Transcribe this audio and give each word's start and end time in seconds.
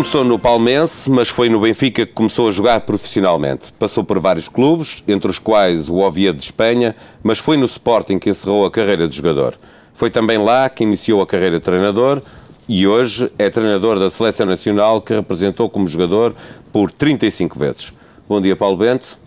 Começou 0.00 0.24
no 0.24 0.38
Palmense, 0.38 1.10
mas 1.10 1.28
foi 1.28 1.50
no 1.50 1.60
Benfica 1.60 2.06
que 2.06 2.12
começou 2.14 2.48
a 2.48 2.50
jogar 2.50 2.80
profissionalmente. 2.80 3.70
Passou 3.74 4.02
por 4.02 4.18
vários 4.18 4.48
clubes, 4.48 5.04
entre 5.06 5.30
os 5.30 5.38
quais 5.38 5.90
o 5.90 5.96
Oviedo 5.96 6.38
de 6.38 6.44
Espanha, 6.44 6.96
mas 7.22 7.38
foi 7.38 7.58
no 7.58 7.66
Sporting 7.66 8.18
que 8.18 8.30
encerrou 8.30 8.64
a 8.64 8.70
carreira 8.70 9.06
de 9.06 9.14
jogador. 9.14 9.58
Foi 9.92 10.08
também 10.08 10.38
lá 10.38 10.70
que 10.70 10.84
iniciou 10.84 11.20
a 11.20 11.26
carreira 11.26 11.58
de 11.58 11.64
treinador 11.66 12.22
e 12.66 12.86
hoje 12.86 13.30
é 13.38 13.50
treinador 13.50 13.98
da 13.98 14.08
Seleção 14.08 14.46
Nacional 14.46 15.02
que 15.02 15.12
representou 15.12 15.68
como 15.68 15.86
jogador 15.86 16.34
por 16.72 16.90
35 16.90 17.58
vezes. 17.58 17.92
Bom 18.26 18.40
dia, 18.40 18.56
Paulo 18.56 18.78
Bento. 18.78 19.18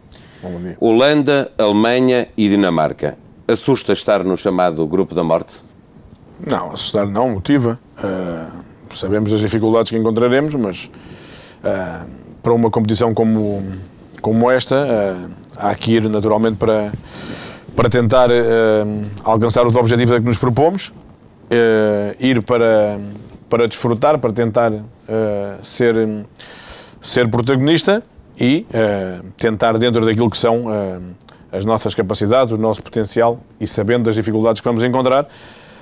Bom 0.42 0.60
dia. 0.60 0.76
Holanda, 0.80 1.52
Alemanha 1.56 2.30
e 2.36 2.50
Dinamarca. 2.50 3.16
Assusta 3.48 3.94
estar 3.94 4.24
no 4.24 4.36
chamado 4.36 4.88
Grupo 4.88 5.14
da 5.14 5.24
Morte? 5.24 5.54
Não, 6.44 6.72
assustar 6.72 7.06
não, 7.06 7.30
motiva. 7.30 7.80
Uh, 8.00 8.73
sabemos 8.96 9.34
as 9.34 9.40
dificuldades 9.40 9.90
que 9.90 9.98
encontraremos, 9.98 10.56
mas 10.56 10.90
uh, 11.64 12.08
para 12.42 12.54
uma 12.54 12.70
competição 12.70 13.14
como, 13.14 13.64
como 14.22 14.50
esta, 14.50 14.76
uh, 14.76 15.32
há 15.56 15.76
que 15.76 15.94
ir 15.94 16.10
naturalmente 16.10 16.58
para, 16.58 16.92
para 17.76 17.90
tentar 17.90 18.30
alcançar 19.24 19.66
os 19.66 19.76
objetivos 19.76 20.18
que 20.20 20.26
nos 20.26 20.38
propomos, 20.38 20.94
ir 22.20 22.42
para, 22.44 23.00
para 23.50 23.68
desfrutar, 23.68 24.20
para 24.20 24.32
tentar 24.32 24.72
ser, 25.64 25.96
ser 27.02 27.28
protagonista 27.30 28.04
e 28.40 28.66
tentar, 29.38 29.78
dentro 29.80 30.06
daquilo 30.06 30.30
que 30.30 30.38
são 30.38 30.66
as 31.52 31.66
nossas 31.66 31.94
capacidades, 31.94 32.52
o 32.52 32.58
nosso 32.58 32.82
potencial 32.82 33.40
e 33.60 33.68
sabendo 33.68 34.06
das 34.06 34.16
dificuldades 34.16 34.60
que 34.60 34.68
vamos 34.68 34.84
encontrar, 34.84 35.28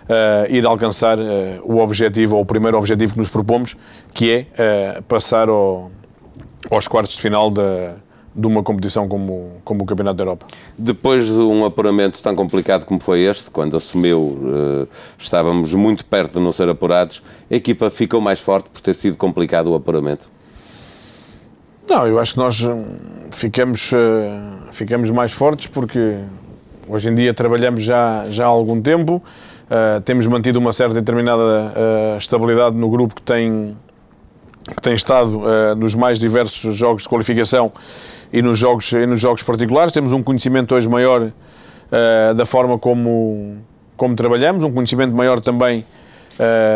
uh, 0.09 0.53
ir 0.53 0.65
alcançar 0.65 1.17
uh, 1.17 1.23
o 1.63 1.79
objetivo, 1.79 2.35
ou 2.35 2.41
o 2.41 2.45
primeiro 2.45 2.77
objetivo 2.77 3.13
que 3.13 3.19
nos 3.19 3.29
propomos, 3.29 3.75
que 4.13 4.47
é 4.57 4.97
uh, 4.99 5.03
passar 5.03 5.49
ao, 5.49 5.91
aos 6.69 6.87
quartos 6.87 7.15
de 7.15 7.21
final 7.21 7.49
da, 7.49 7.95
de 8.35 8.47
uma 8.47 8.63
competição 8.63 9.07
como, 9.07 9.61
como 9.63 9.83
o 9.83 9.85
Campeonato 9.85 10.17
da 10.17 10.23
Europa. 10.23 10.47
Depois 10.77 11.25
de 11.25 11.33
um 11.33 11.65
apuramento 11.65 12.21
tão 12.21 12.35
complicado 12.35 12.85
como 12.85 13.01
foi 13.01 13.21
este, 13.21 13.51
quando 13.51 13.75
assumiu, 13.75 14.87
estávamos 15.17 15.73
muito 15.73 16.05
perto 16.05 16.33
de 16.33 16.39
não 16.39 16.51
ser 16.51 16.69
apurados, 16.69 17.21
a 17.49 17.55
equipa 17.55 17.89
ficou 17.89 18.21
mais 18.21 18.39
forte 18.39 18.69
por 18.69 18.81
ter 18.81 18.95
sido 18.95 19.17
complicado 19.17 19.67
o 19.67 19.75
apuramento? 19.75 20.29
Não, 21.89 22.07
eu 22.07 22.19
acho 22.19 22.33
que 22.33 22.39
nós 22.39 22.65
ficamos, 23.31 23.91
ficamos 24.71 25.09
mais 25.09 25.33
fortes 25.33 25.67
porque 25.67 26.15
hoje 26.87 27.09
em 27.09 27.15
dia 27.15 27.33
trabalhamos 27.33 27.83
já, 27.83 28.25
já 28.29 28.45
há 28.45 28.47
algum 28.47 28.81
tempo, 28.81 29.21
Uh, 29.71 30.01
temos 30.01 30.27
mantido 30.27 30.59
uma 30.59 30.73
certa 30.73 30.95
determinada 30.95 31.41
uh, 31.41 32.17
estabilidade 32.17 32.75
no 32.75 32.89
grupo 32.89 33.15
que 33.15 33.21
tem, 33.21 33.77
que 34.67 34.81
tem 34.81 34.93
estado 34.93 35.37
uh, 35.37 35.75
nos 35.77 35.95
mais 35.95 36.19
diversos 36.19 36.75
jogos 36.75 37.03
de 37.03 37.07
qualificação 37.07 37.71
e 38.33 38.41
nos 38.41 38.59
jogos, 38.59 38.91
e 38.91 39.05
nos 39.05 39.21
jogos 39.21 39.43
particulares. 39.43 39.93
Temos 39.93 40.11
um 40.11 40.21
conhecimento 40.21 40.75
hoje 40.75 40.89
maior 40.89 41.31
da 42.37 42.45
forma 42.45 42.79
como, 42.79 43.57
como 43.97 44.15
trabalhamos, 44.15 44.63
um 44.63 44.71
conhecimento 44.71 45.13
maior 45.13 45.41
também 45.41 45.83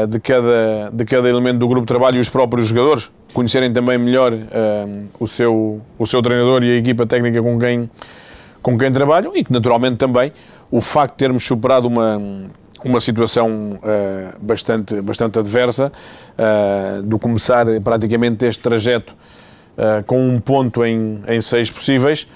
de, 0.09 0.19
cada, 0.19 0.91
de 0.91 1.05
cada 1.05 1.29
elemento 1.29 1.57
do 1.57 1.69
grupo 1.69 1.85
de 1.85 1.87
trabalho 1.87 2.17
e 2.17 2.19
os 2.19 2.27
próprios 2.27 2.67
jogadores 2.67 3.09
conhecerem 3.33 3.71
também 3.71 3.97
melhor 3.97 4.33
o, 5.17 5.25
seu, 5.25 5.79
o 5.97 6.05
seu 6.05 6.21
treinador 6.21 6.65
e 6.65 6.71
a 6.73 6.75
equipa 6.75 7.05
técnica 7.05 7.41
com 7.41 7.57
quem, 7.57 7.89
com 8.61 8.77
quem 8.77 8.91
trabalham 8.91 9.31
e 9.33 9.41
que 9.41 9.53
naturalmente 9.53 9.95
também 9.95 10.33
o 10.69 10.81
facto 10.81 11.13
de 11.13 11.19
termos 11.19 11.45
superado 11.45 11.87
uma 11.87 12.21
uma 12.85 12.99
situação 12.99 13.79
uh, 13.79 14.39
bastante, 14.39 15.01
bastante 15.01 15.39
adversa, 15.39 15.91
uh, 16.37 17.01
do 17.01 17.17
começar 17.17 17.65
praticamente 17.83 18.45
este 18.45 18.61
trajeto 18.61 19.15
uh, 19.75 20.03
com 20.05 20.29
um 20.29 20.39
ponto 20.39 20.85
em, 20.85 21.19
em 21.27 21.41
seis 21.41 21.69
possíveis, 21.69 22.27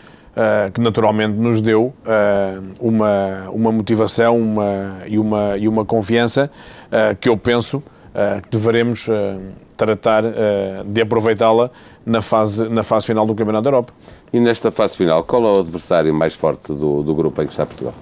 que 0.73 0.79
naturalmente 0.79 1.35
nos 1.37 1.59
deu 1.59 1.93
uma, 2.79 3.49
uma 3.51 3.73
motivação 3.73 4.37
uma, 4.39 4.99
e, 5.05 5.19
uma, 5.19 5.57
e 5.57 5.67
uma 5.67 5.83
confiança 5.83 6.49
que 7.19 7.27
eu 7.27 7.35
penso 7.35 7.83
que 8.43 8.49
deveremos 8.49 9.09
tratar 9.75 10.23
de 10.85 11.01
aproveitá-la 11.01 11.69
na 12.05 12.21
fase, 12.21 12.69
na 12.69 12.83
fase 12.83 13.07
final 13.07 13.25
do 13.25 13.35
Campeonato 13.35 13.63
da 13.63 13.69
Europa. 13.69 13.93
E 14.31 14.39
nesta 14.39 14.71
fase 14.71 14.95
final, 14.95 15.25
qual 15.25 15.43
é 15.43 15.51
o 15.57 15.59
adversário 15.59 16.13
mais 16.13 16.35
forte 16.35 16.71
do, 16.71 17.03
do 17.03 17.13
grupo 17.13 17.41
em 17.41 17.45
que 17.45 17.51
está 17.51 17.65
Portugal? 17.65 17.95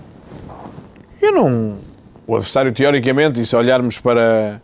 Eu 1.20 1.32
não, 1.32 1.78
o 2.28 2.36
adversário, 2.36 2.74
teoricamente, 2.74 3.42
e 3.42 3.46
se 3.46 3.56
olharmos 3.56 4.00
para, 4.00 4.60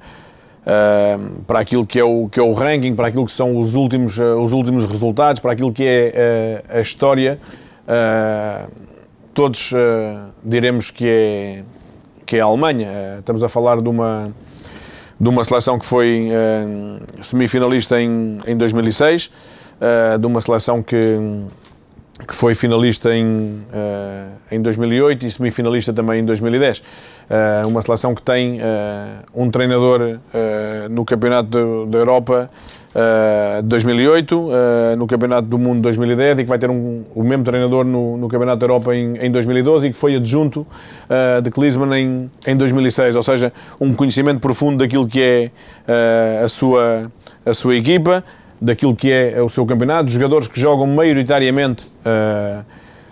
uh, 0.68 1.42
para 1.44 1.60
aquilo 1.60 1.86
que 1.88 1.98
é, 1.98 2.04
o, 2.04 2.28
que 2.28 2.38
é 2.38 2.44
o 2.44 2.52
ranking, 2.52 2.94
para 2.94 3.08
aquilo 3.08 3.26
que 3.26 3.32
são 3.32 3.58
os 3.58 3.74
últimos, 3.74 4.18
uh, 4.18 4.38
os 4.42 4.52
últimos 4.52 4.86
resultados, 4.86 5.40
para 5.40 5.54
aquilo 5.54 5.72
que 5.72 5.86
é 5.86 6.62
uh, 6.70 6.78
a 6.78 6.82
história, 6.82 7.40
todos 9.34 9.74
diremos 10.42 10.90
que 10.90 11.06
é, 11.06 11.64
que 12.26 12.38
é 12.38 12.40
a 12.40 12.46
Alemanha. 12.46 13.18
estamos 13.20 13.44
a 13.44 13.50
falar 13.50 13.82
de 13.82 13.90
uma, 13.90 14.32
de 15.20 15.28
uma 15.28 15.44
seleção 15.44 15.78
que 15.78 15.86
foi 15.86 16.30
semifinalista 17.22 18.00
em, 18.00 18.38
em 18.48 18.56
2006, 18.56 19.30
de 20.18 20.26
uma 20.26 20.40
seleção 20.40 20.82
que 20.82 20.96
que 22.20 22.36
foi 22.36 22.54
finalista 22.54 23.14
em, 23.14 23.26
uh, 23.26 24.32
em 24.52 24.62
2008 24.62 25.26
e 25.26 25.32
semifinalista 25.32 25.92
também 25.92 26.20
em 26.20 26.26
2010. 26.26 26.80
Uh, 26.80 26.84
eh, 27.30 27.62
uma 27.66 27.82
seleção 27.82 28.14
que 28.14 28.22
tem 28.22 28.60
uh, 28.60 28.64
um 29.34 29.50
treinador 29.50 30.20
no 30.92 31.06
Campeonato 31.06 31.88
da 31.88 31.98
Europa 31.98 32.50
de 33.64 33.68
2008, 33.70 34.50
no 34.98 35.08
Campeonato 35.08 35.48
do 35.48 35.58
Mundo 35.58 35.78
de 35.78 35.82
2010 35.84 36.40
e 36.40 36.44
que 36.44 36.50
vai 36.50 36.60
ter 36.60 36.70
um, 36.70 37.02
o 37.16 37.24
mesmo 37.24 37.44
treinador 37.44 37.84
no, 37.84 38.18
no 38.18 38.28
Campeonato 38.28 38.60
da 38.60 38.66
Europa 38.66 38.96
em, 38.96 39.18
em 39.18 39.32
2012 39.32 39.88
e 39.88 39.92
que 39.92 39.98
foi 39.98 40.16
adjunto 40.16 40.68
de 41.42 41.50
Klinsmann 41.50 41.92
em, 41.96 42.32
em 42.46 42.56
2006. 42.56 43.16
Ou 43.16 43.24
seja, 43.24 43.52
um 43.82 43.96
conhecimento 43.96 44.40
profundo 44.40 44.78
daquilo 44.78 45.08
que 45.08 45.20
é 45.20 46.44
a, 46.44 46.48
sua, 46.48 47.12
a 47.44 47.54
sua 47.56 47.76
equipa 47.76 48.24
daquilo 48.64 48.96
que 48.96 49.12
é 49.12 49.42
o 49.42 49.50
seu 49.50 49.66
campeonato, 49.66 50.10
jogadores 50.10 50.48
que 50.48 50.58
jogam 50.58 50.88
maioritariamente 50.88 51.84
uh, 51.84 52.64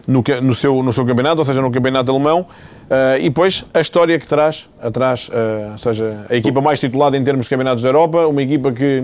no, 0.08 0.24
no, 0.42 0.56
seu, 0.56 0.82
no 0.82 0.94
seu 0.94 1.06
campeonato, 1.06 1.40
ou 1.40 1.46
seja, 1.46 1.62
no 1.62 1.70
campeonato 1.70 2.10
alemão, 2.10 2.42
uh, 2.42 3.20
e 3.20 3.24
depois 3.24 3.66
a 3.74 3.82
história 3.82 4.18
que 4.18 4.26
traz 4.26 4.70
atrás, 4.82 5.28
uh, 5.28 5.74
ou 5.74 5.78
seja, 5.78 6.26
a 6.30 6.36
equipa 6.36 6.62
mais 6.62 6.80
titulada 6.80 7.18
em 7.18 7.24
termos 7.24 7.48
de 7.48 7.50
campeonatos 7.50 7.84
da 7.84 7.90
Europa, 7.90 8.26
uma 8.28 8.42
equipa 8.42 8.72
que 8.72 9.04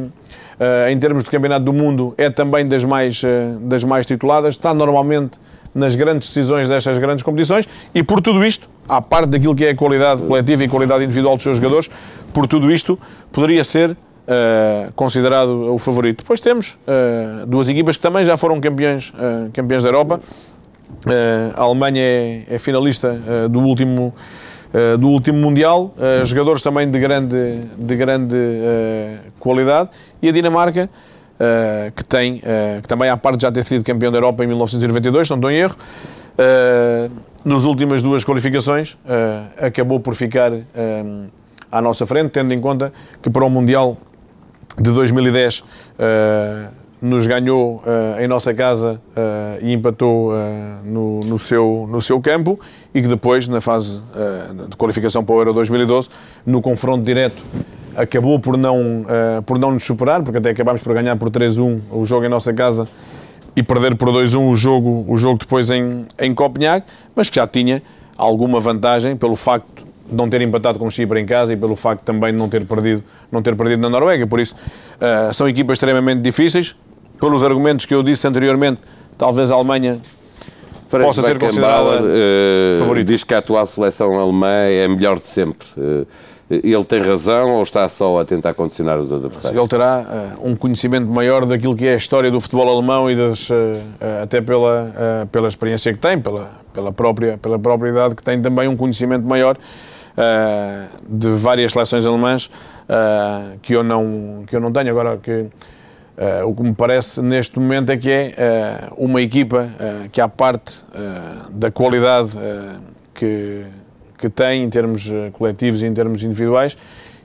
em 0.90 0.98
termos 0.98 1.24
de 1.24 1.30
campeonato 1.30 1.66
do 1.66 1.72
mundo 1.72 2.16
é 2.18 2.32
também 2.32 2.68
das 2.68 2.84
mais, 2.84 3.22
das 3.62 3.84
mais 3.84 4.08
tituladas, 4.08 4.56
está 4.56 4.74
normalmente 4.74 5.38
nas 5.76 5.96
grandes 5.96 6.30
decisões 6.30 6.68
destas 6.68 6.98
grandes 6.98 7.22
competições. 7.22 7.70
E 7.94 8.02
por 8.02 8.24
tudo 8.24 8.44
isto, 8.44 8.68
à 8.90 9.00
parte 9.00 9.30
daquilo 9.30 9.54
que 9.54 9.66
é 9.66 9.70
a 9.70 9.76
qualidade 9.76 10.24
coletiva 10.24 10.64
e 10.64 10.68
qualidade 10.68 11.04
individual 11.04 11.36
dos 11.36 11.44
seus 11.44 11.58
jogadores, 11.58 11.92
por 12.34 12.48
tudo 12.48 12.72
isto 12.72 12.98
poderia 13.32 13.64
ser 13.64 13.96
Uh, 14.28 14.92
considerado 14.92 15.74
o 15.74 15.78
favorito. 15.78 16.18
Depois 16.18 16.42
temos 16.42 16.78
uh, 16.86 17.46
duas 17.46 17.70
equipas 17.70 17.96
que 17.96 18.04
também 18.04 18.26
já 18.26 18.36
foram 18.36 18.60
campeões, 18.60 19.12
uh, 19.12 19.50
campeões 19.54 19.84
da 19.84 19.88
Europa. 19.88 20.20
a 21.56 21.62
Alemanha 21.62 22.02
é, 22.02 22.44
é 22.50 22.58
finalista 22.58 23.18
do, 23.50 23.62
último, 23.62 24.14
do 25.00 25.08
último 25.08 25.38
Mundial, 25.38 25.94
jogadores 26.26 26.62
também 26.62 26.90
de 26.90 27.00
grande, 27.00 27.62
de 27.78 27.96
grande 27.96 28.38
qualidade. 29.40 29.92
E 30.22 30.28
a 30.28 30.32
Dinamarca, 30.32 30.90
que, 31.96 32.04
tem, 32.04 32.42
que 32.82 32.88
também, 32.88 33.10
à 33.10 33.18
parte 33.18 33.42
já 33.42 33.52
ter 33.52 33.64
sido 33.64 33.84
campeão 33.84 34.12
da 34.12 34.18
Europa 34.18 34.44
em 34.44 34.48
1992, 34.48 35.30
não 35.30 35.38
estou 35.38 35.52
em 35.52 35.58
erro, 35.58 35.76
nas 37.46 37.64
últimas 37.64 38.02
duas 38.02 38.24
qualificações 38.26 38.98
acabou 39.58 40.00
por 40.00 40.16
ficar 40.16 40.52
à 41.72 41.82
nossa 41.82 42.06
frente, 42.06 42.32
tendo 42.32 42.54
em 42.54 42.62
conta 42.62 42.92
que 43.22 43.30
para 43.30 43.44
o 43.44 43.50
Mundial 43.50 43.98
de 44.80 44.92
2010 44.92 45.60
uh, 45.60 45.64
eh, 45.98 46.68
nos 47.02 47.28
ganhou 47.28 47.78
uh, 47.78 48.22
em 48.22 48.28
nossa 48.28 48.54
casa 48.54 49.02
uh, 49.16 49.66
e 49.66 49.74
empatou 49.74 50.32
no, 50.84 51.20
no, 51.22 51.40
seu, 51.40 51.88
no 51.90 52.02
seu 52.02 52.20
campo 52.22 52.60
e 52.94 53.02
que 53.02 53.08
depois, 53.08 53.48
na 53.48 53.62
fase 53.62 54.02
de 54.70 54.76
qualificação 54.76 55.24
para 55.24 55.36
o 55.36 55.40
Euro 55.40 55.54
2012, 55.54 56.10
no 56.46 56.62
confronto 56.62 57.04
direto, 57.04 57.42
acabou 57.96 58.40
por 58.40 58.58
não, 58.58 59.06
por 59.46 59.60
não 59.60 59.72
nos 59.72 59.84
superar, 59.84 60.24
porque 60.24 60.40
até 60.40 60.50
acabámos 60.50 60.82
por 60.82 60.96
ganhar 60.96 61.16
por 61.16 61.30
3-1 61.30 61.80
o 61.92 62.06
jogo 62.06 62.26
em 62.26 62.30
nossa 62.30 62.52
casa 62.54 62.88
e 63.56 63.62
perder 63.62 63.96
por 63.96 64.10
2-1 64.10 64.50
o 64.50 64.56
jogo, 64.56 65.06
o 65.08 65.16
jogo 65.16 65.38
depois 65.38 65.70
em, 65.70 66.06
em 66.18 66.34
Copenhague, 66.34 66.86
mas 67.16 67.30
que 67.30 67.36
já 67.36 67.46
tinha 67.46 67.84
alguma 68.18 68.60
vantagem 68.60 69.16
pelo 69.16 69.36
facto 69.36 69.87
de 70.10 70.16
não 70.16 70.30
ter 70.30 70.42
empatado 70.42 70.80
com 70.80 70.88
o 70.88 70.92
Chipre 70.92 71.20
em 71.20 71.26
casa 71.26 71.54
e 71.54 71.58
pelo 71.58 71.76
facto 71.76 72.04
também 72.04 72.32
de 72.32 72.38
não 72.40 72.50
ter 72.50 72.66
perdido, 72.66 73.04
não 73.32 73.42
ter 73.42 73.56
perdido 73.56 73.82
na 73.82 73.90
Noruega. 73.90 74.26
Por 74.26 74.40
isso, 74.40 74.56
uh, 74.56 75.34
são 75.34 75.48
equipas 75.48 75.76
extremamente 75.76 76.22
difíceis. 76.22 76.76
Pelos 77.20 77.44
argumentos 77.44 77.86
que 77.86 77.94
eu 77.94 78.04
disse 78.04 78.28
anteriormente, 78.28 78.80
talvez 79.18 79.52
a 79.52 79.56
Alemanha 79.56 80.00
possa 80.90 81.22
ser 81.22 81.38
considerada 81.38 82.02
uh, 82.04 82.78
favorita. 82.78 83.12
Diz 83.12 83.24
que 83.24 83.34
a 83.34 83.40
atual 83.40 83.66
seleção 83.66 84.18
alemã 84.18 84.48
é 84.48 84.86
a 84.86 84.90
melhor 84.90 85.20
de 85.20 85.26
sempre. 85.26 85.68
Uh, 85.76 86.08
ele 86.50 86.86
tem 86.86 87.02
razão 87.02 87.56
ou 87.56 87.64
está 87.64 87.88
só 87.90 88.22
a 88.22 88.26
tentar 88.26 88.54
condicionar 88.54 88.98
os 88.98 89.12
adversários? 89.12 89.60
Ele 89.60 89.68
terá 89.68 90.38
uh, 90.40 90.50
um 90.50 90.56
conhecimento 90.56 91.06
maior 91.06 91.46
daquilo 91.46 91.76
que 91.76 91.86
é 91.86 91.94
a 91.94 91.98
história 91.98 92.32
do 92.32 92.40
futebol 92.40 92.70
alemão 92.70 93.12
e 93.12 93.16
das, 93.16 93.50
uh, 93.50 93.54
uh, 93.54 94.24
até 94.24 94.40
pela, 94.40 95.28
pela 95.30 95.50
experiência 95.50 95.92
que 95.92 96.00
tem, 96.00 96.20
pela, 96.20 96.50
pela, 96.74 96.94
própria, 96.94 97.38
pela 97.38 97.60
própria 97.60 97.90
idade 97.90 98.16
que 98.16 98.24
tem 98.24 98.42
também 98.42 98.68
um 98.68 98.78
conhecimento 98.78 99.26
maior 99.26 99.58
de 101.08 101.30
várias 101.30 101.72
seleções 101.72 102.06
alemãs 102.06 102.50
que, 103.62 103.74
eu 103.74 103.84
não, 103.84 104.44
que 104.48 104.56
eu 104.56 104.60
não 104.60 104.72
tenho. 104.72 104.90
Agora, 104.90 105.18
que, 105.18 105.46
o 106.46 106.56
que 106.56 106.64
me 106.64 106.74
parece 106.74 107.22
neste 107.22 107.60
momento 107.60 107.92
é 107.92 107.98
que 107.98 108.10
é 108.12 108.90
uma 108.98 109.22
equipa 109.22 109.70
que, 110.12 110.20
à 110.20 110.28
parte 110.28 110.84
da 111.52 111.70
qualidade 111.70 112.32
que 113.14 113.66
que 114.18 114.30
tem 114.30 114.64
em 114.64 114.70
termos 114.70 115.10
eh, 115.10 115.30
coletivos 115.32 115.82
e 115.82 115.86
em 115.86 115.94
termos 115.94 116.24
individuais. 116.24 116.76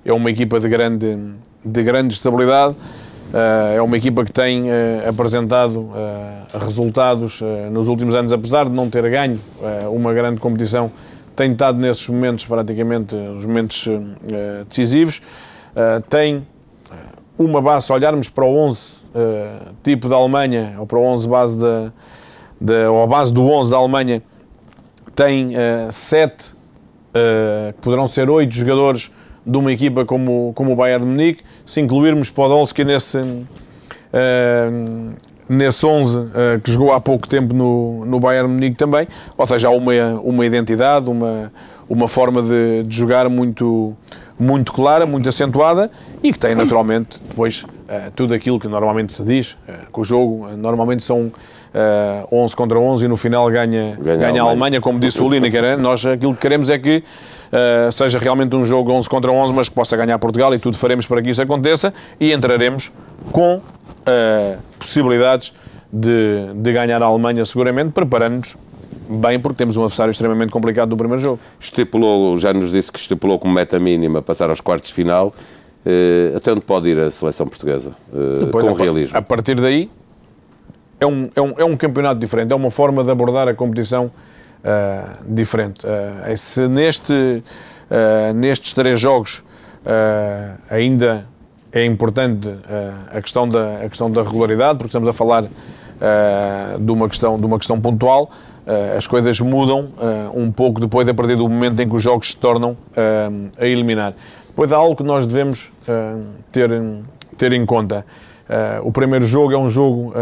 É 0.04 0.12
uma 0.12 0.30
equipa 0.30 0.60
de 0.60 0.68
grande, 0.68 1.16
de 1.64 1.82
grande 1.82 2.12
estabilidade, 2.12 2.76
eh, 3.32 3.76
é 3.76 3.82
uma 3.82 3.96
equipa 3.96 4.24
que 4.24 4.32
tem 4.32 4.70
eh, 4.70 5.04
apresentado 5.08 5.90
resultados 6.60 7.40
nos 7.70 7.88
últimos 7.88 8.14
anos, 8.14 8.32
apesar 8.32 8.66
de 8.66 8.72
não 8.72 8.90
ter 8.90 9.08
ganho 9.08 9.40
uma 9.90 10.12
grande 10.12 10.38
competição, 10.38 10.90
tem 11.34 11.52
estado 11.52 11.78
nesses 11.78 12.06
momentos, 12.08 12.44
praticamente, 12.46 13.14
os 13.14 13.44
momentos 13.44 13.88
decisivos. 14.68 15.22
Tem 16.08 16.46
uma 17.38 17.60
base, 17.60 17.86
se 17.86 17.92
olharmos 17.92 18.28
para 18.28 18.44
o 18.44 18.56
11 18.56 19.02
tipo 19.82 20.08
da 20.08 20.16
Alemanha, 20.16 20.76
ou 20.78 20.86
para 20.86 20.98
o 20.98 21.02
11 21.02 21.28
base 21.28 21.58
da, 21.58 21.92
da, 22.60 22.90
ou 22.90 23.02
a 23.02 23.06
base 23.06 23.32
do 23.32 23.42
11 23.42 23.70
da 23.70 23.76
Alemanha, 23.76 24.22
tem 25.14 25.52
sete 25.90 26.52
uh, 27.12 27.72
poderão 27.80 28.06
ser 28.06 28.28
oito 28.30 28.54
jogadores 28.54 29.10
de 29.44 29.56
uma 29.56 29.72
equipa 29.72 30.04
como, 30.04 30.52
como 30.54 30.72
o 30.72 30.76
Bayern 30.76 31.04
de 31.04 31.10
Munique, 31.10 31.42
se 31.66 31.80
incluirmos 31.80 32.30
Podolski 32.30 32.84
nesse, 32.84 33.18
uh, 33.18 33.44
nesse 35.48 35.84
11 35.84 36.18
uh, 36.18 36.30
que 36.62 36.70
jogou 36.70 36.92
há 36.92 37.00
pouco 37.00 37.28
tempo 37.28 37.54
no, 37.54 38.04
no 38.06 38.20
Bayern 38.20 38.48
Munique 38.52 38.76
também, 38.76 39.06
ou 39.36 39.46
seja, 39.46 39.68
há 39.68 39.70
uma, 39.70 39.92
uma 40.22 40.46
identidade, 40.46 41.08
uma, 41.08 41.52
uma 41.88 42.08
forma 42.08 42.42
de, 42.42 42.82
de 42.84 42.96
jogar 42.96 43.28
muito, 43.28 43.94
muito 44.38 44.72
clara, 44.72 45.04
muito 45.06 45.28
acentuada 45.28 45.90
e 46.22 46.32
que 46.32 46.38
tem 46.38 46.54
naturalmente 46.54 47.20
depois 47.28 47.62
uh, 47.62 48.10
tudo 48.14 48.34
aquilo 48.34 48.58
que 48.58 48.68
normalmente 48.68 49.12
se 49.12 49.22
diz, 49.22 49.52
uh, 49.68 49.92
que 49.92 50.00
o 50.00 50.04
jogo 50.04 50.48
normalmente 50.56 51.02
são 51.02 51.32
uh, 51.72 52.28
11 52.44 52.56
contra 52.56 52.78
11 52.78 53.04
e 53.04 53.08
no 53.08 53.16
final 53.16 53.50
ganha, 53.50 53.96
ganha, 54.00 54.16
ganha 54.16 54.42
a, 54.42 54.46
Alemanha. 54.46 54.80
como 54.80 54.98
disse 54.98 55.20
o 55.20 55.28
Lineker. 55.28 55.62
Né? 55.62 55.76
Nós 55.76 56.04
aquilo 56.04 56.34
que 56.34 56.40
queremos 56.40 56.70
é 56.70 56.78
que 56.78 57.02
uh, 57.52 57.90
seja 57.90 58.18
realmente 58.18 58.54
um 58.54 58.64
jogo 58.64 58.92
11 58.92 59.08
contra 59.08 59.30
11, 59.30 59.52
mas 59.52 59.68
que 59.68 59.74
possa 59.74 59.96
ganhar 59.96 60.18
Portugal 60.18 60.54
e 60.54 60.58
tudo 60.58 60.76
faremos 60.76 61.06
para 61.06 61.22
que 61.22 61.30
isso 61.30 61.42
aconteça 61.42 61.92
e 62.20 62.32
entraremos 62.32 62.92
com 63.30 63.60
uh, 64.02 64.60
possibilidades 64.78 65.52
de, 65.92 66.52
de 66.54 66.72
ganhar 66.72 67.02
a 67.02 67.06
Alemanha 67.06 67.44
seguramente, 67.44 67.92
preparando-nos 67.92 68.56
bem, 69.08 69.38
porque 69.38 69.56
temos 69.56 69.76
um 69.76 69.82
adversário 69.82 70.10
extremamente 70.10 70.50
complicado 70.50 70.90
no 70.90 70.96
primeiro 70.96 71.22
jogo. 71.22 71.40
Estipulou, 71.60 72.38
já 72.38 72.52
nos 72.52 72.70
disse 72.70 72.90
que 72.90 72.98
estipulou 72.98 73.38
como 73.38 73.52
meta 73.52 73.78
mínima 73.78 74.22
passar 74.22 74.48
aos 74.48 74.60
quartos 74.60 74.88
de 74.88 74.94
final. 74.94 75.34
Uh, 75.84 76.36
até 76.36 76.52
onde 76.52 76.60
pode 76.60 76.88
ir 76.88 76.98
a 77.00 77.10
seleção 77.10 77.46
portuguesa? 77.46 77.90
Uh, 78.12 78.38
Depois, 78.38 78.64
com 78.64 78.72
a, 78.72 78.78
realismo. 78.78 79.18
A 79.18 79.22
partir 79.22 79.56
daí, 79.56 79.90
é 81.00 81.06
um, 81.06 81.28
é, 81.34 81.40
um, 81.40 81.54
é 81.58 81.64
um 81.64 81.76
campeonato 81.76 82.20
diferente, 82.20 82.52
é 82.52 82.56
uma 82.56 82.70
forma 82.70 83.02
de 83.02 83.10
abordar 83.10 83.48
a 83.48 83.54
competição 83.54 84.06
uh, 84.62 85.34
diferente. 85.34 85.84
Uh, 85.84 86.36
se 86.36 86.68
neste, 86.68 87.12
uh, 87.12 88.32
nestes 88.34 88.74
três 88.74 89.00
jogos 89.00 89.44
ainda 90.70 91.26
é 91.72 91.84
importante 91.84 92.48
a, 93.10 93.20
questão 93.20 93.48
da, 93.48 93.76
a 93.78 93.88
questão 93.88 94.10
da 94.10 94.22
regularidade, 94.22 94.78
porque 94.78 94.88
estamos 94.88 95.08
a 95.08 95.12
falar 95.12 95.44
de, 96.78 96.92
uma 96.92 97.08
questão, 97.08 97.38
de 97.38 97.46
uma 97.46 97.58
questão 97.58 97.80
pontual, 97.80 98.30
as 98.96 99.06
coisas 99.06 99.40
mudam 99.40 99.88
um 100.34 100.52
pouco 100.52 100.80
depois, 100.80 101.08
a 101.08 101.14
partir 101.14 101.36
do 101.36 101.48
momento 101.48 101.80
em 101.80 101.88
que 101.88 101.94
os 101.94 102.02
jogos 102.02 102.30
se 102.30 102.36
tornam 102.36 102.76
a 103.58 103.66
eliminar. 103.66 104.12
Depois 104.48 104.72
há 104.72 104.76
algo 104.76 104.96
que 104.96 105.02
nós 105.02 105.24
devemos 105.24 105.72
ter, 106.50 106.70
ter 107.38 107.52
em 107.52 107.64
conta. 107.64 108.04
o 108.82 108.92
primeiro 108.92 109.24
jogo 109.24 109.54
é 109.54 109.58
um 109.58 109.70
jogo 109.70 110.12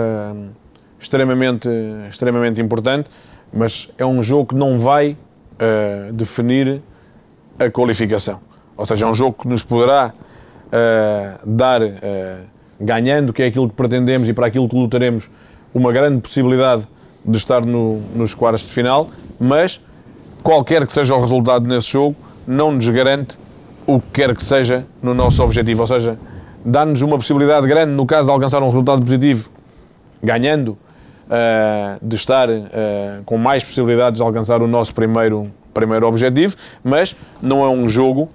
extremamente, 1.01 1.69
extremamente 2.09 2.61
importante, 2.61 3.09
mas 3.53 3.91
é 3.99 4.05
um 4.05 4.23
jogo 4.23 4.47
que 4.49 4.55
não 4.55 4.79
vai 4.79 5.17
uh, 5.61 6.13
definir 6.13 6.83
a 7.59 7.71
qualificação. 7.71 8.41
Ou 8.77 8.87
seja, 8.87 9.07
é 9.07 9.09
um 9.09 9.15
jogo 9.15 9.37
que 9.43 9.49
nos 9.49 9.63
poderá 9.63 10.13
uh, 10.73 11.47
dar, 11.47 11.83
uh, 11.83 11.91
ganhando, 12.81 13.33
que 13.33 13.43
é 13.43 13.47
aquilo 13.47 13.69
que 13.69 13.75
pretendemos 13.75 14.29
e 14.29 14.33
para 14.33 14.47
aquilo 14.47 14.69
que 14.69 14.75
lutaremos, 14.75 15.31
uma 15.75 15.93
grande 15.93 16.21
possibilidade 16.21 16.87
de 17.25 17.37
estar 17.37 17.65
no, 17.65 18.01
nos 18.15 18.35
quartos 18.35 18.63
de 18.63 18.73
final, 18.73 19.09
mas 19.39 19.81
qualquer 20.43 20.87
que 20.87 20.93
seja 20.93 21.15
o 21.15 21.21
resultado 21.21 21.67
nesse 21.67 21.91
jogo, 21.91 22.17
não 22.47 22.73
nos 22.73 22.89
garante 22.89 23.39
o 23.87 24.01
que 24.01 24.07
quer 24.13 24.35
que 24.35 24.43
seja 24.43 24.87
no 25.03 25.15
nosso 25.15 25.43
objetivo. 25.43 25.83
Ou 25.83 25.87
seja, 25.87 26.19
dá-nos 26.65 27.03
uma 27.03 27.17
possibilidade 27.17 27.67
grande, 27.67 27.93
no 27.93 28.07
caso 28.07 28.29
de 28.29 28.33
alcançar 28.33 28.63
um 28.63 28.67
resultado 28.67 29.03
positivo, 29.03 29.51
ganhando, 30.23 30.71
uh, 30.71 31.99
de 32.03 32.17
estar 32.17 32.49
uh, 32.49 32.65
com 33.25 33.37
mais 33.37 33.63
possibilidades 33.63 34.19
de 34.19 34.23
alcançar 34.23 34.63
o 34.63 34.67
nosso 34.67 34.95
primeiro, 34.95 35.51
primeiro 35.73 36.07
objetivo, 36.07 36.57
mas 36.83 37.15
não 37.41 37.65
é 37.65 37.69
um 37.69 37.89
jogo 37.89 38.29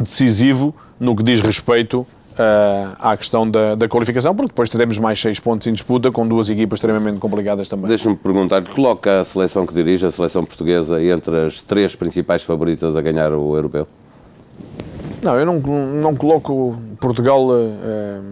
decisivo 0.00 0.74
no 0.98 1.16
que 1.16 1.22
diz 1.22 1.40
respeito 1.40 2.06
Uh, 2.32 2.96
à 2.98 3.14
questão 3.14 3.48
da, 3.48 3.74
da, 3.74 3.86
qualificação, 3.86 4.34
porque 4.34 4.48
depois 4.48 4.70
teremos 4.70 4.96
mais 4.96 5.20
seis 5.20 5.38
pontos 5.38 5.66
em 5.66 5.72
disputa 5.74 6.10
com 6.10 6.26
duas 6.26 6.48
equipas 6.48 6.78
extremamente 6.78 7.20
complicadas 7.20 7.68
também. 7.68 7.88
Deixa-me 7.88 8.16
perguntar, 8.16 8.64
coloca 8.70 9.20
a 9.20 9.24
seleção 9.24 9.66
que 9.66 9.74
dirige, 9.74 10.06
a 10.06 10.10
seleção 10.10 10.42
portuguesa, 10.42 10.98
entre 11.04 11.44
as 11.44 11.60
três 11.60 11.94
principais 11.94 12.42
favoritas 12.42 12.96
a 12.96 13.02
ganhar 13.02 13.32
o 13.32 13.54
europeu? 13.54 13.86
Não, 15.22 15.38
eu 15.38 15.44
não, 15.44 15.58
não 15.60 16.16
coloco 16.16 16.74
Portugal 16.98 17.48
uh, 17.48 18.22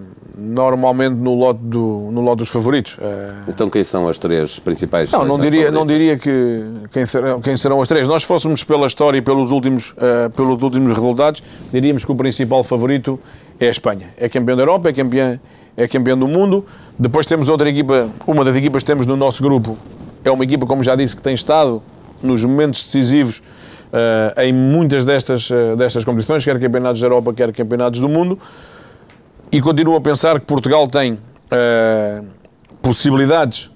normalmente 0.41 1.17
no 1.17 1.35
lote, 1.35 1.61
do, 1.63 2.09
no 2.11 2.23
lote 2.23 2.39
dos 2.39 2.49
favoritos. 2.49 2.97
Eh, 3.01 3.33
então 3.49 3.69
quem 3.69 3.85
são 3.85 4.09
as 4.09 4.17
três 4.17 4.59
principais 4.59 5.13
Não, 5.13 5.27
não 5.27 5.39
diria, 5.39 5.71
não 5.71 5.85
diria 5.85 6.17
que 6.17 6.65
quem 6.91 7.05
serão, 7.05 7.41
quem 7.43 7.57
serão 7.59 7.81
as 7.81 7.87
três. 7.87 8.09
Nós 8.09 8.23
fôssemos 8.23 8.65
pela 8.65 8.87
história 8.87 9.19
e 9.19 9.21
pelos 9.21 9.51
últimos, 9.51 9.91
uh, 9.91 10.31
pelos 10.35 10.63
últimos 10.63 10.95
resultados, 10.95 11.43
diríamos 11.71 12.07
que 12.07 12.11
o 12.11 12.15
principal 12.15 12.65
favorito 12.65 13.21
é 13.59 13.69
a 13.69 13.71
Espanha. 13.71 14.09
É 14.17 14.31
campeão 14.31 14.57
da 14.57 14.63
Europa, 14.63 14.89
é 14.89 14.93
campeão, 14.95 15.39
é 15.77 15.87
campeão 15.87 16.19
do 16.19 16.27
mundo. 16.27 16.65
Depois 16.99 17.27
temos 17.27 17.51
outra 17.51 17.69
equipa, 17.69 18.09
uma 18.27 18.43
das 18.43 18.57
equipas 18.57 18.83
que 18.83 18.87
temos 18.87 19.05
no 19.05 19.17
nosso 19.17 19.43
grupo, 19.43 19.77
é 20.25 20.31
uma 20.31 20.45
equipa, 20.45 20.65
como 20.65 20.83
já 20.83 20.97
disse, 20.97 21.15
que 21.15 21.23
tem 21.23 21.35
estado 21.35 21.83
nos 22.23 22.43
momentos 22.45 22.85
decisivos 22.85 23.39
uh, 23.93 24.41
em 24.41 24.53
muitas 24.55 25.05
destas, 25.05 25.51
uh, 25.51 25.77
destas 25.77 26.03
competições, 26.03 26.43
quer 26.43 26.59
campeonatos 26.59 27.01
da 27.01 27.07
Europa, 27.07 27.35
quer 27.35 27.53
campeonatos 27.53 28.01
do 28.01 28.09
mundo 28.09 28.39
e 29.52 29.61
continuo 29.61 29.97
a 29.97 30.00
pensar 30.00 30.38
que 30.38 30.47
Portugal 30.47 30.87
tem 30.87 31.14
uh, 31.14 32.25
possibilidades 32.80 33.71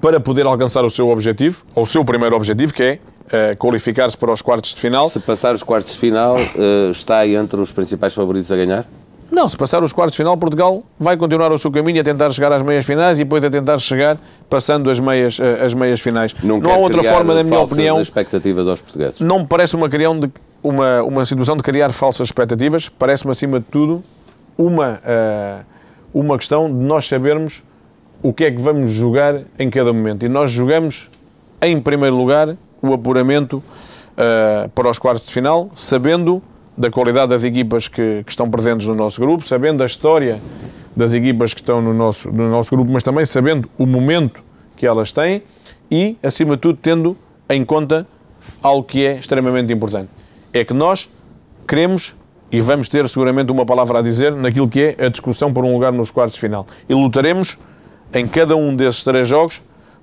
para 0.00 0.20
poder 0.20 0.46
alcançar 0.46 0.84
o 0.84 0.90
seu 0.90 1.08
objetivo, 1.08 1.64
ou 1.74 1.82
o 1.82 1.86
seu 1.86 2.04
primeiro 2.04 2.36
objetivo, 2.36 2.72
que 2.72 2.82
é 2.82 2.94
uh, 2.94 3.56
qualificar-se 3.58 4.16
para 4.16 4.32
os 4.32 4.42
quartos 4.42 4.74
de 4.74 4.80
final. 4.80 5.08
Se 5.10 5.18
passar 5.18 5.54
os 5.54 5.62
quartos 5.62 5.92
de 5.92 5.98
final, 5.98 6.36
uh, 6.36 6.90
está 6.90 7.26
entre 7.26 7.60
os 7.60 7.72
principais 7.72 8.14
favoritos 8.14 8.50
a 8.52 8.56
ganhar? 8.56 8.86
Não, 9.28 9.48
se 9.48 9.56
passar 9.56 9.82
os 9.82 9.92
quartos 9.92 10.12
de 10.12 10.18
final, 10.18 10.36
Portugal 10.36 10.84
vai 11.00 11.16
continuar 11.16 11.50
o 11.50 11.58
seu 11.58 11.68
caminho 11.72 12.00
a 12.00 12.04
tentar 12.04 12.30
chegar 12.30 12.52
às 12.52 12.62
meias 12.62 12.86
finais 12.86 13.18
e 13.18 13.24
depois 13.24 13.44
a 13.44 13.50
tentar 13.50 13.76
chegar 13.80 14.16
passando 14.48 14.88
as 14.88 15.00
meias, 15.00 15.40
as 15.40 15.74
meias 15.74 16.00
finais. 16.00 16.32
Não, 16.44 16.60
não 16.60 16.70
há 16.70 16.76
outra 16.76 17.02
forma, 17.02 17.34
na 17.34 17.42
minha 17.42 17.58
opinião. 17.58 18.00
expectativas 18.00 18.68
aos 18.68 18.80
portugueses. 18.80 19.20
Não 19.20 19.40
me 19.40 19.46
parece 19.46 19.74
uma, 19.74 19.88
uma, 20.62 21.02
uma 21.02 21.24
situação 21.24 21.56
de 21.56 21.64
criar 21.64 21.92
falsas 21.92 22.28
expectativas, 22.28 22.88
parece-me 22.88 23.32
acima 23.32 23.58
de 23.58 23.66
tudo 23.66 24.00
uma, 24.56 25.00
uh, 25.02 25.64
uma 26.12 26.36
questão 26.38 26.66
de 26.66 26.84
nós 26.84 27.06
sabermos 27.06 27.62
o 28.22 28.32
que 28.32 28.44
é 28.44 28.50
que 28.50 28.60
vamos 28.60 28.90
jogar 28.90 29.42
em 29.58 29.70
cada 29.70 29.92
momento. 29.92 30.24
E 30.24 30.28
nós 30.28 30.50
jogamos, 30.50 31.10
em 31.60 31.80
primeiro 31.80 32.16
lugar, 32.16 32.56
o 32.80 32.92
apuramento 32.92 33.58
uh, 33.58 34.68
para 34.70 34.90
os 34.90 34.98
quartos 34.98 35.26
de 35.26 35.32
final, 35.32 35.70
sabendo 35.74 36.42
da 36.76 36.90
qualidade 36.90 37.30
das 37.30 37.44
equipas 37.44 37.88
que, 37.88 38.22
que, 38.24 38.30
estão 38.30 38.50
presentes 38.50 38.86
no 38.86 38.94
nosso 38.94 39.20
grupo, 39.20 39.46
sabendo 39.46 39.82
a 39.82 39.86
história 39.86 40.40
das 40.94 41.12
equipas 41.14 41.54
que 41.54 41.60
estão 41.60 41.80
no 41.80 41.94
nosso, 41.94 42.30
no 42.30 42.50
nosso 42.50 42.74
grupo, 42.74 42.90
mas 42.90 43.02
também 43.02 43.24
sabendo 43.24 43.68
o 43.78 43.86
momento 43.86 44.42
que 44.76 44.86
elas 44.86 45.12
têm 45.12 45.42
e, 45.90 46.16
acima 46.22 46.56
de 46.56 46.62
tudo, 46.62 46.78
tendo 46.80 47.16
em 47.48 47.64
conta 47.64 48.06
algo 48.62 48.84
que 48.84 49.04
é 49.04 49.16
extremamente 49.16 49.72
importante. 49.72 50.10
É 50.52 50.64
que 50.64 50.74
nós 50.74 51.08
queremos 51.66 52.14
e 52.50 52.60
vamos 52.60 52.88
ter 52.88 53.08
seguramente 53.08 53.50
uma 53.50 53.66
palavra 53.66 53.98
a 53.98 54.02
dizer 54.02 54.32
naquilo 54.32 54.68
que 54.68 54.94
é 54.98 55.06
a 55.06 55.08
discussão 55.08 55.52
por 55.52 55.64
um 55.64 55.72
lugar 55.72 55.92
nos 55.92 56.10
quartos 56.10 56.34
de 56.34 56.40
final. 56.40 56.66
E 56.88 56.94
lutaremos 56.94 57.58
em 58.14 58.26
cada 58.26 58.56
um 58.56 58.74
desses 58.74 59.02
três 59.02 59.26
jogos 59.26 59.62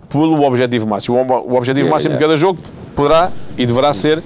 pelo 0.09 0.43
objetivo 0.43 0.85
máximo. 0.85 1.17
O 1.17 1.55
objetivo 1.55 1.89
máximo 1.89 2.15
de 2.15 2.19
cada 2.19 2.35
jogo 2.35 2.59
poderá 2.95 3.31
e 3.57 3.65
deverá 3.65 3.93
ser 3.93 4.21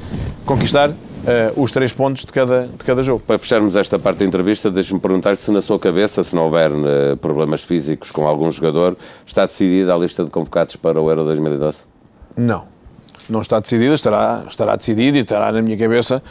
conquistar 0.45 0.89
uh, 0.89 1.61
os 1.61 1.71
três 1.71 1.93
pontos 1.93 2.25
de 2.25 2.31
cada, 2.31 2.67
de 2.67 2.83
cada 2.83 3.03
jogo. 3.03 3.21
Para 3.25 3.37
fecharmos 3.37 3.75
esta 3.75 3.99
parte 3.99 4.19
da 4.19 4.25
entrevista, 4.25 4.71
deixe-me 4.71 4.99
perguntar 4.99 5.37
se 5.37 5.51
na 5.51 5.61
sua 5.61 5.77
cabeça, 5.77 6.23
se 6.23 6.35
não 6.35 6.45
houver 6.45 6.71
uh, 6.71 7.17
problemas 7.17 7.63
físicos 7.63 8.11
com 8.11 8.25
algum 8.27 8.51
jogador, 8.51 8.97
está 9.25 9.45
decidida 9.45 9.93
a 9.93 9.97
lista 9.97 10.23
de 10.23 10.29
convocados 10.29 10.75
para 10.75 10.99
o 11.01 11.09
Euro 11.09 11.23
2012? 11.25 11.79
Não. 12.35 12.65
Não 13.29 13.41
está 13.41 13.59
decidida, 13.59 13.93
estará, 13.93 14.43
estará 14.47 14.75
decidida 14.75 15.17
e 15.17 15.21
estará 15.21 15.51
na 15.51 15.61
minha 15.61 15.77
cabeça, 15.77 16.23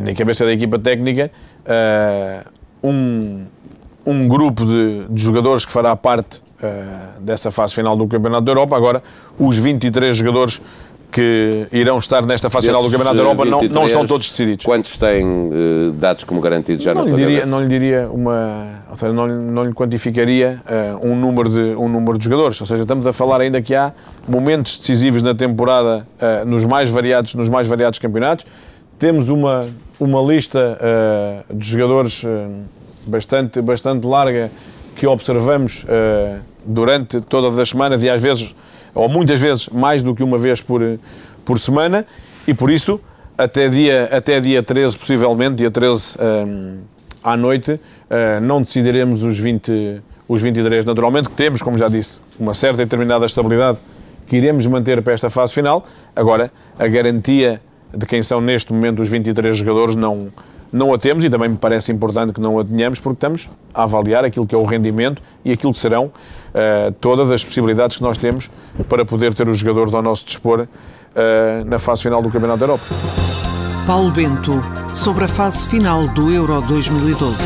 na 0.00 0.14
cabeça 0.14 0.44
da 0.44 0.52
equipa 0.52 0.78
técnica, 0.78 1.30
uh, 1.66 2.88
um, 2.88 3.44
um 4.06 4.28
grupo 4.28 4.64
de, 4.64 5.06
de 5.08 5.22
jogadores 5.22 5.64
que 5.64 5.72
fará 5.72 5.94
parte 5.94 6.38
uh, 6.38 7.20
dessa 7.20 7.50
fase 7.50 7.74
final 7.74 7.96
do 7.96 8.06
Campeonato 8.06 8.42
da 8.42 8.52
Europa. 8.52 8.76
Agora, 8.76 9.02
os 9.38 9.58
23 9.58 10.16
jogadores 10.16 10.60
que 11.12 11.66
irão 11.70 11.98
estar 11.98 12.24
nesta 12.24 12.48
fase 12.48 12.66
final 12.68 12.82
do 12.82 12.90
Campeonato 12.90 13.16
da 13.16 13.22
Europa 13.22 13.44
23, 13.44 13.70
não, 13.70 13.80
não 13.80 13.86
estão 13.86 14.06
todos 14.06 14.30
decididos. 14.30 14.64
Quantos 14.64 14.96
têm 14.96 15.26
uh, 15.26 15.92
dados 15.92 16.24
como 16.24 16.40
garantidos 16.40 16.82
já 16.82 16.94
não 16.94 17.02
na 17.02 17.08
sua 17.08 17.18
diria, 17.18 17.44
Não 17.44 17.60
lhe 17.60 17.68
diria 17.68 18.08
uma... 18.10 18.82
Ou 18.90 18.96
seja, 18.96 19.12
não, 19.12 19.26
não 19.28 19.64
lhe 19.64 19.74
quantificaria 19.74 20.62
uh, 20.66 21.06
um, 21.06 21.14
número 21.14 21.50
de, 21.50 21.60
um 21.76 21.88
número 21.88 22.16
de 22.16 22.24
jogadores. 22.24 22.58
Ou 22.58 22.66
seja, 22.66 22.82
estamos 22.82 23.06
a 23.06 23.12
falar 23.12 23.42
ainda 23.42 23.60
que 23.60 23.74
há 23.74 23.92
momentos 24.26 24.78
decisivos 24.78 25.22
na 25.22 25.34
temporada 25.34 26.06
uh, 26.18 26.48
nos, 26.48 26.64
mais 26.64 26.88
variados, 26.88 27.34
nos 27.34 27.50
mais 27.50 27.68
variados 27.68 27.98
campeonatos. 27.98 28.46
Temos 29.02 29.28
uma, 29.28 29.68
uma 29.98 30.20
lista 30.20 30.78
de 31.52 31.66
jogadores 31.66 32.22
bastante, 33.04 33.60
bastante 33.60 34.06
larga 34.06 34.48
que 34.94 35.08
observamos 35.08 35.84
durante 36.64 37.20
todas 37.20 37.58
as 37.58 37.70
semanas 37.70 38.04
e 38.04 38.08
às 38.08 38.22
vezes, 38.22 38.54
ou 38.94 39.08
muitas 39.08 39.40
vezes, 39.40 39.68
mais 39.70 40.04
do 40.04 40.14
que 40.14 40.22
uma 40.22 40.38
vez 40.38 40.60
por, 40.60 41.00
por 41.44 41.58
semana, 41.58 42.06
e 42.46 42.54
por 42.54 42.70
isso, 42.70 43.00
até 43.36 43.68
dia, 43.68 44.08
até 44.12 44.40
dia 44.40 44.62
13, 44.62 44.96
possivelmente, 44.96 45.56
dia 45.56 45.70
13 45.72 46.14
um, 46.20 46.78
à 47.24 47.36
noite, 47.36 47.72
uh, 47.72 48.40
não 48.40 48.62
decidiremos 48.62 49.24
os 49.24 49.36
20, 49.36 50.00
os 50.28 50.40
23 50.40 50.84
naturalmente, 50.84 51.28
que 51.28 51.34
temos, 51.34 51.60
como 51.60 51.76
já 51.76 51.88
disse, 51.88 52.20
uma 52.38 52.54
certa 52.54 52.82
e 52.82 52.84
determinada 52.84 53.26
estabilidade 53.26 53.78
que 54.28 54.36
iremos 54.36 54.64
manter 54.68 55.02
para 55.02 55.12
esta 55.12 55.28
fase 55.28 55.52
final. 55.52 55.84
Agora, 56.14 56.52
a 56.78 56.86
garantia 56.86 57.60
de 57.96 58.06
quem 58.06 58.22
são 58.22 58.40
neste 58.40 58.72
momento 58.72 59.02
os 59.02 59.08
23 59.08 59.56
jogadores 59.56 59.94
não, 59.94 60.28
não 60.72 60.92
a 60.94 60.98
temos 60.98 61.22
e 61.22 61.30
também 61.30 61.50
me 61.50 61.56
parece 61.56 61.92
importante 61.92 62.32
que 62.32 62.40
não 62.40 62.58
a 62.58 62.64
tenhamos 62.64 62.98
porque 62.98 63.16
estamos 63.16 63.50
a 63.74 63.82
avaliar 63.82 64.24
aquilo 64.24 64.46
que 64.46 64.54
é 64.54 64.58
o 64.58 64.64
rendimento 64.64 65.22
e 65.44 65.52
aquilo 65.52 65.72
que 65.72 65.78
serão 65.78 66.06
uh, 66.06 66.92
todas 67.00 67.30
as 67.30 67.44
possibilidades 67.44 67.98
que 67.98 68.02
nós 68.02 68.16
temos 68.16 68.50
para 68.88 69.04
poder 69.04 69.34
ter 69.34 69.48
os 69.48 69.58
jogadores 69.58 69.92
ao 69.92 70.02
nosso 70.02 70.24
dispor 70.24 70.60
uh, 70.62 71.64
na 71.66 71.78
fase 71.78 72.02
final 72.02 72.22
do 72.22 72.30
Campeonato 72.30 72.60
da 72.60 72.64
Europa. 72.64 72.84
Paulo 73.86 74.10
Bento, 74.12 74.62
sobre 74.94 75.24
a 75.24 75.28
fase 75.28 75.66
final 75.66 76.06
do 76.08 76.30
Euro 76.30 76.62
2012. 76.62 77.36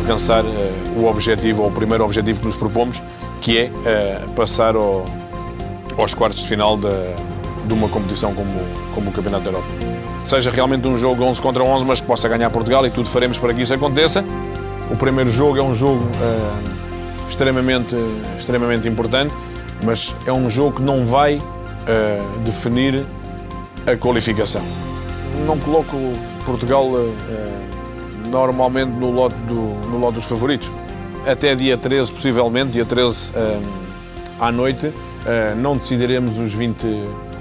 Alcançar 0.00 0.44
uh, 0.44 0.48
o 0.98 1.06
objetivo, 1.06 1.62
ou 1.62 1.68
o 1.68 1.72
primeiro 1.72 2.04
objetivo 2.04 2.40
que 2.40 2.46
nos 2.46 2.56
propomos, 2.56 3.02
que 3.40 3.56
é 3.56 3.70
passar 4.36 4.76
ao, 4.76 5.06
aos 5.96 6.12
quartos 6.12 6.40
de 6.42 6.48
final 6.48 6.76
de, 6.76 6.88
de 7.66 7.72
uma 7.72 7.88
competição 7.88 8.34
como, 8.34 8.50
como 8.94 9.10
o 9.10 9.12
Campeonato 9.12 9.44
da 9.44 9.50
Europa 9.50 10.00
seja 10.24 10.50
realmente 10.50 10.86
um 10.86 10.96
jogo 10.96 11.24
11 11.24 11.40
contra 11.40 11.62
11, 11.62 11.84
mas 11.84 12.00
que 12.00 12.06
possa 12.06 12.28
ganhar 12.28 12.50
Portugal 12.50 12.86
e 12.86 12.90
tudo 12.90 13.08
faremos 13.08 13.38
para 13.38 13.54
que 13.54 13.62
isso 13.62 13.74
aconteça. 13.74 14.24
O 14.90 14.96
primeiro 14.96 15.30
jogo 15.30 15.58
é 15.58 15.62
um 15.62 15.74
jogo 15.74 16.04
uh, 16.04 17.28
extremamente, 17.28 17.96
extremamente 18.36 18.88
importante, 18.88 19.34
mas 19.84 20.14
é 20.26 20.32
um 20.32 20.50
jogo 20.50 20.76
que 20.76 20.82
não 20.82 21.06
vai 21.06 21.36
uh, 21.36 22.38
definir 22.40 23.04
a 23.86 23.96
qualificação. 23.96 24.62
Não 25.46 25.58
coloco 25.58 25.96
Portugal 26.44 26.86
uh, 26.86 27.14
normalmente 28.28 28.90
no 28.90 29.10
lote, 29.10 29.36
do, 29.46 29.88
no 29.88 29.98
lote 29.98 30.16
dos 30.16 30.26
favoritos. 30.26 30.70
Até 31.26 31.54
dia 31.54 31.76
13, 31.76 32.12
possivelmente, 32.12 32.72
dia 32.72 32.84
13 32.84 33.30
à 34.40 34.50
noite, 34.50 34.90
não 35.58 35.76
decidiremos 35.76 36.38
os 36.38 36.54
20 36.54 36.86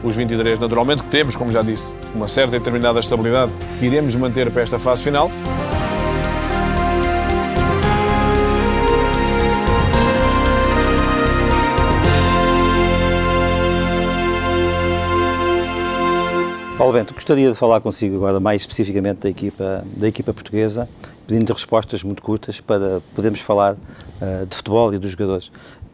os 0.03 0.15
23 0.15 0.60
naturalmente, 0.60 1.03
que 1.03 1.10
temos, 1.10 1.36
como 1.36 1.51
já 1.51 1.62
disse, 1.62 1.91
uma 2.15 2.27
certa 2.27 2.56
e 2.56 2.60
determinada 2.60 3.00
estabilidade 3.00 3.51
que 3.79 3.86
iremos 3.86 4.15
manter 4.15 4.50
para 4.51 4.62
esta 4.62 4.79
fase 4.79 5.03
final. 5.03 5.29
Paulo 16.79 16.94
Bento, 16.94 17.13
gostaria 17.13 17.51
de 17.51 17.58
falar 17.58 17.82
consigo 17.82 18.15
agora 18.15 18.39
mais 18.39 18.62
especificamente 18.62 19.20
da 19.20 19.29
equipa, 19.29 19.84
da 19.98 20.08
equipa 20.08 20.34
portuguesa, 20.34 20.88
pedindo 21.27 21.51
respostas 21.51 22.03
muito 22.03 22.24
curtas 22.24 22.62
para 22.62 23.01
podermos 23.13 23.41
falar 23.41 23.74
uh, 23.74 24.46
de 24.46 24.56
futebol 24.56 24.94
e 24.94 24.98
dos 24.98 25.12
jogadores. 25.12 25.51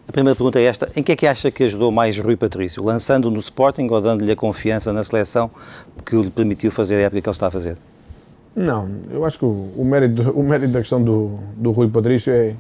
A 0.08 0.12
primeira 0.12 0.36
pergunta 0.36 0.60
é 0.60 0.64
esta: 0.64 0.90
em 0.96 1.04
que 1.04 1.12
é 1.12 1.16
que 1.16 1.28
acha 1.28 1.50
que 1.50 1.64
ajudou 1.64 1.92
mais 1.92 2.18
Rui 2.20 2.36
Patrício? 2.36 2.84
Lançando 2.84 3.30
no 3.32 3.40
Sporting 3.40 3.88
ou 3.90 4.02
dando-lhe 4.02 4.32
a 4.32 4.36
confiança 4.36 4.94
na 4.94 5.04
seleção 5.04 5.50
que 6.06 6.16
lhe 6.16 6.30
permitiu 6.30 6.72
fazer 6.72 6.96
a 6.96 7.00
época 7.00 7.22
que 7.22 7.30
ele 7.30 7.34
está 7.34 7.48
a 7.48 7.52
fazer? 7.52 7.78
Não, 8.56 8.88
eu 9.12 9.26
acho 9.26 9.38
que 9.38 9.46
o, 9.46 9.72
o 9.76 9.84
mérito, 9.84 10.32
o 10.32 10.42
mérito 10.42 10.72
da 10.72 10.80
questão 10.80 11.04
do, 11.04 11.40
do 11.58 11.72
Rui 11.72 11.90
Patrício 11.90 12.32
é, 12.32 12.56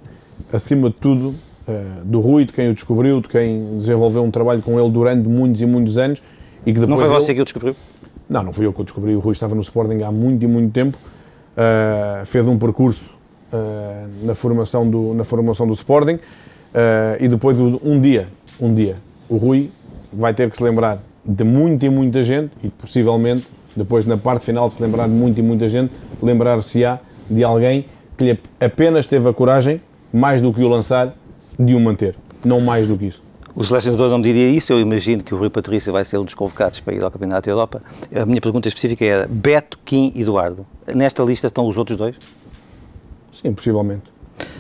acima 0.52 0.90
de 0.90 0.96
tudo, 0.96 1.30
uh, 1.30 2.04
do 2.04 2.20
Rui, 2.20 2.44
de 2.44 2.52
quem 2.52 2.70
o 2.70 2.74
descobriu, 2.74 3.22
de 3.22 3.30
quem 3.30 3.80
desenvolveu 3.80 4.24
um 4.24 4.32
trabalho 4.32 4.62
com 4.62 4.80
ele 4.80 4.90
durante 4.90 5.28
muitos 5.28 5.62
e 5.62 5.66
muitos 5.66 5.98
anos. 5.98 6.22
E 6.66 6.74
que 6.74 6.80
depois 6.80 6.90
não 6.90 6.98
foi 6.98 7.08
você 7.08 7.34
que 7.34 7.42
o 7.42 7.46
descobriu? 7.46 7.76
Não, 8.30 8.44
não 8.44 8.52
fui 8.52 8.66
eu 8.66 8.74
que 8.74 8.82
o 8.82 8.84
descobri. 8.84 9.16
O 9.16 9.20
Rui 9.20 9.34
estava 9.34 9.56
no 9.56 9.62
Sporting 9.62 10.02
há 10.04 10.12
muito 10.12 10.44
e 10.44 10.48
muito 10.48 10.74
tempo. 10.74 10.98
Uh, 11.56 12.26
fez 12.26 12.46
um 12.46 12.58
percurso 12.58 13.06
uh, 13.54 14.26
na, 14.26 14.36
formação 14.36 14.90
do, 14.90 15.14
na 15.14 15.24
formação 15.24 15.68
do 15.68 15.74
Sporting. 15.74 16.20
Uh, 16.76 17.24
e 17.24 17.30
depois, 17.30 17.58
um 17.58 18.02
dia, 18.02 18.28
um 18.60 18.76
dia, 18.76 18.98
o 19.30 19.38
Rui 19.38 19.72
vai 20.12 20.34
ter 20.34 20.52
que 20.52 20.58
se 20.58 20.64
lembrar 20.64 21.00
de 21.24 21.44
muita 21.46 21.86
e 21.86 21.90
muita 21.90 22.22
gente 22.22 22.52
e 22.62 22.68
possivelmente, 22.68 23.48
depois 23.76 24.06
na 24.06 24.18
parte 24.18 24.44
final 24.44 24.68
de 24.68 24.74
se 24.74 24.82
lembrar 24.82 25.08
de 25.08 25.14
muita 25.14 25.40
e 25.40 25.44
muita 25.44 25.70
gente, 25.70 25.94
lembrar-se-á 26.22 27.00
de 27.30 27.44
alguém 27.46 27.86
que 28.18 28.26
lhe 28.26 28.40
apenas 28.60 29.08
teve 29.08 29.30
a 29.30 29.34
coragem, 29.34 29.82
mais 30.12 30.42
do 30.42 30.54
que 30.54 30.62
o 30.62 30.68
lançar, 30.68 31.16
de 31.58 31.74
o 31.74 31.80
manter. 31.80 32.16
Não 32.46 32.60
mais 32.60 32.88
do 32.88 32.98
que 32.98 33.06
isso. 33.06 33.24
O 33.56 33.64
selecionador 33.64 34.10
não 34.10 34.20
diria 34.20 34.50
isso, 34.50 34.74
eu 34.74 34.82
imagino 34.82 35.24
que 35.24 35.34
o 35.34 35.38
Rui 35.38 35.50
Patrício 35.50 35.94
vai 35.94 36.04
ser 36.04 36.18
um 36.18 36.26
dos 36.26 36.34
convocados 36.34 36.82
para 36.82 36.94
ir 36.94 37.02
ao 37.02 37.10
Campeonato 37.10 37.46
da 37.46 37.52
Europa. 37.54 37.82
A 38.14 38.26
minha 38.26 38.42
pergunta 38.42 38.68
específica 38.68 39.06
era 39.06 39.28
Beto, 39.30 39.80
Kim 39.86 40.12
e 40.14 40.24
Eduardo. 40.24 40.66
Nesta 40.94 41.24
lista 41.24 41.48
estão 41.48 41.66
os 41.66 41.78
outros 41.78 41.98
dois? 41.98 42.18
Sim, 43.42 43.54
possivelmente. 43.54 44.04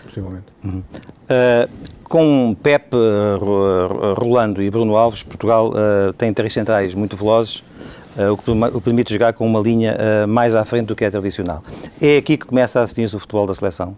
possivelmente. 0.05 0.45
Uhum. 0.63 0.79
Uh, 0.79 1.69
com 2.09 2.55
Pepe 2.61 2.95
uh, 2.95 4.13
Rolando 4.17 4.61
e 4.61 4.69
Bruno 4.69 4.95
Alves, 4.95 5.23
Portugal 5.23 5.69
uh, 5.69 6.13
tem 6.13 6.33
três 6.33 6.53
centrais 6.53 6.93
muito 6.93 7.15
velozes, 7.17 7.63
uh, 8.17 8.31
o 8.33 8.37
que 8.37 8.81
permite 8.81 9.13
jogar 9.13 9.33
com 9.33 9.45
uma 9.45 9.59
linha 9.59 9.97
mais 10.27 10.55
à 10.55 10.63
frente 10.63 10.87
do 10.87 10.95
que 10.95 11.03
é 11.03 11.09
tradicional. 11.09 11.63
É 12.01 12.17
aqui 12.17 12.37
que 12.37 12.45
começa 12.45 12.79
a 12.79 12.85
definir-se 12.85 13.15
o 13.15 13.19
futebol 13.19 13.47
da 13.47 13.53
seleção? 13.53 13.95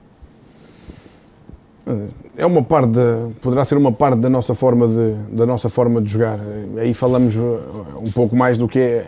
É 2.36 2.46
uma 2.46 2.62
parte, 2.62 2.90
de, 2.92 3.34
poderá 3.42 3.64
ser 3.64 3.78
uma 3.78 3.92
parte 3.92 4.20
da 4.20 4.30
nossa 4.30 4.54
forma 4.54 4.88
de, 4.88 5.14
da 5.36 5.46
nossa 5.46 5.70
forma 5.70 6.02
de 6.02 6.12
jogar. 6.12 6.38
Aí 6.78 6.94
falamos 6.94 7.34
um 7.36 8.12
pouco 8.12 8.36
mais 8.36 8.58
do 8.58 8.68
que 8.68 8.80
é 8.80 9.06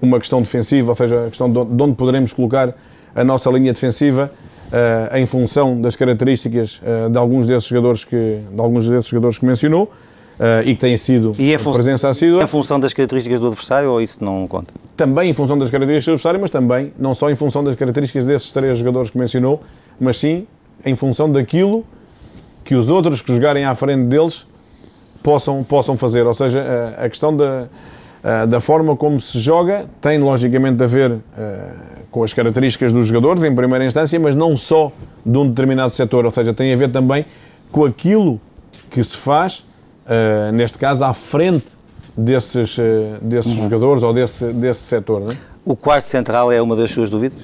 uma 0.00 0.18
questão 0.18 0.40
defensiva, 0.40 0.90
ou 0.90 0.94
seja, 0.94 1.26
a 1.26 1.28
questão 1.28 1.52
de 1.52 1.82
onde 1.82 1.94
poderemos 1.94 2.32
colocar 2.32 2.74
a 3.14 3.22
nossa 3.22 3.50
linha 3.50 3.72
defensiva 3.72 4.30
uh, 4.74 5.16
em 5.16 5.24
função 5.26 5.80
das 5.80 5.94
características 5.94 6.80
uh, 6.82 7.08
de 7.08 7.16
alguns 7.16 7.46
desses 7.46 7.68
jogadores 7.68 8.04
que, 8.04 8.40
de 8.50 8.60
alguns 8.60 8.88
desses 8.88 9.08
jogadores 9.08 9.38
que 9.38 9.46
mencionou. 9.46 9.90
Uh, 10.34 10.66
e 10.66 10.74
que 10.74 10.80
têm 10.80 10.96
sido 10.96 11.30
e 11.38 11.56
presença 11.56 12.08
assídua. 12.08 12.42
Em 12.42 12.46
função 12.48 12.80
das 12.80 12.92
características 12.92 13.38
do 13.38 13.46
adversário 13.46 13.88
ou 13.88 14.00
isso 14.00 14.24
não 14.24 14.48
conta? 14.48 14.74
Também 14.96 15.30
em 15.30 15.32
função 15.32 15.56
das 15.56 15.70
características 15.70 16.06
do 16.06 16.14
adversário, 16.14 16.40
mas 16.40 16.50
também 16.50 16.92
não 16.98 17.14
só 17.14 17.30
em 17.30 17.36
função 17.36 17.62
das 17.62 17.76
características 17.76 18.26
desses 18.26 18.50
três 18.50 18.76
jogadores 18.76 19.10
que 19.10 19.16
mencionou, 19.16 19.62
mas 20.00 20.16
sim 20.16 20.44
em 20.84 20.96
função 20.96 21.30
daquilo 21.30 21.84
que 22.64 22.74
os 22.74 22.88
outros 22.88 23.22
que 23.22 23.32
jogarem 23.32 23.64
à 23.64 23.76
frente 23.76 24.08
deles 24.08 24.44
possam, 25.22 25.62
possam 25.62 25.96
fazer. 25.96 26.26
Ou 26.26 26.34
seja, 26.34 26.60
a, 26.98 27.04
a 27.04 27.08
questão 27.08 27.36
da, 27.36 27.68
a, 28.24 28.46
da 28.46 28.58
forma 28.58 28.96
como 28.96 29.20
se 29.20 29.38
joga 29.38 29.84
tem 30.00 30.18
logicamente 30.18 30.82
a 30.82 30.86
ver 30.86 31.18
com 32.14 32.22
as 32.22 32.32
características 32.32 32.92
dos 32.92 33.08
jogadores, 33.08 33.42
em 33.42 33.52
primeira 33.52 33.84
instância, 33.84 34.20
mas 34.20 34.36
não 34.36 34.56
só 34.56 34.92
de 35.26 35.36
um 35.36 35.48
determinado 35.48 35.92
setor, 35.92 36.24
ou 36.24 36.30
seja, 36.30 36.54
tem 36.54 36.72
a 36.72 36.76
ver 36.76 36.88
também 36.92 37.26
com 37.72 37.84
aquilo 37.84 38.40
que 38.88 39.02
se 39.02 39.16
faz, 39.16 39.66
uh, 40.06 40.52
neste 40.52 40.78
caso, 40.78 41.04
à 41.04 41.12
frente 41.12 41.66
desses, 42.16 42.78
uh, 42.78 42.82
desses 43.20 43.50
uhum. 43.50 43.64
jogadores 43.64 44.04
ou 44.04 44.12
desse, 44.12 44.44
desse 44.52 44.82
setor. 44.82 45.32
É? 45.32 45.36
O 45.64 45.74
quarto 45.74 46.06
central 46.06 46.52
é 46.52 46.62
uma 46.62 46.76
das 46.76 46.92
suas 46.92 47.10
dúvidas? 47.10 47.42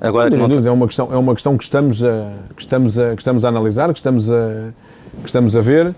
Agora, 0.00 0.30
não, 0.30 0.46
não... 0.46 0.64
é, 0.64 0.70
uma 0.70 0.86
questão, 0.86 1.08
é 1.12 1.16
uma 1.16 1.34
questão 1.34 1.58
que 1.58 1.64
estamos 1.64 2.04
a, 2.04 2.30
que 2.54 2.62
estamos 2.62 2.96
a, 2.96 3.10
que 3.16 3.22
estamos 3.22 3.44
a 3.44 3.48
analisar, 3.48 3.92
que 3.92 3.98
estamos 3.98 4.30
a, 4.30 4.72
que 5.20 5.26
estamos 5.26 5.56
a 5.56 5.60
ver, 5.60 5.88
uh, 5.88 5.94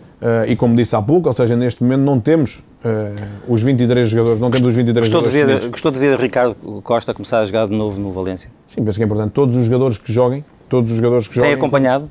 e 0.46 0.56
como 0.56 0.74
disse 0.74 0.96
há 0.96 1.02
pouco, 1.02 1.28
ou 1.28 1.36
seja, 1.36 1.54
neste 1.54 1.82
momento 1.82 2.00
não 2.00 2.18
temos 2.18 2.62
uh, 2.84 3.52
os 3.52 3.62
23 3.62 4.08
jogadores, 4.08 4.40
não 4.40 4.50
temos 4.50 4.68
os 4.68 4.74
23 4.74 5.08
gostou 5.08 5.30
jogadores. 5.30 5.60
De 5.60 5.66
ver, 5.66 5.70
gostou 5.70 5.90
de 5.90 5.98
ver 5.98 6.18
Ricardo 6.18 6.54
Costa 6.82 7.14
começar 7.14 7.40
a 7.40 7.46
jogar 7.46 7.66
de 7.66 7.74
novo 7.74 8.00
no 8.00 8.12
Valência? 8.12 8.50
Sim, 8.68 8.84
penso 8.84 8.98
que 8.98 9.02
é 9.02 9.06
importante. 9.06 9.32
Todos 9.32 9.56
os 9.56 9.64
jogadores 9.66 9.98
que 9.98 10.12
joguem, 10.12 10.44
todos 10.68 10.90
os 10.90 10.96
jogadores 10.96 11.28
que 11.28 11.34
joguem... 11.34 11.50
Tem 11.50 11.58
acompanhado? 11.58 12.10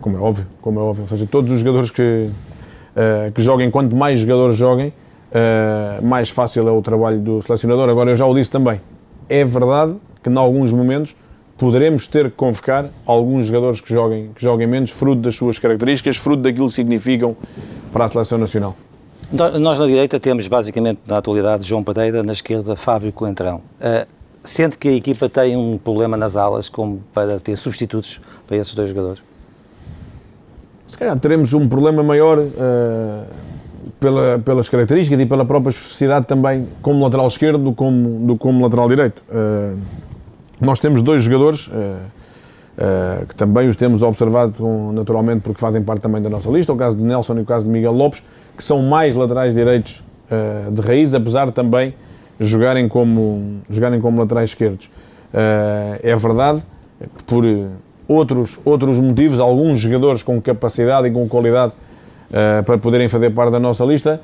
Como 0.00 0.16
é 0.16 0.20
óbvio, 0.20 0.46
como 0.60 0.80
é 0.80 0.82
óbvio. 0.82 1.02
Ou 1.02 1.08
seja, 1.08 1.26
todos 1.30 1.52
os 1.52 1.60
jogadores 1.60 1.90
que, 1.90 2.02
uh, 2.02 3.32
que 3.32 3.42
joguem, 3.42 3.70
quanto 3.70 3.94
mais 3.94 4.18
jogadores 4.18 4.56
joguem, 4.56 4.92
mais 6.02 6.28
fácil 6.28 6.68
é 6.68 6.70
o 6.70 6.82
trabalho 6.82 7.18
do 7.18 7.40
selecionador. 7.40 7.88
Agora, 7.88 8.10
eu 8.10 8.16
já 8.16 8.26
o 8.26 8.34
disse 8.34 8.50
também, 8.50 8.82
é 9.30 9.42
verdade 9.42 9.94
que 10.22 10.28
em 10.28 10.36
alguns 10.36 10.70
momentos 10.70 11.16
poderemos 11.56 12.06
ter 12.06 12.24
que 12.24 12.36
convocar 12.36 12.84
alguns 13.06 13.46
jogadores 13.46 13.80
que 13.80 13.88
joguem, 13.88 14.30
que 14.34 14.42
joguem 14.42 14.66
menos, 14.66 14.90
fruto 14.90 15.22
das 15.22 15.34
suas 15.34 15.58
características, 15.58 16.18
fruto 16.18 16.42
daquilo 16.42 16.66
que 16.66 16.74
significam 16.74 17.34
para 17.92 18.04
a 18.04 18.08
seleção 18.08 18.36
nacional. 18.36 18.76
Nós 19.32 19.78
na 19.78 19.86
direita 19.86 20.20
temos 20.20 20.46
basicamente 20.46 21.00
na 21.08 21.16
atualidade 21.16 21.66
João 21.66 21.82
Pereira, 21.82 22.22
na 22.22 22.34
esquerda 22.34 22.76
Fábio 22.76 23.10
Coentrão. 23.12 23.62
Uh, 23.80 24.06
sente 24.44 24.76
que 24.76 24.88
a 24.88 24.92
equipa 24.92 25.26
tem 25.26 25.56
um 25.56 25.78
problema 25.78 26.18
nas 26.18 26.36
alas 26.36 26.68
como 26.68 27.02
para 27.14 27.40
ter 27.40 27.56
substitutos 27.56 28.20
para 28.46 28.58
esses 28.58 28.74
dois 28.74 28.90
jogadores? 28.90 29.22
Se 30.86 30.98
calhar 30.98 31.18
teremos 31.18 31.54
um 31.54 31.66
problema 31.66 32.02
maior 32.02 32.38
uh, 32.40 33.24
pela, 33.98 34.38
pelas 34.38 34.68
características 34.68 35.18
e 35.18 35.24
pela 35.24 35.46
própria 35.46 35.70
especificidade 35.70 36.26
também 36.26 36.68
como 36.82 37.02
lateral 37.02 37.26
esquerdo 37.26 37.64
do 37.64 37.72
como, 37.72 38.26
do 38.26 38.36
como 38.36 38.62
lateral 38.62 38.86
direito. 38.86 39.22
Uh, 39.30 39.78
nós 40.60 40.78
temos 40.78 41.00
dois 41.00 41.22
jogadores 41.22 41.68
uh, 41.68 43.26
que 43.26 43.34
também 43.34 43.66
os 43.66 43.78
temos 43.78 44.02
observado 44.02 44.52
com, 44.58 44.92
naturalmente 44.92 45.40
porque 45.40 45.58
fazem 45.58 45.82
parte 45.82 46.02
também 46.02 46.20
da 46.20 46.28
nossa 46.28 46.50
lista, 46.50 46.70
o 46.70 46.76
caso 46.76 46.98
de 46.98 47.02
Nelson 47.02 47.38
e 47.38 47.40
o 47.40 47.46
caso 47.46 47.64
de 47.64 47.72
Miguel 47.72 47.92
Lopes, 47.92 48.22
que 48.56 48.64
são 48.64 48.82
mais 48.82 49.14
laterais 49.14 49.54
direitos 49.54 50.02
uh, 50.30 50.70
de 50.70 50.80
raiz, 50.80 51.14
apesar 51.14 51.46
de 51.46 51.52
também 51.52 51.94
jogarem 52.40 52.88
como, 52.88 53.60
jogarem 53.70 54.00
como 54.00 54.20
laterais 54.20 54.50
esquerdos. 54.50 54.90
é 56.02 56.16
verdade 56.16 56.60
que 57.16 57.22
por 57.22 57.44
outros, 58.08 58.58
outros 58.64 58.98
motivos, 58.98 59.38
alguns 59.38 59.80
jogadores 59.80 60.22
com 60.22 60.40
capacidade 60.40 61.06
e 61.06 61.10
com 61.12 61.28
qualidade 61.28 61.72
para 62.66 62.78
poderem 62.78 63.08
fazer 63.08 63.30
parte 63.30 63.52
da 63.52 63.60
nossa 63.60 63.84
lista 63.84 64.20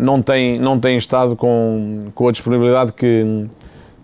não, 0.00 0.20
têm, 0.20 0.58
não 0.58 0.80
têm 0.80 0.96
estado 0.96 1.36
com, 1.36 2.00
com 2.14 2.26
a 2.26 2.32
disponibilidade 2.32 2.92
que 2.92 3.46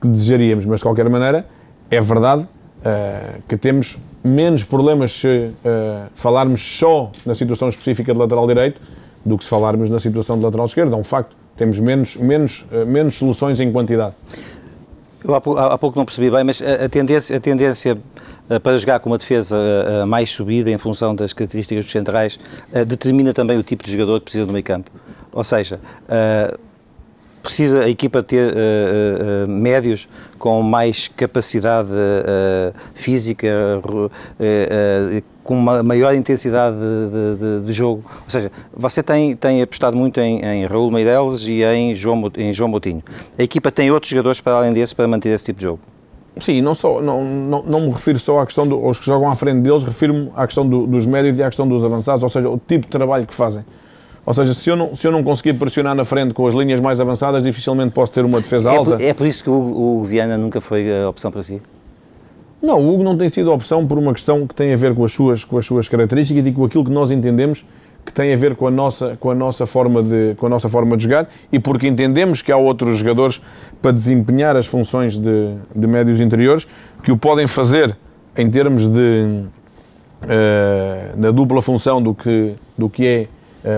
que 0.01 0.09
desejaríamos, 0.09 0.65
mas 0.65 0.81
de 0.81 0.85
qualquer 0.85 1.09
maneira 1.09 1.47
é 1.91 2.01
verdade 2.01 2.43
uh, 2.43 3.43
que 3.47 3.57
temos 3.57 3.99
menos 4.25 4.65
problemas 4.65 5.13
se 5.13 5.27
uh, 5.29 6.09
falarmos 6.15 6.79
só 6.79 7.11
na 7.27 7.35
situação 7.35 7.69
específica 7.69 8.13
de 8.13 8.19
lateral 8.19 8.47
direito 8.47 8.81
do 9.25 9.37
que 9.37 9.45
se 9.45 9.51
falarmos 9.51 9.91
na 9.91 10.01
situação 10.01 10.39
de 10.39 10.45
lateral 10.45 10.67
esquerdo. 10.67 10.95
É 10.95 10.97
um 10.97 11.05
facto. 11.05 11.37
Temos 11.57 11.79
menos, 11.79 12.17
menos, 12.17 12.65
uh, 12.73 12.87
menos 12.87 13.17
soluções 13.19 13.61
em 13.61 13.71
quantidade. 13.71 14.15
Eu 15.23 15.35
há, 15.35 15.75
há 15.75 15.79
pouco 15.79 15.99
não 15.99 16.07
percebi 16.07 16.31
bem, 16.31 16.45
mas 16.45 16.63
a, 16.63 16.87
a 16.87 16.89
tendência, 16.89 17.37
a 17.37 17.41
tendência 17.41 17.99
para 18.63 18.77
jogar 18.79 18.99
com 18.99 19.11
uma 19.11 19.19
defesa 19.19 19.57
mais 20.09 20.31
subida 20.31 20.69
em 20.73 20.79
função 20.79 21.15
das 21.15 21.33
características 21.33 21.85
dos 21.85 21.93
centrais 21.93 22.37
determina 22.85 23.33
também 23.33 23.57
o 23.57 23.63
tipo 23.63 23.85
de 23.85 23.93
jogador 23.93 24.19
que 24.19 24.25
precisa 24.25 24.45
do 24.45 24.53
meio 24.53 24.65
campo. 24.65 24.91
Ou 25.31 25.45
seja, 25.45 25.79
precisa 27.43 27.85
a 27.85 27.89
equipa 27.89 28.23
ter 28.23 28.53
uh, 28.53 29.45
uh, 29.47 29.51
médios 29.51 30.09
com 30.39 30.63
mais 30.63 31.09
capacidade 31.09 31.91
uh, 31.91 32.75
física, 32.95 33.49
com 35.43 35.55
uma 35.55 35.83
maior 35.83 36.15
intensidade 36.15 36.77
de, 36.77 37.37
de, 37.61 37.67
de, 37.67 37.73
jogo. 37.73 38.03
Ou 38.25 38.31
seja, 38.31 38.53
você 38.73 39.03
tem, 39.03 39.35
tem 39.35 39.63
apostado 39.63 39.97
muito 39.97 40.21
em, 40.21 40.41
em 40.41 40.67
Raul 40.67 40.91
Meireles 40.91 41.43
e 41.43 41.63
em 41.63 41.95
João, 41.95 42.31
em 42.37 42.53
João 42.53 42.69
Moutinho. 42.69 43.03
A 43.39 43.43
equipa 43.43 43.71
tem 43.71 43.91
outros 43.91 44.11
jogadores 44.11 44.41
para 44.41 44.55
além 44.55 44.73
desse 44.73 44.95
para 44.95 45.09
manter 45.09 45.31
esse 45.31 45.45
tipo 45.45 45.59
de 45.59 45.67
jogo? 45.67 45.81
Sim, 46.39 46.61
não, 46.61 46.75
só, 46.75 47.01
não, 47.01 47.25
não, 47.25 47.63
não 47.65 47.81
me 47.81 47.91
refiro 47.91 48.19
só 48.19 48.41
à 48.41 48.47
questão 48.47 48.67
dos 48.67 48.99
que 48.99 49.07
jogam 49.07 49.29
à 49.29 49.37
frente 49.37 49.61
deles, 49.61 49.83
refiro-me 49.83 50.31
à 50.37 50.47
questão 50.47 50.67
do, 50.67 50.87
dos 50.87 51.05
médios 51.05 51.39
e 51.39 51.43
à 51.43 51.47
questão 51.47 51.69
dos 51.69 51.85
avançados, 51.85 52.23
ou 52.23 52.29
seja, 52.29 52.49
o 52.49 52.59
tipo 52.59 52.87
de 52.87 52.91
trabalho 52.91 53.27
que 53.27 53.35
fazem. 53.35 53.65
Ou 54.31 54.35
seja, 54.35 54.55
se 54.55 54.71
eu, 54.71 54.77
não, 54.77 54.95
se 54.95 55.05
eu 55.05 55.11
não 55.11 55.25
conseguir 55.25 55.55
pressionar 55.55 55.93
na 55.93 56.05
frente 56.05 56.33
com 56.33 56.47
as 56.47 56.55
linhas 56.55 56.79
mais 56.79 57.01
avançadas, 57.01 57.43
dificilmente 57.43 57.93
posso 57.93 58.13
ter 58.13 58.25
uma 58.25 58.41
defesa 58.41 58.71
é 58.71 58.77
alta. 58.77 58.93
Por, 58.93 59.03
é 59.03 59.13
por 59.13 59.27
isso 59.27 59.43
que 59.43 59.51
o, 59.51 59.99
o 59.99 60.05
Viana 60.05 60.39
nunca 60.39 60.61
foi 60.61 60.89
a 61.03 61.09
opção 61.09 61.33
para 61.33 61.43
si? 61.43 61.61
Não, 62.63 62.79
o 62.79 62.95
Hugo 62.95 63.03
não 63.03 63.19
tem 63.19 63.29
sido 63.29 63.51
a 63.51 63.55
opção 63.55 63.85
por 63.85 63.99
uma 63.99 64.15
questão 64.15 64.47
que 64.47 64.55
tem 64.55 64.73
a 64.73 64.77
ver 64.77 64.95
com 64.95 65.05
as 65.05 65.11
suas, 65.11 65.43
com 65.43 65.59
as 65.59 65.67
suas 65.67 65.89
características 65.89 66.47
e 66.47 66.53
com 66.53 66.65
aquilo 66.65 66.85
que 66.85 66.93
nós 66.93 67.11
entendemos 67.11 67.65
que 68.07 68.13
tem 68.13 68.33
a 68.33 68.37
ver 68.37 68.55
com 68.55 68.69
a 68.69 68.71
nossa, 68.71 69.17
com 69.19 69.33
a 69.33 69.35
nossa, 69.35 69.67
forma, 69.67 70.01
de, 70.01 70.37
com 70.37 70.47
a 70.47 70.49
nossa 70.49 70.69
forma 70.69 70.97
de 70.97 71.03
jogar 71.03 71.29
e 71.51 71.59
porque 71.59 71.89
entendemos 71.89 72.41
que 72.41 72.53
há 72.53 72.57
outros 72.57 72.99
jogadores 72.99 73.43
para 73.83 73.91
desempenhar 73.91 74.55
as 74.55 74.65
funções 74.65 75.19
de, 75.19 75.55
de 75.75 75.87
médios 75.89 76.21
interiores 76.21 76.69
que 77.03 77.11
o 77.11 77.17
podem 77.17 77.49
fazer 77.49 77.97
em 78.37 78.49
termos 78.49 78.87
de 78.87 79.43
uh, 80.23 81.17
da 81.17 81.33
dupla 81.33 81.61
função 81.61 82.01
do 82.01 82.15
que, 82.15 82.55
do 82.79 82.89
que 82.89 83.05
é 83.05 83.29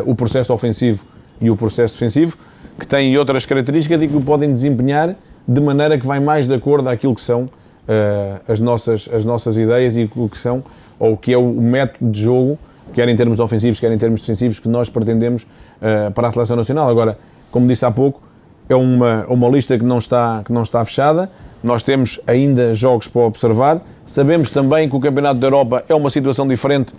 o 0.06 0.14
processo 0.14 0.52
ofensivo 0.52 1.04
e 1.40 1.50
o 1.50 1.56
processo 1.56 1.94
defensivo, 1.94 2.36
que 2.78 2.86
têm 2.86 3.16
outras 3.18 3.44
características 3.44 4.02
e 4.02 4.08
que 4.08 4.16
o 4.16 4.20
podem 4.20 4.52
desempenhar 4.52 5.16
de 5.46 5.60
maneira 5.60 5.98
que 5.98 6.06
vai 6.06 6.20
mais 6.20 6.46
de 6.46 6.54
acordo 6.54 6.88
àquilo 6.88 7.14
que 7.14 7.20
são 7.20 7.42
uh, 7.42 8.40
as, 8.48 8.60
nossas, 8.60 9.08
as 9.12 9.24
nossas 9.24 9.56
ideias 9.56 9.96
e 9.96 10.08
o 10.14 10.28
que 10.28 10.38
são, 10.38 10.62
ou 10.98 11.14
o 11.14 11.16
que 11.16 11.32
é 11.32 11.38
o 11.38 11.52
método 11.52 12.10
de 12.10 12.20
jogo, 12.20 12.58
quer 12.94 13.08
em 13.08 13.16
termos 13.16 13.40
ofensivos, 13.40 13.80
quer 13.80 13.92
em 13.92 13.98
termos 13.98 14.20
defensivos, 14.20 14.60
que 14.60 14.68
nós 14.68 14.88
pretendemos 14.88 15.42
uh, 15.42 16.10
para 16.12 16.28
a 16.28 16.32
Seleção 16.32 16.56
Nacional. 16.56 16.88
Agora, 16.88 17.18
como 17.50 17.66
disse 17.66 17.84
há 17.84 17.90
pouco, 17.90 18.22
é 18.68 18.74
uma, 18.74 19.26
uma 19.26 19.48
lista 19.48 19.76
que 19.76 19.84
não, 19.84 19.98
está, 19.98 20.42
que 20.44 20.52
não 20.52 20.62
está 20.62 20.84
fechada, 20.84 21.28
nós 21.62 21.82
temos 21.82 22.20
ainda 22.26 22.74
jogos 22.74 23.06
para 23.06 23.22
observar, 23.22 23.80
sabemos 24.06 24.50
também 24.50 24.88
que 24.88 24.96
o 24.96 25.00
Campeonato 25.00 25.38
da 25.38 25.46
Europa 25.46 25.84
é 25.88 25.94
uma 25.94 26.10
situação 26.10 26.46
diferente 26.46 26.92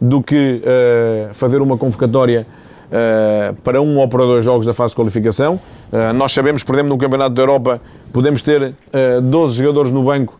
do 0.00 0.22
que 0.22 0.62
uh, 0.62 1.34
fazer 1.34 1.62
uma 1.62 1.76
convocatória 1.76 2.46
uh, 2.86 3.54
para 3.62 3.80
um 3.80 3.98
ou 3.98 4.08
para 4.08 4.24
dois 4.24 4.44
jogos 4.44 4.66
da 4.66 4.74
fase 4.74 4.92
de 4.92 4.96
qualificação. 4.96 5.54
Uh, 5.92 6.12
nós 6.14 6.32
sabemos 6.32 6.62
por 6.62 6.74
exemplo, 6.74 6.90
no 6.90 6.98
Campeonato 6.98 7.34
da 7.34 7.42
Europa 7.42 7.80
podemos 8.12 8.42
ter 8.42 8.62
uh, 8.62 9.20
12 9.22 9.56
jogadores 9.56 9.90
no 9.90 10.02
banco 10.02 10.38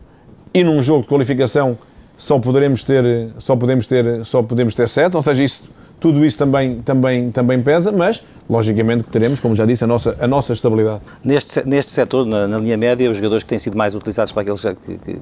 e 0.53 0.63
num 0.63 0.81
jogo 0.81 1.01
de 1.01 1.07
qualificação 1.07 1.77
só 2.17 2.39
poderemos 2.39 2.83
ter 2.83 3.29
só 3.39 3.55
podemos 3.55 3.87
ter 3.87 4.25
só 4.25 4.41
podemos 4.41 4.73
ter 4.73 4.87
7, 4.87 5.15
ou 5.15 5.21
seja, 5.21 5.43
isso 5.43 5.63
tudo 6.05 6.23
isso 6.23 6.37
também, 6.37 6.83
também, 6.83 7.31
também 7.31 7.63
pesa, 7.63 7.91
mas 7.91 8.23
logicamente 8.47 9.05
que 9.05 9.09
teremos, 9.09 9.39
como 9.39 9.55
já 9.55 9.65
disse, 9.65 9.83
a 9.83 9.87
nossa, 9.87 10.15
a 10.19 10.27
nossa 10.27 10.53
estabilidade. 10.53 11.01
Neste, 11.23 11.67
neste 11.67 11.91
setor, 11.91 12.27
na, 12.27 12.47
na 12.47 12.59
linha 12.59 12.77
média, 12.77 13.09
os 13.09 13.17
jogadores 13.17 13.41
que 13.41 13.49
têm 13.49 13.57
sido 13.57 13.75
mais 13.75 13.95
utilizados 13.95 14.31
para 14.31 14.43
aqueles 14.43 14.59
que, 14.59 14.75
que, 14.75 14.97
que, 14.99 15.19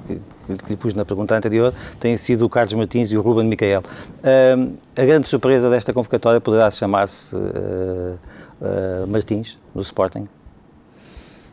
que 0.58 0.70
lhe 0.70 0.76
pus 0.76 0.94
na 0.94 1.06
pergunta 1.06 1.38
anterior 1.38 1.74
têm 2.02 2.18
sido 2.18 2.44
o 2.44 2.50
Carlos 2.50 2.74
Martins 2.74 3.14
e 3.14 3.18
o 3.18 3.22
Ruben 3.22 3.46
Micael. 3.46 3.80
Uh, 3.80 4.74
a 4.94 5.06
grande 5.06 5.26
surpresa 5.30 5.70
desta 5.70 5.94
convocatória 5.94 6.42
poderá 6.42 6.70
chamar-se 6.70 7.34
uh, 7.34 7.40
uh, 7.40 9.08
Martins, 9.08 9.58
do 9.74 9.82
Sporting? 9.82 10.28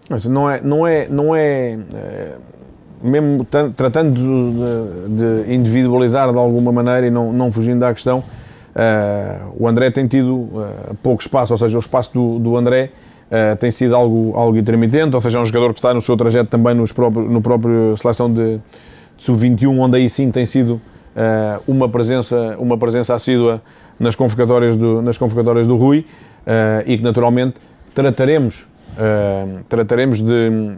Mas 0.08 0.24
não 0.24 0.50
é, 0.50 0.60
não 0.60 0.84
é, 0.88 1.08
não 1.08 1.36
é, 1.36 1.78
é 1.94 2.34
mesmo 3.00 3.46
tratando 3.76 4.12
de, 4.12 5.44
de, 5.44 5.54
individualizar 5.54 6.32
de 6.32 6.36
alguma 6.36 6.72
maneira 6.72 7.06
e 7.06 7.10
não, 7.10 7.32
não 7.32 7.52
fugindo 7.52 7.78
da 7.78 7.94
questão, 7.94 8.24
Uh, 8.70 9.52
o 9.58 9.66
André 9.66 9.90
tem 9.90 10.06
tido 10.06 10.34
uh, 10.34 10.96
pouco 11.02 11.20
espaço, 11.20 11.52
ou 11.52 11.58
seja, 11.58 11.76
o 11.76 11.80
espaço 11.80 12.12
do, 12.14 12.38
do 12.38 12.56
André 12.56 12.90
uh, 13.26 13.56
tem 13.56 13.70
sido 13.70 13.96
algo, 13.96 14.32
algo 14.36 14.56
intermitente, 14.56 15.14
ou 15.14 15.20
seja, 15.20 15.38
é 15.38 15.42
um 15.42 15.44
jogador 15.44 15.72
que 15.72 15.80
está 15.80 15.92
no 15.92 16.00
seu 16.00 16.16
trajeto 16.16 16.50
também 16.50 16.74
nos 16.74 16.92
no 16.92 17.42
próprio 17.42 17.96
seleção 17.96 18.32
de, 18.32 18.58
de 18.58 19.24
sub-21, 19.24 19.78
onde 19.78 19.96
aí 19.96 20.08
sim 20.08 20.30
tem 20.30 20.46
sido 20.46 20.80
uma, 21.66 21.88
presença, 21.88 22.56
uma 22.58 22.78
presença 22.78 23.14
assídua 23.14 23.60
nas 23.98 24.14
convocatórias 24.14 24.76
do, 24.76 25.02
nas 25.02 25.18
convocatórias 25.18 25.66
do 25.66 25.76
Rui 25.76 26.06
e 26.86 26.96
que 26.96 27.02
naturalmente 27.02 27.56
trataremos, 27.92 28.64
trataremos 29.68 30.22
de, 30.22 30.72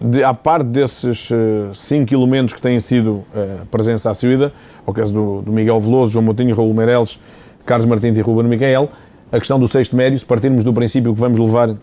de, 0.00 0.22
à 0.22 0.32
parte 0.32 0.66
desses 0.66 1.28
cinco 1.74 2.14
elementos 2.14 2.54
que 2.54 2.60
têm 2.60 2.78
sido 2.80 3.24
presença 3.70 4.10
assídua, 4.10 4.52
ao 4.86 4.94
caso 4.94 5.12
do, 5.12 5.42
do 5.42 5.52
Miguel 5.52 5.80
Veloso, 5.80 6.12
João 6.12 6.24
Moutinho, 6.24 6.54
Raul 6.54 6.72
Meireles, 6.72 7.18
Carlos 7.66 7.86
Martins 7.86 8.16
e 8.16 8.20
Ruben 8.20 8.48
Micael, 8.48 8.88
a 9.30 9.38
questão 9.38 9.58
do 9.58 9.68
sexto 9.68 9.94
médio, 9.94 10.18
se 10.18 10.24
partirmos 10.24 10.64
do 10.64 10.72
princípio 10.72 11.12
que 11.12 11.20
vamos 11.20 11.38
levar 11.38 11.68
uh, 11.70 11.76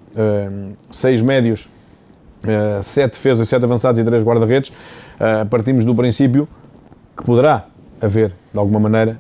seis 0.89 1.21
médios, 1.21 1.69
uh, 2.43 2.82
sete 2.82 3.13
defesas, 3.13 3.47
sete 3.47 3.63
avançados 3.63 3.99
e 3.99 4.04
três 4.04 4.23
guarda-redes, 4.23 4.69
uh, 4.69 5.45
partimos 5.47 5.86
do 5.86 5.93
princípio 5.93 6.47
que 7.15 7.23
poderá 7.23 7.65
haver, 8.01 8.34
de 8.51 8.60
alguma 8.60 8.80
maneira, 8.80 9.17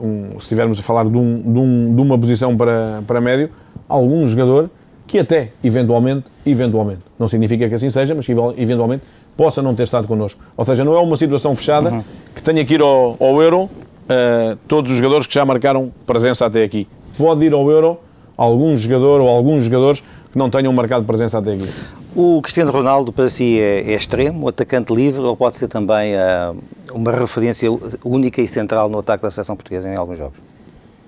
um, 0.00 0.30
se 0.32 0.38
estivermos 0.38 0.78
a 0.78 0.82
falar 0.82 1.04
de, 1.04 1.16
um, 1.16 1.42
de, 1.42 1.58
um, 1.58 1.94
de, 1.94 2.00
uma 2.00 2.18
posição 2.18 2.56
para, 2.56 3.02
para 3.06 3.20
médio, 3.20 3.50
algum 3.86 4.26
jogador 4.26 4.70
que 5.06 5.18
até, 5.18 5.50
eventualmente, 5.62 6.24
eventualmente, 6.46 7.00
não 7.18 7.28
significa 7.28 7.68
que 7.68 7.74
assim 7.74 7.90
seja, 7.90 8.14
mas 8.14 8.26
que 8.26 8.32
eventualmente 8.56 9.04
possa 9.36 9.60
não 9.60 9.74
ter 9.74 9.84
estado 9.84 10.06
connosco. 10.06 10.40
Ou 10.56 10.64
seja, 10.64 10.84
não 10.84 10.94
é 10.94 11.00
uma 11.00 11.16
situação 11.16 11.54
fechada 11.54 11.90
uhum. 11.90 12.04
que 12.34 12.42
tenha 12.42 12.64
que 12.64 12.74
ir 12.74 12.80
ao, 12.80 13.16
ao 13.20 13.42
Euro 13.42 13.62
uh, 13.62 14.56
todos 14.68 14.90
os 14.90 14.96
jogadores 14.96 15.26
que 15.26 15.34
já 15.34 15.44
marcaram 15.44 15.92
presença 16.06 16.46
até 16.46 16.62
aqui. 16.62 16.86
Pode 17.18 17.44
ir 17.44 17.52
ao 17.52 17.70
Euro 17.70 17.98
algum 18.36 18.76
jogador 18.76 19.20
ou 19.20 19.28
alguns 19.28 19.64
jogadores 19.64 20.02
que 20.32 20.38
não 20.38 20.50
tenham 20.50 20.72
marcado 20.72 21.04
presença 21.04 21.38
até 21.38 21.52
aqui. 21.52 21.68
O 22.14 22.40
Cristiano 22.42 22.70
Ronaldo 22.70 23.12
para 23.12 23.28
si 23.28 23.58
é, 23.60 23.92
é 23.92 23.94
extremo, 23.94 24.48
atacante 24.48 24.94
livre 24.94 25.20
ou 25.20 25.36
pode 25.36 25.56
ser 25.56 25.68
também 25.68 26.14
uh, 26.14 26.56
uma 26.92 27.10
referência 27.12 27.68
única 28.04 28.40
e 28.40 28.48
central 28.48 28.88
no 28.88 28.98
ataque 28.98 29.22
da 29.22 29.30
seleção 29.30 29.56
portuguesa 29.56 29.88
em 29.88 29.96
alguns 29.96 30.18
jogos? 30.18 30.53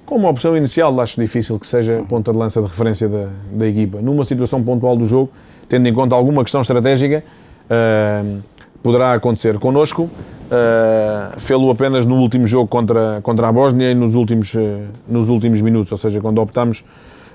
Como 0.07 0.29
opção 0.29 0.57
inicial, 0.57 0.99
acho 1.01 1.21
difícil 1.21 1.59
que 1.59 1.67
seja 1.67 2.05
ponta 2.09 2.31
de 2.31 2.39
lança 2.39 2.63
de 2.63 2.69
referência 2.69 3.09
da, 3.09 3.27
da 3.53 3.67
equipa. 3.67 4.01
Numa 4.01 4.25
situação 4.25 4.63
pontual 4.63 4.97
do 4.97 5.05
jogo, 5.05 5.31
tendo 5.69 5.89
em 5.89 5.93
conta 5.93 6.15
alguma 6.15 6.45
questão 6.45 6.61
estratégica, 6.61 7.25
uh, 7.69 8.41
poderá 8.85 9.15
acontecer. 9.15 9.59
Connosco, 9.59 10.05
uh, 10.05 11.41
fê-lo 11.41 11.69
apenas 11.73 12.07
no 12.07 12.21
último 12.21 12.47
jogo 12.47 12.69
contra, 12.69 13.19
contra 13.21 13.49
a 13.49 13.53
Bósnia 13.53 13.91
e 13.91 13.95
nos 13.97 14.15
últimos, 14.15 14.55
uh, 14.55 14.87
nos 15.09 15.29
últimos 15.29 15.61
minutos, 15.61 15.91
ou 15.91 15.99
seja, 15.99 16.21
quando 16.21 16.41
optamos 16.41 16.85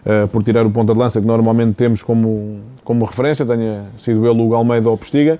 uh, 0.05 0.29
por 0.29 0.41
tirar 0.41 0.65
o 0.65 0.71
ponta 0.71 0.93
de 0.93 0.99
lança 0.99 1.19
que 1.19 1.27
normalmente 1.27 1.75
temos 1.75 2.01
como, 2.01 2.61
como 2.85 3.03
referência, 3.03 3.45
tenha 3.45 3.83
sido 3.99 4.25
ele 4.25 4.41
o 4.41 4.55
Almeida 4.55 4.87
ou 4.87 4.95
o 4.95 4.97
Postiga, 4.97 5.37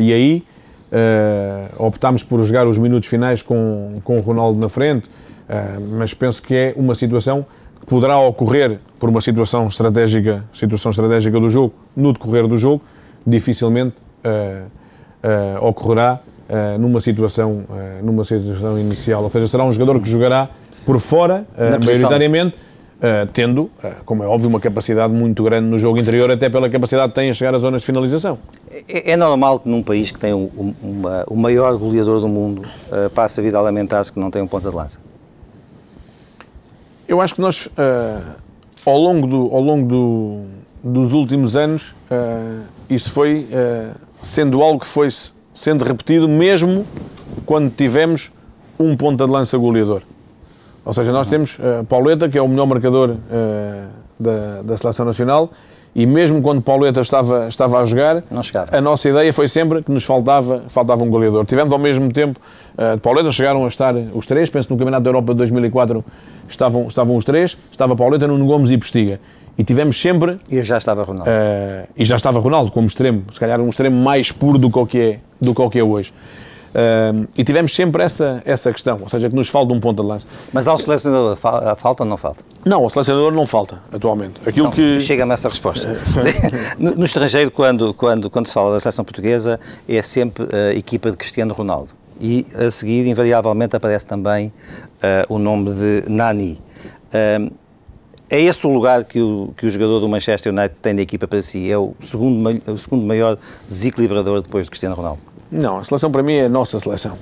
e 0.00 0.12
aí 0.12 0.44
optámos 1.78 2.24
por 2.24 2.42
jogar 2.42 2.66
os 2.66 2.76
minutos 2.76 3.08
finais 3.08 3.42
com, 3.42 4.00
com 4.02 4.18
o 4.18 4.20
Ronaldo 4.20 4.58
na 4.58 4.68
frente, 4.68 5.08
mas 5.98 6.14
penso 6.14 6.42
que 6.42 6.54
é 6.54 6.74
uma 6.76 6.94
situação 6.94 7.44
que 7.80 7.86
poderá 7.86 8.18
ocorrer 8.18 8.78
por 8.98 9.08
uma 9.08 9.20
situação 9.20 9.66
estratégica, 9.66 10.44
situação 10.52 10.90
estratégica 10.90 11.38
do 11.38 11.48
jogo, 11.48 11.74
no 11.96 12.12
decorrer 12.12 12.46
do 12.46 12.56
jogo, 12.56 12.80
dificilmente 13.26 13.96
uh, 14.24 14.66
uh, 15.58 15.66
ocorrerá 15.66 16.20
uh, 16.48 16.78
numa, 16.78 17.00
situação, 17.00 17.64
numa 18.02 18.24
situação 18.24 18.78
inicial. 18.78 19.22
Ou 19.22 19.30
seja, 19.30 19.48
será 19.48 19.64
um 19.64 19.72
jogador 19.72 20.00
que 20.00 20.08
jogará 20.08 20.48
por 20.86 21.00
fora, 21.00 21.44
maioritariamente, 21.84 22.56
tendo, 23.32 23.70
como 24.04 24.22
é 24.22 24.26
óbvio, 24.26 24.48
uma 24.48 24.60
capacidade 24.60 25.12
muito 25.12 25.42
grande 25.42 25.68
no 25.68 25.78
jogo 25.78 25.98
interior, 25.98 26.30
até 26.30 26.48
pela 26.48 26.68
capacidade 26.68 27.08
que 27.08 27.14
tem 27.14 27.30
a 27.30 27.32
chegar 27.32 27.54
às 27.54 27.62
zonas 27.62 27.82
de 27.82 27.86
finalização. 27.86 28.38
É, 28.88 29.12
é 29.12 29.16
normal 29.16 29.60
que 29.60 29.68
num 29.68 29.82
país 29.82 30.10
que 30.10 30.18
tem 30.18 30.32
um, 30.32 30.74
uma, 30.82 31.24
o 31.28 31.36
maior 31.36 31.76
goleador 31.76 32.20
do 32.20 32.28
mundo 32.28 32.62
passe 33.14 33.40
a 33.40 33.42
vida 33.42 33.58
a 33.58 33.60
lamentar-se 33.60 34.12
que 34.12 34.18
não 34.18 34.30
tem 34.30 34.42
um 34.42 34.46
ponta 34.46 34.70
de 34.70 34.76
lança? 34.76 34.98
Eu 37.12 37.20
acho 37.20 37.34
que 37.34 37.42
nós, 37.42 37.68
ao 38.86 38.96
longo, 38.96 39.26
do, 39.26 39.54
ao 39.54 39.60
longo 39.60 39.86
do, 39.86 40.40
dos 40.82 41.12
últimos 41.12 41.56
anos, 41.56 41.94
isso 42.88 43.10
foi 43.10 43.46
sendo 44.22 44.62
algo 44.62 44.80
que 44.80 44.86
foi 44.86 45.08
sendo 45.52 45.84
repetido 45.84 46.26
mesmo 46.26 46.86
quando 47.44 47.70
tivemos 47.70 48.32
um 48.78 48.96
ponta 48.96 49.26
de 49.26 49.30
lança 49.30 49.58
goleador. 49.58 50.00
Ou 50.86 50.94
seja, 50.94 51.12
nós 51.12 51.26
temos 51.26 51.58
uh, 51.58 51.84
Pauleta, 51.84 52.30
que 52.30 52.38
é 52.38 52.42
o 52.42 52.48
melhor 52.48 52.66
marcador 52.66 53.10
uh, 53.10 53.88
da, 54.18 54.62
da 54.62 54.76
Seleção 54.78 55.04
Nacional, 55.04 55.50
e 55.94 56.06
mesmo 56.06 56.40
quando 56.40 56.62
Pauleta 56.62 57.00
estava, 57.00 57.48
estava 57.48 57.80
a 57.80 57.84
jogar, 57.84 58.24
a 58.70 58.80
nossa 58.80 59.08
ideia 59.08 59.32
foi 59.32 59.46
sempre 59.46 59.82
que 59.82 59.92
nos 59.92 60.04
faltava, 60.04 60.64
faltava 60.68 61.04
um 61.04 61.10
goleador. 61.10 61.44
Tivemos 61.44 61.72
ao 61.72 61.78
mesmo 61.78 62.10
tempo, 62.10 62.40
uh, 62.74 62.98
Pauleta 62.98 63.30
chegaram 63.30 63.64
a 63.64 63.68
estar 63.68 63.94
os 63.94 64.26
três, 64.26 64.48
penso 64.48 64.68
que 64.68 64.74
no 64.74 64.78
Campeonato 64.78 65.04
da 65.04 65.10
Europa 65.10 65.32
de 65.34 65.38
2004 65.38 66.04
estavam, 66.48 66.88
estavam 66.88 67.16
os 67.16 67.24
três, 67.24 67.56
estava 67.70 67.94
Pauleta, 67.94 68.26
Nuno 68.26 68.46
Gomes 68.46 68.70
e 68.70 68.78
Postiga. 68.78 69.20
E 69.58 69.62
tivemos 69.62 70.00
sempre. 70.00 70.38
E 70.50 70.62
já 70.64 70.78
estava 70.78 71.02
Ronaldo. 71.02 71.30
Uh, 71.30 71.86
e 71.94 72.04
já 72.06 72.16
estava 72.16 72.40
Ronaldo 72.40 72.70
como 72.70 72.86
extremo, 72.86 73.24
se 73.30 73.38
calhar 73.38 73.60
um 73.60 73.68
extremo 73.68 73.96
mais 73.96 74.32
puro 74.32 74.58
do 74.58 74.70
que 74.86 74.98
é, 74.98 75.18
do 75.38 75.54
que 75.68 75.78
é 75.78 75.84
hoje. 75.84 76.12
E 77.34 77.44
tivemos 77.44 77.74
sempre 77.74 78.02
essa, 78.02 78.42
essa 78.44 78.72
questão, 78.72 78.98
ou 79.02 79.08
seja, 79.08 79.28
que 79.28 79.34
nos 79.34 79.48
falta 79.48 79.72
um 79.72 79.80
ponto 79.80 80.02
de 80.02 80.08
lança. 80.08 80.26
Mas 80.52 80.66
ao 80.66 80.78
selecionador 80.78 81.36
falta 81.36 82.02
ou 82.02 82.08
não 82.08 82.16
falta? 82.16 82.44
Não, 82.64 82.82
ao 82.82 82.90
selecionador 82.90 83.32
não 83.32 83.46
falta, 83.46 83.80
atualmente. 83.92 84.34
Aquilo 84.46 84.68
então, 84.68 84.70
que... 84.70 85.00
Chega-me 85.00 85.32
essa 85.32 85.48
resposta. 85.48 85.96
no, 86.78 86.92
no, 86.96 87.04
estrangeiro, 87.04 87.50
quando, 87.50 87.92
quando, 87.92 88.30
quando 88.30 88.46
se 88.46 88.54
fala 88.54 88.72
da 88.72 88.80
seleção 88.80 89.04
portuguesa, 89.04 89.60
é 89.88 90.02
sempre 90.02 90.46
a 90.54 90.74
equipa 90.74 91.10
de 91.10 91.16
Cristiano 91.16 91.52
Ronaldo. 91.52 91.90
E 92.20 92.46
a 92.54 92.70
seguir, 92.70 93.06
invariavelmente, 93.06 93.76
aparece 93.76 94.06
também 94.06 94.46
uh, 94.48 95.34
o 95.34 95.38
nome 95.38 95.72
de 95.74 96.04
Nani. 96.08 96.60
É 98.32 98.40
esse 98.40 98.66
o 98.66 98.70
lugar 98.70 99.04
que 99.04 99.20
o, 99.20 99.52
que 99.54 99.66
o 99.66 99.70
jogador 99.70 100.00
do 100.00 100.08
Manchester 100.08 100.54
United 100.54 100.74
tem 100.80 100.94
da 100.96 101.02
equipa 101.02 101.28
para 101.28 101.42
si? 101.42 101.70
É 101.70 101.76
o 101.76 101.94
segundo, 102.00 102.62
o 102.66 102.78
segundo 102.78 103.04
maior 103.04 103.36
desequilibrador 103.68 104.40
depois 104.40 104.64
de 104.64 104.70
Cristiano 104.70 104.94
Ronaldo? 104.94 105.20
Não, 105.52 105.78
a 105.78 105.84
seleção 105.84 106.10
para 106.10 106.22
mim 106.22 106.32
é 106.32 106.46
a 106.46 106.48
nossa 106.48 106.80
seleção. 106.80 107.18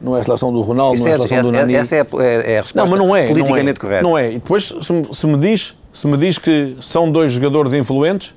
Não 0.00 0.16
é 0.16 0.20
a 0.20 0.22
seleção 0.22 0.52
do 0.52 0.62
Ronaldo, 0.62 0.94
Isso 0.94 1.04
não 1.04 1.10
é 1.10 1.14
a 1.14 1.16
seleção 1.18 1.38
é, 1.38 1.42
do 1.42 1.52
Nani. 1.52 1.74
Essa 1.74 1.96
é 1.96 2.00
a, 2.00 2.22
é 2.22 2.58
a 2.58 2.60
resposta 2.62 2.80
não, 2.80 2.88
mas 2.88 2.98
não 2.98 3.14
é, 3.14 3.26
politicamente 3.26 3.78
é, 3.78 3.80
correta. 3.80 4.02
Não 4.02 4.18
é. 4.18 4.30
E 4.30 4.34
depois, 4.34 4.64
se, 4.64 5.02
se, 5.12 5.26
me 5.26 5.36
diz, 5.36 5.74
se 5.92 6.06
me 6.06 6.16
diz 6.16 6.38
que 6.38 6.76
são 6.80 7.10
dois 7.12 7.32
jogadores 7.32 7.74
influentes, 7.74 8.34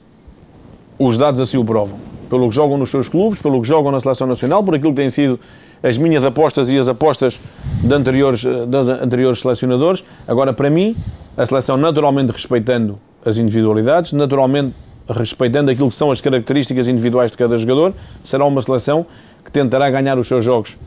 os 0.99 1.17
dados 1.17 1.39
assim 1.39 1.57
o 1.57 1.63
provam. 1.63 1.97
Pelo 2.29 2.49
que 2.49 2.55
jogam 2.55 2.77
nos 2.77 2.91
seus 2.91 3.07
clubes, 3.07 3.41
pelo 3.41 3.61
que 3.61 3.67
jogam 3.67 3.91
na 3.91 3.99
seleção 3.99 4.27
nacional, 4.27 4.61
por 4.63 4.75
aquilo 4.75 4.91
que 4.91 4.97
têm 4.97 5.09
sido 5.09 5.39
as 5.81 5.97
minhas 5.97 6.25
apostas 6.25 6.69
e 6.69 6.77
as 6.77 6.87
apostas 6.87 7.39
de 7.81 7.93
anteriores, 7.93 8.41
de 8.41 8.77
anteriores 9.01 9.39
selecionadores. 9.39 10.03
Agora, 10.27 10.51
para 10.51 10.69
mim, 10.69 10.95
a 11.37 11.45
seleção 11.45 11.77
naturalmente 11.77 12.31
respeitando 12.31 12.99
as 13.25 13.37
individualidades, 13.37 14.13
naturalmente 14.13 14.73
respeitando 15.09 15.71
aquilo 15.71 15.89
que 15.89 15.95
são 15.95 16.11
as 16.11 16.19
características 16.19 16.87
individuais 16.87 17.31
de 17.31 17.37
cada 17.37 17.57
jogador, 17.57 17.93
será 18.25 18.45
uma 18.45 18.61
seleção 18.61 19.05
que 19.47 19.51
tentará 19.53 19.89
ganhar 19.89 20.19
os 20.19 20.27
seus 20.27 20.43
jogos 20.43 20.77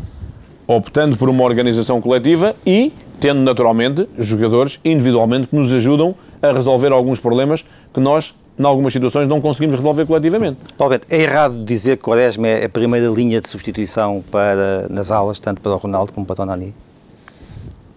optando 0.66 1.16
por 1.16 1.30
uma 1.30 1.42
organização 1.42 1.98
coletiva 1.98 2.54
e 2.64 2.92
tendo 3.18 3.40
naturalmente 3.40 4.06
jogadores 4.18 4.78
individualmente 4.84 5.48
que 5.48 5.56
nos 5.56 5.72
ajudam 5.72 6.14
a 6.42 6.52
resolver 6.52 6.92
alguns 6.92 7.18
problemas 7.18 7.64
que 7.92 7.98
nós 7.98 8.34
em 8.58 8.64
algumas 8.66 8.92
situações, 8.92 9.26
não 9.26 9.40
conseguimos 9.40 9.74
resolver 9.74 10.04
coletivamente. 10.04 10.58
Beto, 10.78 11.06
é 11.08 11.22
errado 11.22 11.64
dizer 11.64 11.96
que 11.96 12.02
o 12.02 12.04
Quaresma 12.04 12.46
é 12.46 12.66
a 12.66 12.68
primeira 12.68 13.08
linha 13.08 13.40
de 13.40 13.48
substituição 13.48 14.22
para, 14.30 14.86
nas 14.90 15.10
aulas, 15.10 15.40
tanto 15.40 15.62
para 15.62 15.72
o 15.72 15.76
Ronaldo 15.78 16.12
como 16.12 16.26
para 16.26 16.42
o 16.42 16.46
Dani? 16.46 16.74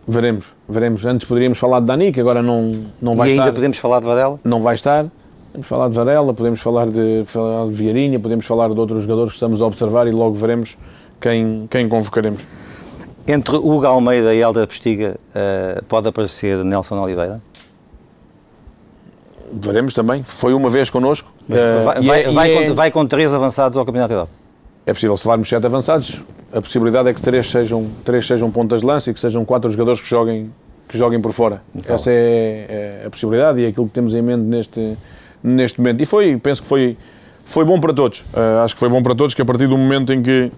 Veremos, 0.07 0.53
veremos. 0.69 1.05
Antes 1.05 1.27
poderíamos 1.27 1.57
falar 1.57 1.81
de 1.81 1.87
Dani, 1.87 2.13
que 2.13 2.21
agora 2.21 2.41
não, 2.41 2.81
não 3.01 3.13
vai 3.13 3.31
estar. 3.31 3.41
E 3.41 3.45
ainda 3.45 3.53
podemos 3.53 3.77
falar 3.77 3.99
de 3.99 4.05
Varela? 4.05 4.39
Não 4.41 4.61
vai 4.61 4.75
estar. 4.75 5.05
Podemos 5.53 5.67
falar 5.67 5.87
de 5.87 5.95
Varela, 5.95 6.33
podemos 6.33 6.61
falar 6.61 6.89
de, 6.89 7.23
falar 7.25 7.67
de 7.67 7.73
Vieirinha, 7.73 8.19
podemos 8.19 8.43
falar 8.43 8.73
de 8.73 8.79
outros 8.79 9.03
jogadores 9.03 9.33
que 9.33 9.35
estamos 9.35 9.61
a 9.61 9.67
observar 9.67 10.07
e 10.07 10.11
logo 10.11 10.33
veremos 10.33 10.75
quem, 11.21 11.67
quem 11.69 11.87
convocaremos. 11.87 12.47
Entre 13.27 13.55
Hugo 13.55 13.85
Almeida 13.85 14.33
e 14.33 14.39
Helder 14.41 14.65
Postiga, 14.65 15.15
uh, 15.29 15.85
pode 15.85 16.07
aparecer 16.07 16.65
Nelson 16.65 16.99
Oliveira? 16.99 17.39
veremos 19.53 19.93
também. 19.93 20.23
Foi 20.23 20.55
uma 20.55 20.71
vez 20.71 20.89
connosco. 20.89 21.31
Mas 21.47 21.59
uh, 21.59 21.83
vai, 21.83 22.01
vai, 22.01 22.23
é, 22.23 22.31
vai, 22.31 22.51
é, 22.51 22.67
com, 22.67 22.73
vai, 22.73 22.91
com, 22.91 23.05
três 23.05 23.31
avançados 23.31 23.77
ao 23.77 23.85
Campeonato 23.85 24.09
da 24.09 24.15
Europa? 24.15 24.31
É 24.87 24.91
possível, 24.91 25.15
se 25.15 25.27
levarmos 25.27 25.47
sete 25.47 25.65
avançados, 25.67 26.23
a 26.51 26.59
possibilidade 26.59 27.09
é 27.09 27.13
que 27.13 27.21
três 27.21 27.47
sejam, 27.47 27.87
três 28.03 28.25
sejam 28.25 28.49
pontas 28.49 28.81
de 28.81 28.87
lança 28.87 29.11
e 29.11 29.13
que 29.13 29.19
sejam 29.19 29.45
quatro 29.45 29.69
jogadores 29.69 30.01
que 30.01 30.09
joguem, 30.09 30.51
que 30.89 30.97
joguem 30.97 31.21
por 31.21 31.31
fora. 31.31 31.61
Exato. 31.75 31.93
Essa 31.93 32.09
é, 32.09 33.01
é, 33.03 33.05
a 33.05 33.09
possibilidade 33.11 33.61
e 33.61 33.65
é 33.65 33.67
aquilo 33.67 33.87
que 33.87 33.93
temos 33.93 34.15
em 34.15 34.21
mente 34.21 34.41
neste, 34.41 34.97
neste 35.43 35.79
momento. 35.79 36.01
E 36.01 36.05
foi, 36.05 36.37
penso 36.37 36.61
que 36.61 36.67
foi, 36.67 36.97
foi 37.45 37.65
bom 37.65 37.79
para 37.79 37.93
todos. 37.93 38.21
Uh, 38.33 38.63
acho 38.63 38.73
que 38.73 38.79
foi 38.79 38.89
bom 38.89 39.03
para 39.03 39.13
todos 39.13 39.35
que 39.35 39.41
a 39.41 39.45
partir 39.45 39.67
do 39.67 39.77
momento 39.77 40.13
em 40.13 40.21
que 40.21 40.51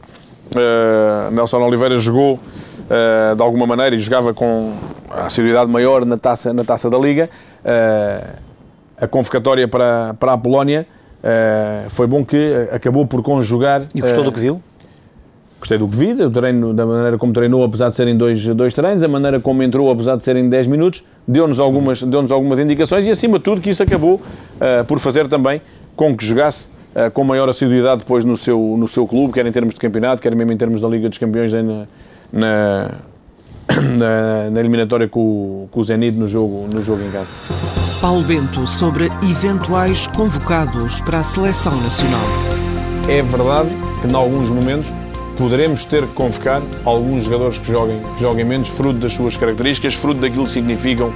uh, 0.55 1.31
Nelson 1.31 1.57
Oliveira 1.57 1.97
jogou 1.97 2.35
uh, 2.35 3.35
de 3.35 3.41
alguma 3.41 3.65
maneira 3.65 3.95
e 3.95 3.99
jogava 3.99 4.33
com 4.33 4.73
a 5.09 5.25
assiduidade 5.25 5.69
maior 5.69 6.05
na 6.05 6.17
taça, 6.17 6.53
na 6.53 6.63
taça 6.63 6.89
da 6.89 6.97
Liga, 6.97 7.29
a 8.97 9.07
convocatória 9.07 9.67
para, 9.67 10.13
para 10.19 10.33
a 10.33 10.37
Polónia, 10.37 10.85
foi 11.89 12.05
bom 12.05 12.23
que 12.23 12.67
acabou 12.71 13.07
por 13.07 13.23
conjugar. 13.23 13.83
E 13.95 14.01
gostou 14.01 14.23
do 14.23 14.31
que 14.31 14.39
viu? 14.39 14.61
Gostei 15.59 15.77
do 15.77 15.87
que 15.87 15.95
vi, 15.95 16.11
o 16.11 16.29
treino, 16.29 16.73
da 16.73 16.85
maneira 16.85 17.17
como 17.17 17.33
treinou, 17.33 17.63
apesar 17.63 17.89
de 17.89 17.95
serem 17.95 18.15
dois, 18.15 18.45
dois 18.47 18.73
treinos, 18.73 19.03
a 19.03 19.07
maneira 19.07 19.39
como 19.39 19.63
entrou, 19.63 19.89
apesar 19.89 20.15
de 20.15 20.23
serem 20.23 20.47
10 20.49 20.67
minutos, 20.67 21.03
deu-nos 21.27 21.59
algumas, 21.59 22.03
deu 22.03 22.25
algumas 22.29 22.59
indicações 22.59 23.07
e, 23.07 23.09
acima 23.09 23.39
de 23.39 23.45
tudo, 23.45 23.61
que 23.61 23.69
isso 23.69 23.81
acabou 23.81 24.15
uh, 24.15 24.85
por 24.85 24.99
fazer 24.99 25.27
também 25.27 25.61
com 25.95 26.15
que 26.15 26.25
jogasse 26.25 26.67
uh, 26.95 27.09
com 27.11 27.23
maior 27.23 27.49
assiduidade 27.49 27.99
depois 27.99 28.25
no 28.25 28.37
seu, 28.37 28.75
no 28.77 28.87
seu 28.87 29.07
clube, 29.07 29.33
quer 29.33 29.45
em 29.45 29.51
termos 29.51 29.73
de 29.73 29.79
campeonato, 29.79 30.21
quer 30.21 30.35
mesmo 30.35 30.51
em 30.51 30.57
termos 30.57 30.81
da 30.81 30.87
Liga 30.87 31.09
dos 31.09 31.17
Campeões 31.17 31.51
na, 31.51 31.87
na, 32.31 32.91
na, 33.97 34.49
na 34.51 34.59
eliminatória 34.59 35.07
com, 35.07 35.67
com 35.71 35.79
o 35.79 35.83
Zenit 35.83 36.17
no 36.17 36.27
jogo, 36.27 36.67
no 36.71 36.83
jogo 36.83 37.01
em 37.01 37.11
casa. 37.11 37.29
Paulo 38.01 38.21
Bento 38.23 38.67
sobre 38.67 39.05
eventuais 39.23 40.05
convocados 40.07 41.01
para 41.01 41.19
a 41.19 41.23
seleção 41.23 41.71
nacional. 41.81 42.21
É 43.07 43.21
verdade 43.21 43.69
que, 44.01 44.07
em 44.07 44.13
alguns 44.13 44.49
momentos, 44.49 44.91
poderemos 45.37 45.85
ter 45.85 46.05
que 46.07 46.13
convocar 46.13 46.61
alguns 46.83 47.25
jogadores 47.25 47.57
que 47.57 47.71
joguem, 47.71 48.01
que 48.15 48.21
joguem 48.21 48.45
menos, 48.45 48.69
fruto 48.69 48.99
das 48.99 49.13
suas 49.13 49.37
características, 49.37 49.95
fruto 49.95 50.21
daquilo 50.21 50.45
que 50.45 50.51
significam 50.51 51.13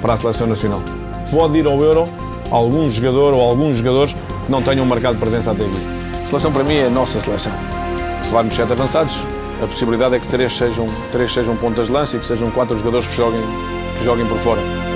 para 0.00 0.14
a 0.14 0.16
seleção 0.16 0.46
nacional. 0.46 0.82
Pode 1.30 1.58
ir 1.58 1.66
ao 1.66 1.80
Euro 1.82 2.08
algum 2.50 2.90
jogador 2.90 3.34
ou 3.34 3.40
alguns 3.40 3.78
jogadores 3.78 4.14
que 4.14 4.50
não 4.50 4.62
tenham 4.62 4.86
marcado 4.86 5.18
presença 5.18 5.50
até 5.50 5.64
aqui. 5.64 5.76
A 6.24 6.28
seleção, 6.28 6.52
para 6.52 6.64
mim, 6.64 6.74
é 6.74 6.86
a 6.86 6.90
nossa 6.90 7.20
seleção. 7.20 7.52
Se 8.22 8.28
levarmos 8.28 8.54
sete 8.54 8.72
avançados, 8.72 9.18
a 9.62 9.66
possibilidade 9.66 10.14
é 10.14 10.18
que 10.18 10.28
três 10.28 10.56
sejam, 10.56 10.88
três 11.12 11.32
sejam 11.32 11.56
pontas 11.56 11.86
de 11.86 11.92
lança 11.92 12.16
e 12.16 12.20
que 12.20 12.26
sejam 12.26 12.50
quatro 12.50 12.76
jogadores 12.78 13.06
que 13.06 13.16
joguem, 13.16 13.40
que 13.98 14.04
joguem 14.04 14.26
por 14.26 14.38
fora. 14.38 14.95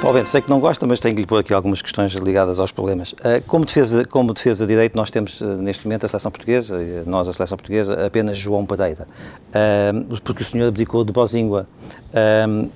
Paulo 0.00 0.16
Bento, 0.16 0.28
sei 0.28 0.40
que 0.40 0.48
não 0.48 0.60
gosta, 0.60 0.86
mas 0.86 1.00
tenho 1.00 1.12
que 1.12 1.22
lhe 1.22 1.26
pôr 1.26 1.38
aqui 1.38 1.52
algumas 1.52 1.82
questões 1.82 2.12
ligadas 2.12 2.60
aos 2.60 2.70
problemas. 2.70 3.16
Eh, 3.24 3.42
como 3.44 3.64
defesa, 3.64 4.04
como 4.04 4.32
defesa 4.32 4.64
de 4.64 4.72
direito, 4.72 4.94
nós 4.94 5.10
temos 5.10 5.42
eh, 5.42 5.44
neste 5.44 5.84
momento 5.84 6.06
a 6.06 6.08
seleção 6.08 6.30
portuguesa, 6.30 6.78
nós 7.04 7.26
a 7.26 7.32
seleção 7.32 7.58
portuguesa, 7.58 8.06
apenas 8.06 8.38
João 8.38 8.64
Pereira, 8.64 9.08
eh, 9.52 9.92
porque 10.22 10.42
o 10.42 10.46
senhor 10.46 10.68
abdicou 10.68 11.02
de 11.02 11.12
Bozíngua. 11.12 11.66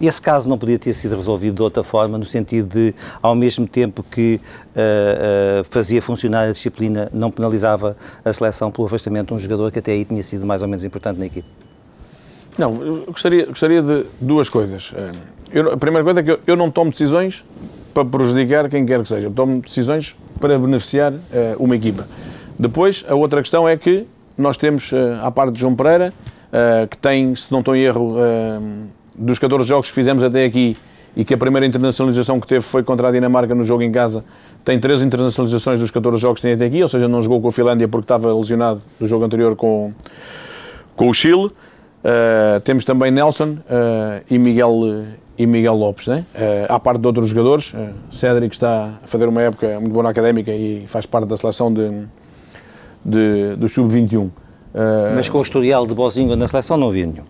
Esse 0.00 0.20
caso 0.20 0.48
não 0.48 0.58
podia 0.58 0.78
ter 0.78 0.92
sido 0.92 1.14
resolvido 1.14 1.54
de 1.54 1.62
outra 1.62 1.84
forma, 1.84 2.18
no 2.18 2.24
sentido 2.24 2.68
de, 2.68 2.94
ao 3.22 3.34
mesmo 3.34 3.66
tempo 3.68 4.02
que 4.02 4.40
fazia 5.70 6.02
funcionar 6.02 6.48
a 6.48 6.52
disciplina, 6.52 7.08
não 7.12 7.30
penalizava 7.30 7.96
a 8.24 8.32
seleção 8.32 8.70
pelo 8.70 8.86
afastamento 8.86 9.28
de 9.28 9.34
um 9.34 9.38
jogador 9.38 9.70
que 9.70 9.78
até 9.78 9.92
aí 9.92 10.04
tinha 10.04 10.22
sido 10.22 10.44
mais 10.44 10.60
ou 10.60 10.68
menos 10.68 10.84
importante 10.84 11.18
na 11.18 11.26
equipe? 11.26 11.61
Não, 12.58 12.82
eu 12.82 13.04
gostaria, 13.06 13.46
gostaria 13.46 13.82
de 13.82 14.04
duas 14.20 14.48
coisas. 14.48 14.92
Eu, 15.52 15.72
a 15.72 15.76
primeira 15.76 16.04
coisa 16.04 16.20
é 16.20 16.22
que 16.22 16.30
eu, 16.30 16.40
eu, 16.46 16.56
não 16.56 16.70
tomo 16.70 16.90
decisões 16.90 17.44
para 17.92 18.04
prejudicar 18.04 18.68
quem 18.68 18.86
quer 18.86 19.00
que 19.02 19.08
seja. 19.08 19.26
Eu 19.26 19.32
tomo 19.32 19.60
decisões 19.60 20.16
para 20.40 20.58
beneficiar 20.58 21.12
uh, 21.12 21.18
uma 21.58 21.76
equipa. 21.76 22.06
Depois, 22.58 23.04
a 23.08 23.14
outra 23.14 23.40
questão 23.40 23.68
é 23.68 23.76
que 23.76 24.06
nós 24.36 24.56
temos, 24.56 24.90
uh, 24.92 24.96
à 25.20 25.30
parte 25.30 25.52
de 25.54 25.60
João 25.60 25.74
Pereira, 25.74 26.12
uh, 26.48 26.86
que 26.88 26.96
tem, 26.96 27.34
se 27.34 27.52
não 27.52 27.60
estou 27.60 27.76
em 27.76 27.82
erro, 27.82 28.16
dos 29.16 29.38
14 29.38 29.68
jogos 29.68 29.88
que 29.88 29.94
fizemos 29.94 30.24
até 30.24 30.44
aqui 30.44 30.76
e 31.14 31.24
que 31.24 31.34
a 31.34 31.38
primeira 31.38 31.66
internacionalização 31.66 32.40
que 32.40 32.46
teve 32.46 32.62
foi 32.62 32.82
contra 32.82 33.08
a 33.08 33.12
Dinamarca 33.12 33.54
no 33.54 33.62
jogo 33.62 33.82
em 33.82 33.92
casa, 33.92 34.24
tem 34.64 34.78
três 34.78 35.02
internacionalizações 35.02 35.78
dos 35.78 35.90
14 35.90 36.16
jogos 36.20 36.40
que 36.40 36.46
tem 36.46 36.54
até 36.54 36.64
aqui, 36.64 36.80
ou 36.80 36.88
seja, 36.88 37.06
não 37.06 37.20
jogou 37.20 37.40
com 37.40 37.48
a 37.48 37.52
Finlândia 37.52 37.86
porque 37.86 38.04
estava 38.04 38.34
lesionado 38.34 38.80
do 38.98 39.06
jogo 39.06 39.24
anterior 39.24 39.54
com, 39.54 39.92
com 40.96 41.10
o 41.10 41.14
Chile. 41.14 41.50
Uh, 42.04 42.60
temos 42.60 42.84
também 42.84 43.10
Nelson 43.10 43.50
uh, 43.50 44.24
e 44.28 44.38
Miguel 44.38 45.04
e 45.36 45.46
Miguel 45.46 45.74
Lopes, 45.74 46.06
né? 46.06 46.24
Uh, 46.34 46.72
à 46.72 46.78
parte 46.78 47.00
de 47.00 47.06
outros 47.06 47.28
jogadores, 47.28 47.72
uh, 47.72 47.90
Cédric 48.10 48.54
está 48.54 48.98
a 49.02 49.06
fazer 49.06 49.26
uma 49.28 49.42
época 49.42 49.80
muito 49.80 49.92
boa 49.92 50.02
na 50.02 50.10
académica 50.10 50.52
e 50.52 50.84
faz 50.86 51.06
parte 51.06 51.26
da 51.26 51.36
seleção 51.36 51.72
de, 51.72 51.90
de 53.04 53.56
do 53.56 53.68
sub-21. 53.68 54.18
Uh, 54.18 54.30
Mas 55.14 55.28
com 55.28 55.38
o 55.38 55.42
historial 55.42 55.86
de 55.86 55.94
Bozinho 55.94 56.34
na 56.36 56.46
seleção 56.46 56.76
não 56.76 56.88
havia 56.88 57.06
nenhum 57.06 57.24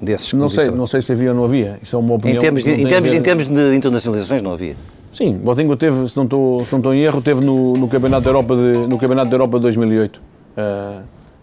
desses 0.00 0.32
não 0.32 0.48
sei, 0.48 0.68
não 0.68 0.84
sei 0.84 1.00
se 1.00 1.12
havia 1.12 1.30
ou 1.30 1.36
não 1.36 1.44
havia, 1.44 1.78
isso 1.80 1.94
é 1.94 1.98
uma 1.98 2.14
opinião. 2.14 2.36
Em 2.36 2.40
termos 2.40 2.64
de, 2.64 2.70
em 2.72 2.86
termos, 2.88 3.12
em 3.12 3.22
termos 3.22 3.46
de 3.46 3.76
internacionalizações 3.76 4.42
não 4.42 4.52
havia? 4.52 4.74
Sim, 5.14 5.34
Bozinho 5.34 5.76
teve, 5.76 6.08
se 6.08 6.16
não 6.16 6.24
estou, 6.24 6.64
se 6.64 6.72
não 6.72 6.80
estou 6.80 6.92
em 6.92 7.02
erro, 7.02 7.22
teve 7.22 7.40
no, 7.40 7.74
no, 7.74 7.86
Campeonato 7.86 8.24
da 8.24 8.30
Europa 8.30 8.56
de, 8.56 8.88
no 8.88 8.98
Campeonato 8.98 9.30
da 9.30 9.36
Europa 9.36 9.58
de 9.58 9.62
2008, 9.62 10.20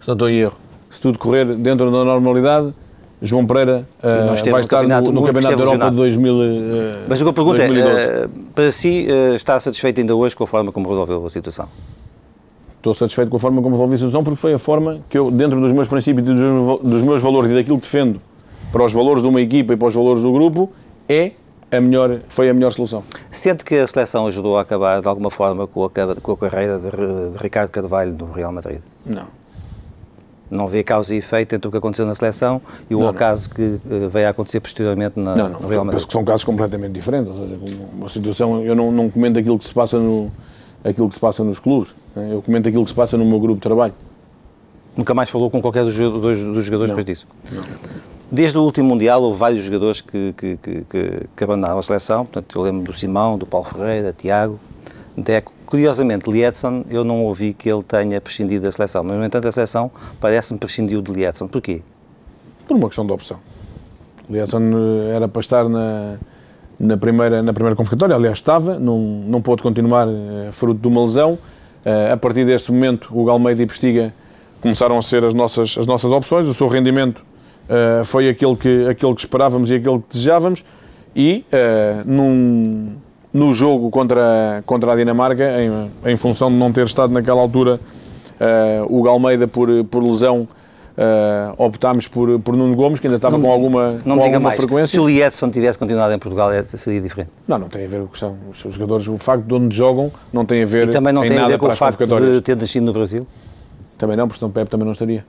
se 0.02 0.08
não 0.08 0.14
estou 0.14 0.30
em 0.30 0.40
erro. 0.40 0.58
Se 1.00 1.04
tudo 1.04 1.18
correr 1.18 1.46
dentro 1.46 1.90
da 1.90 2.04
normalidade, 2.04 2.74
João 3.22 3.48
Pereira 3.48 3.88
uh, 4.04 4.52
vai 4.52 4.60
estar 4.60 4.84
no, 4.84 5.14
no 5.14 5.24
Campeonato 5.24 5.56
da 5.56 5.64
Europa 5.64 5.90
de 5.92 5.96
2000. 5.96 6.34
Uh, 6.34 6.40
Mas 7.08 7.22
a 7.22 7.32
pergunta 7.32 7.66
2012. 7.66 8.02
é: 8.02 8.26
uh, 8.26 8.30
para 8.54 8.70
si, 8.70 9.08
uh, 9.10 9.34
está 9.34 9.58
satisfeito 9.62 10.02
ainda 10.02 10.14
hoje 10.14 10.36
com 10.36 10.44
a 10.44 10.48
forma 10.48 10.74
como 10.74 10.90
resolveu 10.90 11.26
a 11.26 11.30
situação? 11.30 11.70
Estou 12.76 12.94
satisfeito 12.94 13.30
com 13.30 13.38
a 13.38 13.40
forma 13.40 13.62
como 13.62 13.76
resolvi 13.76 13.94
a 13.94 13.98
situação 13.98 14.26
porque 14.26 14.42
foi 14.42 14.54
a 14.54 14.60
forma 14.60 15.00
que 15.10 15.18
eu, 15.18 15.32
dentro 15.32 15.62
dos 15.62 15.72
meus 15.72 15.88
princípios 15.88 16.28
e 16.28 16.34
dos, 16.34 16.82
dos 16.82 17.02
meus 17.02 17.22
valores 17.22 17.50
e 17.50 17.54
daquilo 17.54 17.78
que 17.78 17.84
defendo 17.84 18.20
para 18.70 18.84
os 18.84 18.92
valores 18.92 19.24
de 19.24 19.30
uma 19.30 19.40
equipa 19.40 19.74
e 19.74 19.78
para 19.78 19.88
os 19.88 19.96
valores 19.96 20.22
do 20.22 20.34
grupo, 20.34 20.70
é 21.08 21.32
a 21.72 21.80
melhor, 21.80 22.18
foi 22.28 22.50
a 22.50 22.54
melhor 22.54 22.74
solução. 22.74 23.06
Sente 23.32 23.64
que 23.64 23.76
a 23.76 23.88
seleção 23.88 24.28
ajudou 24.28 24.58
a 24.58 24.64
acabar 24.64 25.00
de 25.00 25.08
alguma 25.08 25.32
forma 25.32 25.66
com 25.66 25.86
a, 25.86 25.90
com 26.22 26.32
a 26.34 26.38
carreira 26.38 26.78
de, 26.78 27.32
de 27.32 27.38
Ricardo 27.38 27.70
Carvalho 27.70 28.12
no 28.20 28.34
Real 28.34 28.52
Madrid? 28.52 28.82
Não 29.06 29.39
não 30.50 30.68
vê 30.68 30.84
causa 30.84 31.14
e 31.14 31.18
efeito 31.18 31.56
entre 31.56 31.68
o 31.68 31.72
que 31.72 31.78
aconteceu 31.78 32.06
na 32.06 32.16
seleção 32.16 32.62
e 32.90 32.96
o 32.96 33.14
caso 33.14 33.50
que 33.50 33.62
uh, 33.62 34.10
veio 34.10 34.28
a 34.28 34.30
acontecer 34.30 34.60
posteriormente 34.60 35.20
na, 35.20 35.36
não, 35.36 35.50
não, 35.50 35.60
no 35.60 35.68
Real 35.68 35.86
Madrid. 35.86 36.00
Penso 36.00 36.08
que 36.08 36.14
são 36.14 36.24
casos 36.24 36.44
completamente 36.44 36.94
diferentes. 36.94 37.30
Ou 37.30 37.48
seja, 37.48 37.60
uma 37.94 38.10
situação, 38.10 38.64
eu 38.64 38.76
não, 38.76 38.92
não 38.92 39.10
comento 39.10 39.40
aquilo 39.40 39.60
que 39.60 39.66
se 39.66 39.74
passa 39.74 39.98
no 39.98 40.32
aquilo 40.84 41.10
que 41.10 41.16
se 41.16 41.20
passa 41.20 41.44
nos 41.44 41.60
clubes. 41.60 41.94
Né? 42.16 42.30
Eu 42.32 42.42
comento 42.42 42.68
aquilo 42.68 42.84
que 42.84 42.90
se 42.90 42.96
passa 42.96 43.18
no 43.18 43.26
meu 43.26 43.40
grupo 43.40 43.56
de 43.56 43.62
trabalho. 43.62 43.94
Nunca 44.96 45.14
mais 45.14 45.30
falou 45.30 45.50
com 45.50 45.62
qualquer 45.62 45.84
dos, 45.84 45.96
dos, 45.96 46.46
dos 46.46 46.66
jogadores 46.66 46.90
não, 46.90 46.98
depois 46.98 47.06
disso? 47.06 47.28
Não. 47.52 47.64
Desde 48.32 48.58
o 48.58 48.64
último 48.64 48.90
Mundial 48.90 49.24
houve 49.24 49.40
vários 49.40 49.64
jogadores 49.64 50.02
que, 50.02 50.34
que, 50.34 50.58
que, 50.58 50.86
que, 51.36 51.44
abandonaram 51.44 51.80
a 51.80 51.84
seleção. 51.84 52.26
Portanto, 52.26 52.58
eu 52.58 52.62
lembro 52.62 52.84
do 52.84 52.94
Simão, 52.94 53.38
do 53.38 53.46
Paulo 53.46 53.68
Ferreira, 53.68 54.14
Tiago, 54.16 54.60
Deco. 55.18 55.52
Curiosamente, 55.70 56.28
Lietzson, 56.28 56.84
eu 56.90 57.04
não 57.04 57.24
ouvi 57.26 57.54
que 57.54 57.70
ele 57.70 57.84
tenha 57.84 58.20
prescindido 58.20 58.64
da 58.64 58.72
seleção, 58.72 59.04
mas 59.04 59.16
no 59.16 59.24
entanto 59.24 59.48
a 59.48 59.52
seleção 59.52 59.92
parece-me 60.20 60.58
prescindiu 60.58 61.00
de 61.00 61.12
Lietzson. 61.12 61.48
Porquê? 61.48 61.84
Por 62.68 62.76
uma 62.76 62.88
questão 62.88 63.06
de 63.06 63.14
opção. 63.14 63.38
Lietzson 64.28 64.62
eh, 64.62 65.16
era 65.16 65.28
para 65.28 65.40
estar 65.40 65.70
na, 65.70 66.18
na, 66.80 66.98
primeira, 66.98 67.44
na 67.44 67.54
primeira 67.54 67.76
convocatória, 67.76 68.16
aliás 68.16 68.38
estava, 68.38 68.80
não, 68.80 68.98
não 68.98 69.44
pôde 69.44 69.62
continuar 69.62 70.08
uh, 70.08 70.52
fruto 70.52 70.82
de 70.82 70.88
uma 70.88 71.04
lesão. 71.04 71.34
Uh, 71.34 72.14
a 72.14 72.18
partir 72.18 72.48
desse 72.48 72.72
momento, 72.72 73.08
o 73.14 73.24
Galmeida 73.24 73.62
e 73.62 73.68
Pestiga 73.68 74.12
começaram 74.60 74.98
a 74.98 75.04
ser 75.04 75.24
as 75.24 75.36
nossas, 75.36 75.78
as 75.78 75.86
nossas 75.86 76.12
opções, 76.12 76.48
o 76.48 76.54
seu 76.56 76.68
rendimento 76.68 77.20
uh, 77.20 78.04
foi 78.06 78.28
aquele 78.28 78.56
que, 78.56 78.88
aquele 78.90 79.14
que 79.14 79.22
esperávamos 79.22 79.70
e 79.70 79.76
aquele 79.76 80.00
que 80.00 80.06
desejávamos 80.10 80.66
e 81.16 81.46
num 82.06 82.96
no 83.34 83.54
jogo 83.54 83.90
contra, 83.90 84.64
contra 84.66 84.94
a 84.94 84.96
Dinamarca, 84.96 85.46
em, 85.62 86.12
em 86.12 86.18
função 86.18 86.50
de 86.50 86.58
não 86.58 86.72
ter 86.72 86.86
estado 86.86 87.14
naquela 87.14 87.42
altura 87.42 87.80
uh, 88.40 88.98
o 88.98 89.04
Galmeida 89.04 89.48
por, 89.48 89.70
por 89.86 90.04
lesão, 90.04 90.48
uh, 90.98 91.54
optámos 91.58 92.08
por, 92.08 92.40
por 92.40 92.56
Nuno 92.56 92.76
Gomes, 92.76 93.00
que 93.00 93.08
ainda 93.08 93.18
estava 93.18 93.38
não, 93.38 93.44
com 93.44 93.52
alguma, 93.52 94.02
não 94.06 94.18
com 94.18 94.24
diga 94.24 94.36
alguma 94.36 94.40
mais. 94.42 94.58
frequência. 94.58 94.88
Se 94.88 95.00
o 95.00 95.08
Liedson 95.08 95.50
tivesse 95.50 95.78
continuado 95.78 96.14
em 96.14 96.20
Portugal, 96.20 96.52
é, 96.52 96.64
seria 96.64 97.02
diferente? 97.02 97.30
Não, 97.48 97.60
não 97.60 97.70
tem 97.70 97.86
a 97.86 97.88
ver 97.88 98.00
com 98.00 98.06
a 98.06 98.10
questão. 98.10 98.38
Os 98.52 98.74
jogadores, 98.74 99.08
o 99.08 99.18
facto 99.18 99.46
de 99.46 99.54
onde 99.54 99.76
jogam, 99.76 100.12
não 100.34 100.46
tem 100.46 100.64
a 100.64 100.66
ver 100.66 100.90
E 100.90 100.92
também 100.92 101.14
não 101.14 101.22
tem 101.26 101.38
a 101.38 101.48
ver 101.48 101.58
com 101.58 101.68
o 101.68 101.76
facto 101.76 102.06
de 102.06 102.42
ter 102.42 102.56
nascido 102.58 102.84
no 102.84 102.94
Brasil? 102.94 103.26
Também 103.98 104.16
não, 104.16 104.28
porque 104.28 104.40
senão 104.40 104.52
Pepe 104.52 104.70
também 104.72 104.86
não 104.86 104.94
estaria. 104.94 105.26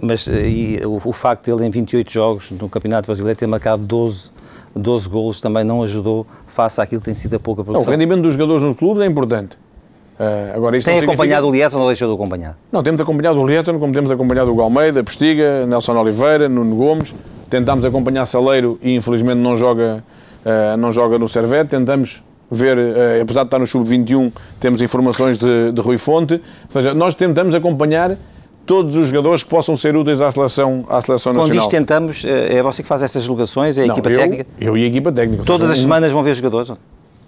Mas 0.00 0.28
eh, 0.28 0.48
e, 0.48 0.80
o, 0.86 1.00
o 1.04 1.12
facto 1.12 1.46
de 1.46 1.50
ele 1.50 1.66
em 1.66 1.70
28 1.70 2.12
jogos 2.12 2.50
no 2.52 2.68
Campeonato 2.68 3.06
Brasileiro 3.06 3.36
ter 3.36 3.48
marcado 3.48 3.84
12, 3.84 4.30
12 4.78 5.08
golos 5.08 5.40
também 5.40 5.64
não 5.64 5.82
ajudou 5.82 6.26
face 6.48 6.80
àquilo 6.80 7.00
que 7.00 7.06
tem 7.06 7.14
sido 7.14 7.36
a 7.36 7.40
pouca 7.40 7.62
produção. 7.62 7.86
Não, 7.86 7.96
o 7.96 7.98
rendimento 7.98 8.22
dos 8.22 8.32
jogadores 8.32 8.62
nos 8.62 8.76
clubes 8.76 9.02
é 9.02 9.06
importante. 9.06 9.56
Uh, 10.18 10.56
agora, 10.56 10.76
isto 10.76 10.86
tem 10.86 10.98
acompanhado 10.98 11.22
significa... 11.22 11.46
o 11.46 11.50
Lietzson 11.52 11.80
ou 11.80 11.86
deixou 11.86 12.08
de 12.08 12.14
acompanhar? 12.14 12.58
Não, 12.72 12.82
temos 12.82 13.00
acompanhado 13.00 13.40
o 13.40 13.46
Lietzson, 13.46 13.78
como 13.78 13.92
temos 13.92 14.10
acompanhado 14.10 14.52
o 14.52 14.60
Almeida, 14.60 15.04
Postiga, 15.04 15.64
Nelson 15.64 15.96
Oliveira, 15.96 16.48
Nuno 16.48 16.74
Gomes. 16.74 17.14
Tentámos 17.48 17.84
acompanhar 17.84 18.26
Saleiro 18.26 18.78
e 18.82 18.94
infelizmente 18.96 19.38
não 19.38 19.56
joga, 19.56 20.02
uh, 20.44 20.76
não 20.76 20.90
joga 20.90 21.18
no 21.18 21.28
Servete. 21.28 21.70
Tentamos 21.70 22.22
ver, 22.50 22.76
uh, 22.76 23.22
apesar 23.22 23.42
de 23.42 23.46
estar 23.46 23.58
no 23.60 23.66
sub-21, 23.66 24.32
temos 24.58 24.82
informações 24.82 25.38
de, 25.38 25.70
de 25.70 25.80
Rui 25.80 25.98
Fonte. 25.98 26.34
Ou 26.34 26.72
seja, 26.72 26.92
nós 26.92 27.14
tentamos 27.14 27.54
acompanhar 27.54 28.16
todos 28.68 28.94
os 28.94 29.06
jogadores 29.08 29.42
que 29.42 29.48
possam 29.48 29.74
ser 29.74 29.96
úteis 29.96 30.20
à 30.20 30.30
seleção, 30.30 30.84
à 30.90 31.00
seleção 31.00 31.32
nacional. 31.32 31.48
Quando 31.48 31.58
diz 31.58 31.66
tentamos, 31.66 32.24
é 32.24 32.62
você 32.62 32.82
que 32.82 32.88
faz 32.88 33.02
essas 33.02 33.26
delegações, 33.26 33.78
é 33.78 33.84
a 33.84 33.86
não, 33.86 33.94
equipa 33.94 34.10
eu, 34.10 34.18
técnica? 34.18 34.46
Eu 34.60 34.76
e 34.76 34.84
a 34.84 34.86
equipa 34.86 35.10
técnica. 35.10 35.42
Todas 35.42 35.70
as 35.70 35.78
semanas 35.78 36.12
vão 36.12 36.22
ver 36.22 36.34
jogadores? 36.34 36.70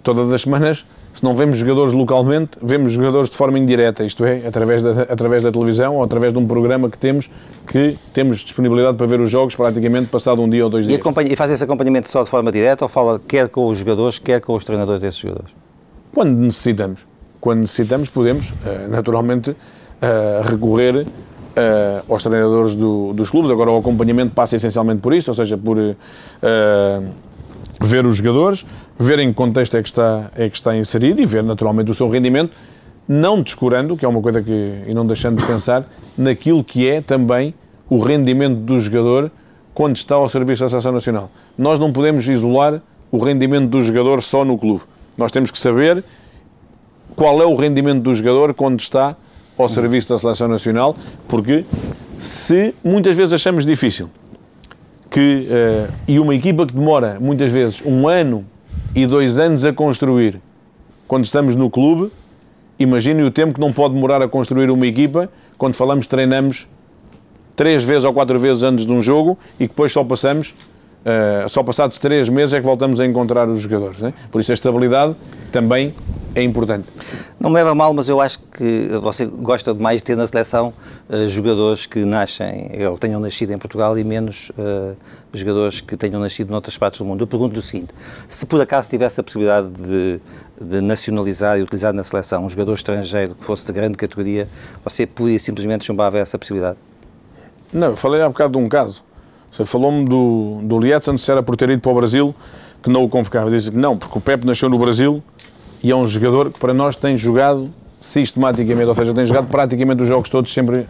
Todas 0.03 0.31
as 0.31 0.41
semanas, 0.41 0.85
se 1.13 1.23
não 1.23 1.35
vemos 1.35 1.57
jogadores 1.57 1.93
localmente, 1.93 2.51
vemos 2.61 2.93
jogadores 2.93 3.29
de 3.29 3.35
forma 3.35 3.57
indireta, 3.57 4.03
isto 4.03 4.23
é, 4.23 4.47
através 4.47 4.81
da, 4.81 5.03
através 5.03 5.43
da 5.43 5.51
televisão 5.51 5.95
ou 5.95 6.03
através 6.03 6.31
de 6.31 6.39
um 6.39 6.47
programa 6.47 6.89
que 6.89 6.97
temos, 6.97 7.29
que 7.67 7.95
temos 8.13 8.37
disponibilidade 8.39 8.95
para 8.95 9.05
ver 9.05 9.19
os 9.19 9.29
jogos 9.29 9.55
praticamente 9.55 10.07
passado 10.07 10.41
um 10.41 10.49
dia 10.49 10.63
ou 10.63 10.69
dois 10.69 10.87
dias. 10.87 10.99
E, 11.03 11.33
e 11.33 11.35
faz 11.35 11.51
esse 11.51 11.63
acompanhamento 11.63 12.07
só 12.07 12.23
de 12.23 12.29
forma 12.29 12.51
direta 12.51 12.85
ou 12.85 12.89
fala 12.89 13.19
quer 13.27 13.49
com 13.49 13.67
os 13.67 13.79
jogadores, 13.79 14.19
quer 14.19 14.41
com 14.41 14.53
os 14.53 14.63
treinadores 14.63 15.01
desses 15.01 15.19
jogadores? 15.19 15.51
Quando 16.13 16.35
necessitamos. 16.37 17.05
Quando 17.39 17.61
necessitamos, 17.61 18.09
podemos, 18.09 18.53
eh, 18.65 18.87
naturalmente, 18.87 19.55
eh, 20.01 20.41
recorrer 20.43 21.07
uh, 21.51 22.11
aos 22.11 22.23
treinadores 22.23 22.75
do, 22.75 23.13
dos 23.13 23.29
clubes. 23.29 23.51
Agora 23.51 23.71
o 23.71 23.77
acompanhamento 23.77 24.33
passa 24.33 24.55
essencialmente 24.55 25.01
por 25.01 25.13
isso, 25.13 25.31
ou 25.31 25.35
seja, 25.35 25.57
por 25.57 25.77
uh, 25.77 25.93
ver 27.79 28.05
os 28.05 28.17
jogadores, 28.17 28.65
ver 28.97 29.19
em 29.19 29.29
que 29.29 29.33
contexto 29.33 29.77
é 29.77 29.81
que, 29.81 29.87
está, 29.87 30.31
é 30.35 30.49
que 30.49 30.55
está 30.55 30.75
inserido 30.75 31.21
e 31.21 31.25
ver 31.25 31.43
naturalmente 31.43 31.91
o 31.91 31.95
seu 31.95 32.09
rendimento, 32.09 32.55
não 33.07 33.41
descurando, 33.41 33.97
que 33.97 34.05
é 34.05 34.07
uma 34.07 34.21
coisa 34.21 34.41
que, 34.41 34.83
e 34.87 34.93
não 34.93 35.05
deixando 35.05 35.39
de 35.39 35.45
pensar, 35.45 35.85
naquilo 36.17 36.63
que 36.63 36.89
é 36.89 37.01
também 37.01 37.53
o 37.89 37.99
rendimento 37.99 38.57
do 38.57 38.79
jogador 38.79 39.31
quando 39.73 39.95
está 39.95 40.15
ao 40.15 40.29
serviço 40.29 40.63
da 40.63 40.69
Seleção 40.69 40.91
Nacional. 40.91 41.29
Nós 41.57 41.79
não 41.79 41.91
podemos 41.91 42.27
isolar 42.27 42.81
o 43.11 43.17
rendimento 43.17 43.69
do 43.69 43.81
jogador 43.81 44.21
só 44.21 44.45
no 44.45 44.57
clube. 44.57 44.83
Nós 45.17 45.31
temos 45.31 45.51
que 45.51 45.59
saber 45.59 46.03
qual 47.15 47.41
é 47.41 47.45
o 47.45 47.55
rendimento 47.55 48.01
do 48.01 48.13
jogador 48.13 48.53
quando 48.53 48.79
está 48.79 49.15
ao 49.61 49.69
serviço 49.69 50.09
da 50.09 50.17
seleção 50.17 50.47
nacional, 50.47 50.95
porque 51.27 51.65
se 52.19 52.73
muitas 52.83 53.15
vezes 53.15 53.33
achamos 53.33 53.65
difícil 53.65 54.09
que 55.09 55.47
uh, 55.49 55.93
e 56.07 56.19
uma 56.19 56.33
equipa 56.33 56.65
que 56.65 56.73
demora 56.73 57.17
muitas 57.19 57.51
vezes 57.51 57.81
um 57.85 58.07
ano 58.07 58.45
e 58.95 59.05
dois 59.05 59.39
anos 59.39 59.65
a 59.65 59.73
construir 59.73 60.39
quando 61.07 61.25
estamos 61.25 61.55
no 61.55 61.69
clube 61.69 62.11
imagine 62.79 63.21
o 63.23 63.31
tempo 63.31 63.55
que 63.55 63.59
não 63.59 63.73
pode 63.73 63.93
demorar 63.93 64.21
a 64.21 64.27
construir 64.27 64.69
uma 64.69 64.87
equipa 64.87 65.29
quando 65.57 65.73
falamos 65.73 66.07
treinamos 66.07 66.67
três 67.55 67.83
vezes 67.83 68.05
ou 68.05 68.13
quatro 68.13 68.39
vezes 68.39 68.63
antes 68.63 68.85
de 68.85 68.93
um 68.93 69.01
jogo 69.01 69.37
e 69.59 69.67
depois 69.67 69.91
só 69.91 70.03
passamos 70.03 70.53
Uh, 71.01 71.49
só 71.49 71.63
passados 71.63 71.97
três 71.97 72.29
meses 72.29 72.53
é 72.53 72.59
que 72.59 72.65
voltamos 72.65 72.99
a 72.99 73.05
encontrar 73.07 73.49
os 73.49 73.61
jogadores. 73.61 73.99
Né? 73.99 74.13
Por 74.29 74.39
isso 74.39 74.51
a 74.51 74.53
estabilidade 74.53 75.15
também 75.51 75.95
é 76.33 76.41
importante. 76.41 76.87
Não 77.39 77.49
me 77.49 77.55
leva 77.55 77.71
a 77.71 77.75
mal, 77.75 77.93
mas 77.93 78.07
eu 78.09 78.21
acho 78.21 78.39
que 78.39 78.87
você 79.01 79.25
gosta 79.25 79.73
demais 79.73 80.01
de 80.01 80.05
ter 80.05 80.15
na 80.15 80.25
seleção 80.27 80.73
uh, 81.09 81.27
jogadores 81.27 81.85
que 81.85 82.05
nascem 82.05 82.71
ou 82.89 82.97
tenham 82.97 83.19
nascido 83.19 83.51
em 83.51 83.57
Portugal 83.57 83.97
e 83.97 84.03
menos 84.03 84.49
uh, 84.51 84.95
jogadores 85.33 85.81
que 85.81 85.97
tenham 85.97 86.19
nascido 86.19 86.51
noutras 86.51 86.77
partes 86.77 86.99
do 86.99 87.05
mundo. 87.05 87.23
Eu 87.23 87.27
pergunto 87.27 87.57
o 87.59 87.61
seguinte: 87.61 87.93
se 88.27 88.45
por 88.45 88.61
acaso 88.61 88.89
tivesse 88.89 89.19
a 89.19 89.23
possibilidade 89.23 89.67
de, 89.69 90.19
de 90.59 90.81
nacionalizar 90.81 91.59
e 91.59 91.63
utilizar 91.63 91.93
na 91.93 92.03
seleção 92.03 92.45
um 92.45 92.49
jogador 92.49 92.73
estrangeiro 92.73 93.35
que 93.35 93.43
fosse 93.43 93.65
de 93.65 93.73
grande 93.73 93.97
categoria, 93.97 94.47
você 94.83 95.05
podia 95.05 95.39
simplesmente 95.39 95.85
chumbava 95.85 96.17
essa 96.17 96.37
possibilidade? 96.37 96.77
Não, 97.73 97.87
eu 97.87 97.95
falei 97.95 98.21
há 98.21 98.27
bocado 98.27 98.51
de 98.51 98.57
um 98.57 98.67
caso 98.67 99.03
você 99.51 99.65
falou-me 99.65 100.05
do, 100.05 100.59
do 100.63 100.79
Lietzen, 100.79 101.17
se 101.17 101.29
era 101.29 101.43
por 101.43 101.57
ter 101.57 101.69
ido 101.69 101.81
para 101.81 101.91
o 101.91 101.95
Brasil 101.95 102.33
que 102.81 102.89
não 102.89 103.03
o 103.03 103.09
convocava. 103.09 103.51
Disse 103.51 103.69
que 103.69 103.77
não, 103.77 103.97
porque 103.97 104.17
o 104.17 104.21
Pepe 104.21 104.45
nasceu 104.45 104.69
no 104.69 104.79
Brasil 104.79 105.21
e 105.83 105.91
é 105.91 105.95
um 105.95 106.05
jogador 106.05 106.51
que 106.51 106.59
para 106.59 106.73
nós 106.73 106.95
tem 106.95 107.17
jogado 107.17 107.71
sistematicamente, 107.99 108.87
ou 108.87 108.95
seja, 108.95 109.13
tem 109.13 109.25
jogado 109.25 109.47
praticamente 109.47 110.01
os 110.01 110.07
jogos 110.07 110.29
todos 110.29 110.51
sempre 110.51 110.79
uh, 110.79 110.87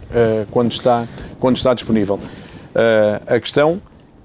quando, 0.50 0.72
está, 0.72 1.08
quando 1.40 1.58
está 1.58 1.74
disponível. 1.74 2.16
Uh, 2.16 3.36
a 3.36 3.40
questão 3.40 3.82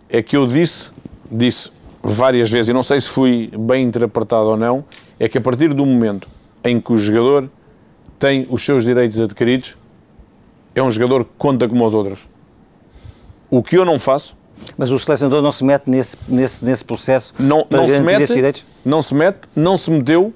é 0.09 0.23
que 0.23 0.37
eu 0.37 0.47
disse, 0.47 0.91
disse 1.31 1.71
várias 2.03 2.51
vezes, 2.51 2.69
e 2.69 2.73
não 2.73 2.83
sei 2.83 3.01
se 3.01 3.09
fui 3.09 3.51
bem 3.59 3.85
interpretado 3.85 4.47
ou 4.47 4.57
não, 4.57 4.85
é 5.19 5.29
que 5.29 5.37
a 5.37 5.41
partir 5.41 5.75
do 5.75 5.85
momento 5.85 6.29
em 6.63 6.81
que 6.81 6.93
o 6.93 6.97
jogador 6.97 7.49
tem 8.19 8.47
os 8.49 8.65
seus 8.65 8.85
direitos 8.85 9.21
adquiridos, 9.21 9.77
é 10.75 10.83
um 10.83 10.91
jogador 10.91 11.25
que 11.25 11.31
conta 11.39 11.69
como 11.69 11.85
os 11.85 11.95
outros. 11.95 12.29
O 13.51 13.63
que 13.63 13.77
eu 13.77 13.85
não 13.85 13.99
faço. 13.99 14.37
Mas 14.77 14.91
o 14.91 14.99
selecionador 14.99 15.43
não 15.43 15.53
se 15.53 15.63
mete 15.63 15.89
nesse, 15.89 16.17
nesse, 16.27 16.65
nesse 16.65 16.83
processo 16.83 17.35
não, 17.39 17.67
não 17.71 17.87
se 17.87 18.01
mete, 18.01 18.65
Não 18.85 19.03
se 19.03 19.15
mete, 19.15 19.41
não 19.55 19.77
se 19.77 19.91
meteu 19.91 20.33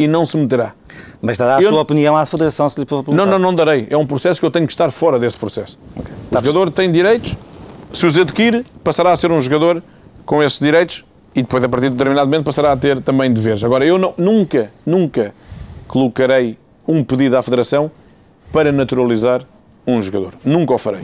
e 0.00 0.08
não 0.08 0.24
se 0.24 0.34
meterá. 0.34 0.72
Mas 1.20 1.36
dará 1.36 1.56
a 1.56 1.62
eu... 1.62 1.68
sua 1.68 1.82
opinião 1.82 2.16
à 2.16 2.24
Federação 2.24 2.66
se 2.70 2.80
lhe 2.80 2.86
perguntar. 2.86 3.12
Não, 3.12 3.26
não, 3.26 3.38
não 3.38 3.54
darei. 3.54 3.86
É 3.90 3.96
um 3.98 4.06
processo 4.06 4.40
que 4.40 4.46
eu 4.46 4.50
tenho 4.50 4.66
que 4.66 4.72
estar 4.72 4.90
fora 4.90 5.18
desse 5.18 5.36
processo. 5.36 5.78
Okay. 5.94 6.12
O 6.12 6.30
tá 6.30 6.40
jogador 6.40 6.70
tem 6.70 6.90
direitos, 6.90 7.36
se 7.92 8.06
os 8.06 8.16
adquire, 8.16 8.64
passará 8.82 9.12
a 9.12 9.16
ser 9.16 9.30
um 9.30 9.38
jogador 9.42 9.82
com 10.24 10.42
esses 10.42 10.58
direitos 10.58 11.04
e 11.34 11.42
depois, 11.42 11.62
a 11.62 11.68
partir 11.68 11.90
de 11.90 11.96
determinado 11.96 12.26
momento, 12.26 12.46
passará 12.46 12.72
a 12.72 12.76
ter 12.78 13.02
também 13.02 13.30
deveres. 13.30 13.62
Agora, 13.62 13.84
eu 13.84 13.98
não, 13.98 14.14
nunca, 14.16 14.72
nunca 14.86 15.34
colocarei 15.86 16.56
um 16.88 17.04
pedido 17.04 17.36
à 17.36 17.42
Federação 17.42 17.90
para 18.50 18.72
naturalizar 18.72 19.42
um 19.86 20.00
jogador. 20.00 20.32
Nunca 20.42 20.72
o 20.72 20.78
farei. 20.78 21.02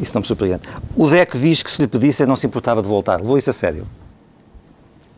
Isso 0.00 0.14
não 0.14 0.20
me 0.20 0.26
surpreende. 0.26 0.62
O 0.96 1.08
Deco 1.08 1.38
diz 1.38 1.62
que 1.62 1.70
se 1.70 1.80
lhe 1.80 1.86
pedisse 1.86 2.26
não 2.26 2.34
se 2.34 2.44
importava 2.44 2.82
de 2.82 2.88
voltar. 2.88 3.20
Levou 3.20 3.38
isso 3.38 3.50
a 3.50 3.52
sério? 3.52 3.86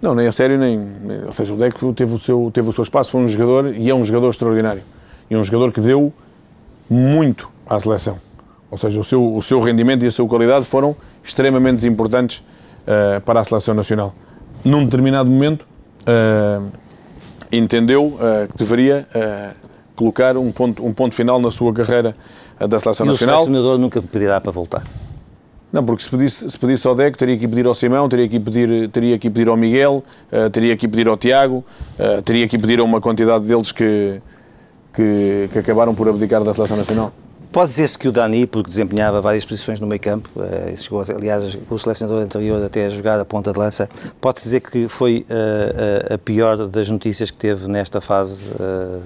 Não, 0.02 0.16
nem 0.16 0.26
a 0.26 0.32
sério, 0.32 0.58
nem. 0.58 0.84
Ou 1.24 1.30
seja, 1.30 1.54
o 1.54 1.56
Deco 1.56 1.92
teve 1.92 2.12
o, 2.12 2.18
seu, 2.18 2.50
teve 2.52 2.68
o 2.68 2.72
seu 2.72 2.82
espaço, 2.82 3.12
foi 3.12 3.20
um 3.20 3.28
jogador 3.28 3.72
e 3.72 3.88
é 3.88 3.94
um 3.94 4.04
jogador 4.04 4.30
extraordinário. 4.30 4.82
E 5.30 5.36
um 5.36 5.44
jogador 5.44 5.70
que 5.72 5.80
deu 5.80 6.12
muito 6.90 7.48
à 7.64 7.78
seleção. 7.78 8.18
Ou 8.68 8.76
seja, 8.76 8.98
o 8.98 9.04
seu, 9.04 9.34
o 9.36 9.40
seu 9.40 9.60
rendimento 9.60 10.04
e 10.04 10.08
a 10.08 10.10
sua 10.10 10.26
qualidade 10.26 10.64
foram 10.64 10.96
extremamente 11.22 11.86
importantes 11.86 12.38
uh, 12.38 13.20
para 13.20 13.40
a 13.40 13.44
seleção 13.44 13.74
nacional. 13.74 14.12
Num 14.64 14.84
determinado 14.84 15.30
momento, 15.30 15.62
uh, 16.02 16.66
entendeu 17.52 18.06
uh, 18.06 18.50
que 18.50 18.58
deveria 18.58 19.06
colocar 19.94 20.36
um 20.36 20.50
ponto, 20.50 20.84
um 20.84 20.92
ponto 20.92 21.14
final 21.14 21.40
na 21.40 21.50
sua 21.50 21.72
carreira 21.72 22.16
da 22.58 22.80
Seleção 22.80 23.06
e 23.06 23.10
Nacional. 23.10 23.42
o 23.42 23.44
selecionador 23.44 23.78
nunca 23.78 24.02
pedirá 24.02 24.40
para 24.40 24.50
voltar? 24.50 24.82
Não, 25.72 25.82
porque 25.82 26.02
se 26.02 26.10
pedisse, 26.10 26.50
se 26.50 26.58
pedisse 26.58 26.86
ao 26.86 26.94
Deco, 26.94 27.16
teria 27.16 27.38
que 27.38 27.48
pedir 27.48 27.66
ao 27.66 27.74
Simão, 27.74 28.06
teria 28.06 28.28
que 28.28 28.38
pedir, 28.38 28.90
teria 28.90 29.18
que 29.18 29.30
pedir 29.30 29.48
ao 29.48 29.56
Miguel, 29.56 30.04
uh, 30.30 30.50
teria 30.50 30.76
que 30.76 30.86
pedir 30.86 31.08
ao 31.08 31.16
Tiago, 31.16 31.64
uh, 31.98 32.20
teria 32.20 32.46
que 32.46 32.58
pedir 32.58 32.78
a 32.78 32.84
uma 32.84 33.00
quantidade 33.00 33.46
deles 33.46 33.72
que, 33.72 34.20
que, 34.92 35.48
que 35.50 35.58
acabaram 35.58 35.94
por 35.94 36.06
abdicar 36.06 36.44
da 36.44 36.52
Seleção 36.52 36.76
Nacional. 36.76 37.10
Pode 37.50 37.70
dizer-se 37.70 37.98
que 37.98 38.06
o 38.06 38.12
Dani, 38.12 38.46
porque 38.46 38.68
desempenhava 38.68 39.20
várias 39.22 39.46
posições 39.46 39.80
no 39.80 39.86
meio 39.86 40.00
campo, 40.00 40.28
uh, 40.36 40.76
chegou, 40.76 41.02
aliás, 41.08 41.58
o 41.70 41.78
selecionador 41.78 42.22
anterior 42.22 42.62
até 42.62 42.84
a 42.84 42.88
jogar 42.90 43.18
a 43.18 43.24
ponta 43.24 43.50
de 43.50 43.58
lança, 43.58 43.88
pode-se 44.20 44.44
dizer 44.44 44.60
que 44.60 44.88
foi 44.88 45.24
uh, 45.30 46.14
a 46.14 46.18
pior 46.18 46.68
das 46.68 46.90
notícias 46.90 47.30
que 47.30 47.38
teve 47.38 47.66
nesta 47.66 47.98
fase 47.98 48.44
uh, 48.60 49.00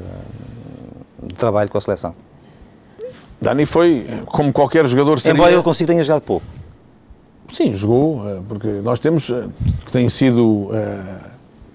de 1.23 1.35
trabalho 1.37 1.71
com 1.71 1.79
a 1.79 1.81
seleção? 1.81 2.13
Dani 3.41 3.67
foi, 3.67 4.05
como 4.27 4.53
qualquer 4.53 4.85
jogador 4.87 5.21
seria... 5.21 5.37
Embora 5.37 5.53
ele 5.53 5.63
consiga 5.63 5.93
tenha 5.93 6.03
jogado 6.03 6.23
pouco. 6.23 6.56
Sim, 7.51 7.75
jogou, 7.75 8.23
eh, 8.29 8.41
porque 8.49 8.69
nós 8.83 8.99
temos 8.99 9.31
eh, 9.31 9.45
que 9.85 9.93
têm 9.93 10.09
sido... 10.09 10.71
Eh, 10.73 10.99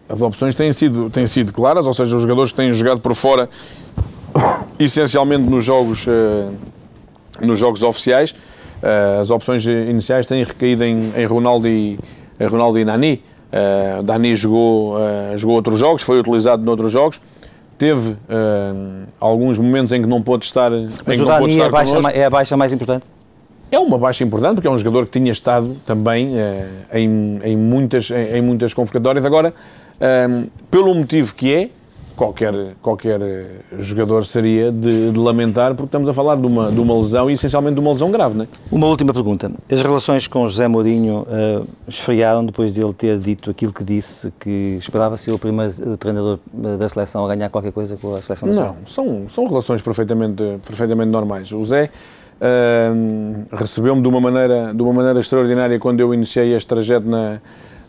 as 0.10 0.22
opções 0.22 0.54
têm 0.54 0.74
sido, 0.74 1.10
têm 1.10 1.26
sido 1.26 1.54
claras, 1.54 1.88
ou 1.88 1.94
seja, 1.94 2.16
os 2.16 2.22
jogadores 2.22 2.52
que 2.52 2.58
têm 2.58 2.74
jogado 2.74 3.00
por 3.00 3.16
fora, 3.16 3.50
essencialmente 4.78 5.44
nos 5.44 5.64
jogos, 5.64 6.06
nos 7.40 7.58
jogos 7.58 7.82
oficiais, 7.82 8.36
as 9.22 9.32
opções 9.32 9.66
iniciais 9.66 10.26
têm 10.26 10.44
recaído 10.44 10.84
em, 10.84 11.14
em 11.16 11.26
Ronaldo 11.26 11.66
e, 11.66 11.98
em 12.38 12.46
Ronaldo 12.46 12.78
e 12.78 12.84
Nani. 12.84 13.24
Dani 14.04 14.36
jogou, 14.36 14.98
jogou 15.38 15.56
outros 15.56 15.80
jogos, 15.80 16.02
foi 16.02 16.20
utilizado 16.20 16.62
noutros 16.62 16.92
jogos, 16.92 17.22
teve 17.78 18.12
uh, 18.12 19.08
alguns 19.18 19.58
momentos 19.58 19.94
em 19.94 20.02
que 20.02 20.08
não 20.08 20.22
pôde 20.22 20.44
estar. 20.44 20.70
Mas 21.06 21.22
o 21.22 21.26
Dani 21.26 21.60
é, 21.60 21.70
baixa, 21.70 21.98
é 22.12 22.26
a 22.26 22.30
baixa 22.30 22.58
mais 22.58 22.74
importante? 22.74 23.06
É 23.72 23.80
uma 23.80 23.98
baixa 23.98 24.22
importante, 24.26 24.56
porque 24.56 24.68
é 24.68 24.72
um 24.72 24.78
jogador 24.78 25.06
que 25.06 25.18
tinha 25.18 25.32
estado 25.32 25.78
também 25.86 26.36
uh, 26.36 26.68
em, 26.94 27.40
em, 27.42 27.56
muitas, 27.56 28.12
em, 28.12 28.38
em, 28.38 28.42
muitas 28.42 28.74
convocatórias. 28.74 29.24
Agora, 29.24 29.54
uh, 29.96 30.52
pelo 30.70 30.94
motivo 30.94 31.34
que 31.34 31.56
é, 31.56 31.70
qualquer, 32.14 32.54
qualquer 32.82 33.22
jogador 33.80 34.26
seria 34.26 34.74
de, 34.74 35.14
de, 35.14 35.18
lamentar, 35.18 35.74
porque 35.74 35.86
estamos 35.86 36.10
a 36.10 36.14
falar 36.14 36.36
de 36.36 36.46
uma, 36.46 36.70
de 36.70 36.82
uma 36.82 36.98
lesão 36.98 37.30
e 37.30 37.34
essencialmente 37.34 37.76
de 37.76 37.80
uma 37.80 37.92
lesão 37.92 38.12
grave. 38.12 38.36
Não 38.36 38.44
é? 38.44 38.48
Uma 38.70 38.88
última 38.88 39.14
pergunta. 39.14 39.50
As 39.72 39.82
relações 39.82 40.28
com 40.28 40.46
José 40.50 40.68
Mourinho 40.68 41.22
uh, 41.22 41.66
esfriaram 41.88 42.46
depois 42.46 42.74
de 42.74 42.84
ele 42.84 42.94
ter 42.94 43.18
dito 43.20 43.50
aquilo 43.50 43.72
que 43.72 43.86
disse, 43.86 44.34
que 44.38 44.78
esperava 44.82 45.16
ser 45.16 45.32
o 45.32 45.40
primeiro 45.40 45.96
treinador 45.96 46.40
da 46.54 46.90
seleção 46.90 47.24
a 47.24 47.34
ganhar 47.34 47.50
qualquer 47.50 47.72
coisa 47.72 47.96
com 47.96 48.16
a 48.16 48.22
seleção 48.22 48.50
nacional? 48.50 48.76
Não, 48.82 48.86
são, 48.86 49.30
são 49.30 49.48
relações 49.48 49.82
perfeitamente, 49.82 50.44
perfeitamente 50.68 51.10
normais. 51.10 51.50
O 51.54 51.60
José. 51.60 51.90
Uh, 52.42 53.46
recebeu-me 53.56 54.02
de 54.02 54.08
uma 54.08 54.20
maneira 54.20 54.74
de 54.74 54.82
uma 54.82 54.92
maneira 54.92 55.20
extraordinária 55.20 55.78
quando 55.78 56.00
eu 56.00 56.12
iniciei 56.12 56.56
este 56.56 56.68
trajeto 56.68 57.08
na, 57.08 57.40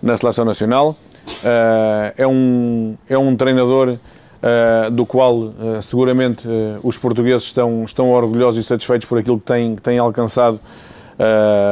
na 0.02 0.14
seleção 0.14 0.44
nacional 0.44 0.94
uh, 1.26 2.12
é 2.16 2.26
um 2.26 2.94
é 3.08 3.16
um 3.16 3.34
treinador 3.34 3.96
uh, 4.42 4.90
do 4.90 5.06
qual 5.06 5.34
uh, 5.34 5.80
seguramente 5.80 6.46
os 6.82 6.98
portugueses 6.98 7.44
estão, 7.44 7.84
estão 7.84 8.10
orgulhosos 8.10 8.64
e 8.64 8.66
satisfeitos 8.66 9.06
por 9.06 9.18
aquilo 9.18 9.38
que 9.38 9.46
têm, 9.46 9.76
que 9.76 9.82
têm 9.82 9.98
alcançado, 9.98 10.60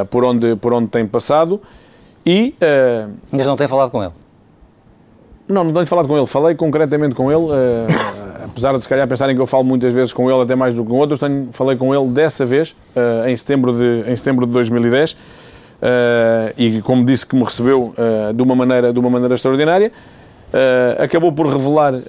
por, 0.09 0.23
onde, 0.23 0.55
por 0.55 0.73
onde 0.73 0.87
têm 0.87 1.05
passado. 1.05 1.61
E, 2.25 2.55
Mas 3.31 3.45
não 3.45 3.57
tem 3.57 3.67
falado 3.67 3.91
com 3.91 4.01
ele? 4.01 4.13
Não, 5.47 5.63
não 5.65 5.73
tenho 5.73 5.87
falado 5.87 6.07
com 6.07 6.15
ele. 6.15 6.25
Falei 6.25 6.55
concretamente 6.55 7.13
com 7.13 7.29
ele, 7.29 7.47
apesar 8.43 8.75
de 8.77 8.83
se 8.83 8.89
calhar 8.89 9.07
pensarem 9.07 9.35
que 9.35 9.41
eu 9.41 9.47
falo 9.47 9.63
muitas 9.63 9.93
vezes 9.93 10.13
com 10.13 10.29
ele, 10.29 10.41
até 10.41 10.55
mais 10.55 10.73
do 10.73 10.83
que 10.83 10.89
com 10.89 10.97
outros, 10.97 11.19
tenho, 11.19 11.49
falei 11.51 11.77
com 11.77 11.93
ele 11.93 12.07
dessa 12.09 12.45
vez, 12.45 12.75
em, 13.27 13.35
setembro 13.35 13.73
de, 13.73 14.09
em 14.09 14.15
setembro 14.15 14.45
de 14.45 14.51
2010. 14.51 15.17
e 16.57 16.81
como 16.81 17.05
disse 17.05 17.25
que 17.25 17.35
me 17.35 17.43
recebeu 17.43 17.93
de, 18.33 18.41
uma 18.41 18.55
maneira, 18.55 18.91
de 18.93 18.99
uma 18.99 19.09
maneira 19.09 19.35
extraordinária, 19.35 19.91
uh, 20.51 21.01
acabou 21.03 21.31
por 21.31 21.47
revelar 21.47 21.93
uh, 21.93 22.01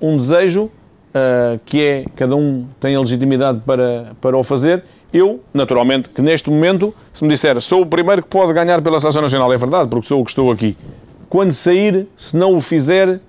um 0.00 0.16
desejo 0.16 0.64
uh, 0.64 1.60
que 1.64 1.80
é 1.80 2.04
cada 2.16 2.34
um 2.34 2.66
tem 2.80 2.94
a 2.96 3.00
legitimidade 3.00 3.60
para, 3.64 4.12
para 4.20 4.36
o 4.36 4.42
fazer. 4.42 4.82
Eu, 5.12 5.40
naturalmente, 5.52 6.08
que 6.08 6.20
neste 6.20 6.50
momento, 6.50 6.92
se 7.12 7.22
me 7.22 7.30
disser 7.30 7.60
sou 7.60 7.82
o 7.82 7.86
primeiro 7.86 8.22
que 8.22 8.28
pode 8.28 8.52
ganhar 8.52 8.82
pela 8.82 8.98
Seleção 8.98 9.22
Nacional, 9.22 9.52
é 9.52 9.56
verdade, 9.56 9.88
porque 9.88 10.08
sou 10.08 10.20
o 10.20 10.24
que 10.24 10.30
estou 10.30 10.50
aqui. 10.50 10.76
Quando 11.28 11.52
sair, 11.52 12.08
se 12.16 12.36
não 12.36 12.56
o 12.56 12.60
fizer, 12.60 13.20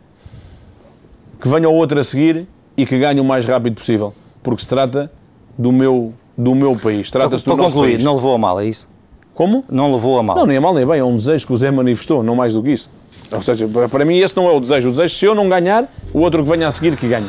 que 1.39 1.47
venha 1.47 1.69
o 1.69 1.73
outro 1.73 1.99
a 1.99 2.03
seguir 2.03 2.47
e 2.77 2.85
que 2.85 2.97
ganhe 2.97 3.19
o 3.19 3.25
mais 3.25 3.45
rápido 3.45 3.75
possível, 3.75 4.13
porque 4.43 4.61
se 4.61 4.67
trata 4.67 5.11
do 5.57 5.71
meu, 5.71 6.13
do 6.37 6.53
meu 6.53 6.75
país. 6.75 7.09
Trata-se 7.11 7.45
do 7.45 7.55
nosso 7.55 7.75
concluir, 7.75 7.93
país. 7.93 8.03
não 8.03 8.15
levou 8.15 8.35
a 8.35 8.37
mal, 8.37 8.59
é 8.59 8.65
isso? 8.65 8.87
Como? 9.33 9.63
Não 9.69 9.93
levou 9.93 10.17
a 10.19 10.23
mal. 10.23 10.37
Não, 10.37 10.45
nem 10.45 10.57
a 10.57 10.61
mal 10.61 10.73
nem 10.73 10.85
bem, 10.85 10.99
é 10.99 11.03
um 11.03 11.17
desejo 11.17 11.47
que 11.47 11.53
o 11.53 11.57
Zé 11.57 11.71
manifestou, 11.71 12.23
não 12.23 12.35
mais 12.35 12.53
do 12.53 12.63
que 12.63 12.71
isso. 12.71 12.89
Ou 13.31 13.41
seja, 13.41 13.67
para 13.89 14.05
mim 14.05 14.17
esse 14.17 14.35
não 14.35 14.47
é 14.47 14.51
o 14.51 14.59
desejo. 14.59 14.89
O 14.89 14.91
desejo, 14.91 15.15
se 15.15 15.25
eu 15.25 15.35
não 15.35 15.49
ganhar, 15.49 15.85
o 16.13 16.19
outro 16.19 16.43
que 16.43 16.49
venha 16.49 16.67
a 16.67 16.71
seguir 16.71 16.95
que 16.95 17.07
ganhe. 17.07 17.25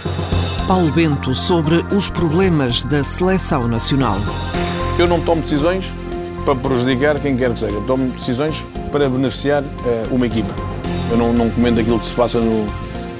Paulo 0.69 0.91
Bento 0.93 1.35
sobre 1.35 1.77
os 1.95 2.11
problemas 2.11 2.83
da 2.85 3.03
seleção 3.03 3.67
nacional. 3.67 4.17
Eu 4.99 5.07
não 5.07 5.21
tomo 5.21 5.43
decisões 5.43 5.93
para 6.45 6.55
prejudicar 6.55 7.19
quem 7.19 7.37
quer 7.37 7.53
que 7.53 7.59
seja. 7.59 7.81
Tomo 7.87 8.11
decisões 8.11 8.65
para 8.93 9.09
beneficiar 9.09 9.63
uh, 9.63 10.15
uma 10.15 10.27
equipa. 10.27 10.53
Eu 11.11 11.17
não, 11.17 11.33
não 11.33 11.51
comento 11.51 11.81
aquilo 11.81 11.99
que 11.99 12.07
se 12.07 12.15
passa 12.15 12.39
no, 12.39 12.67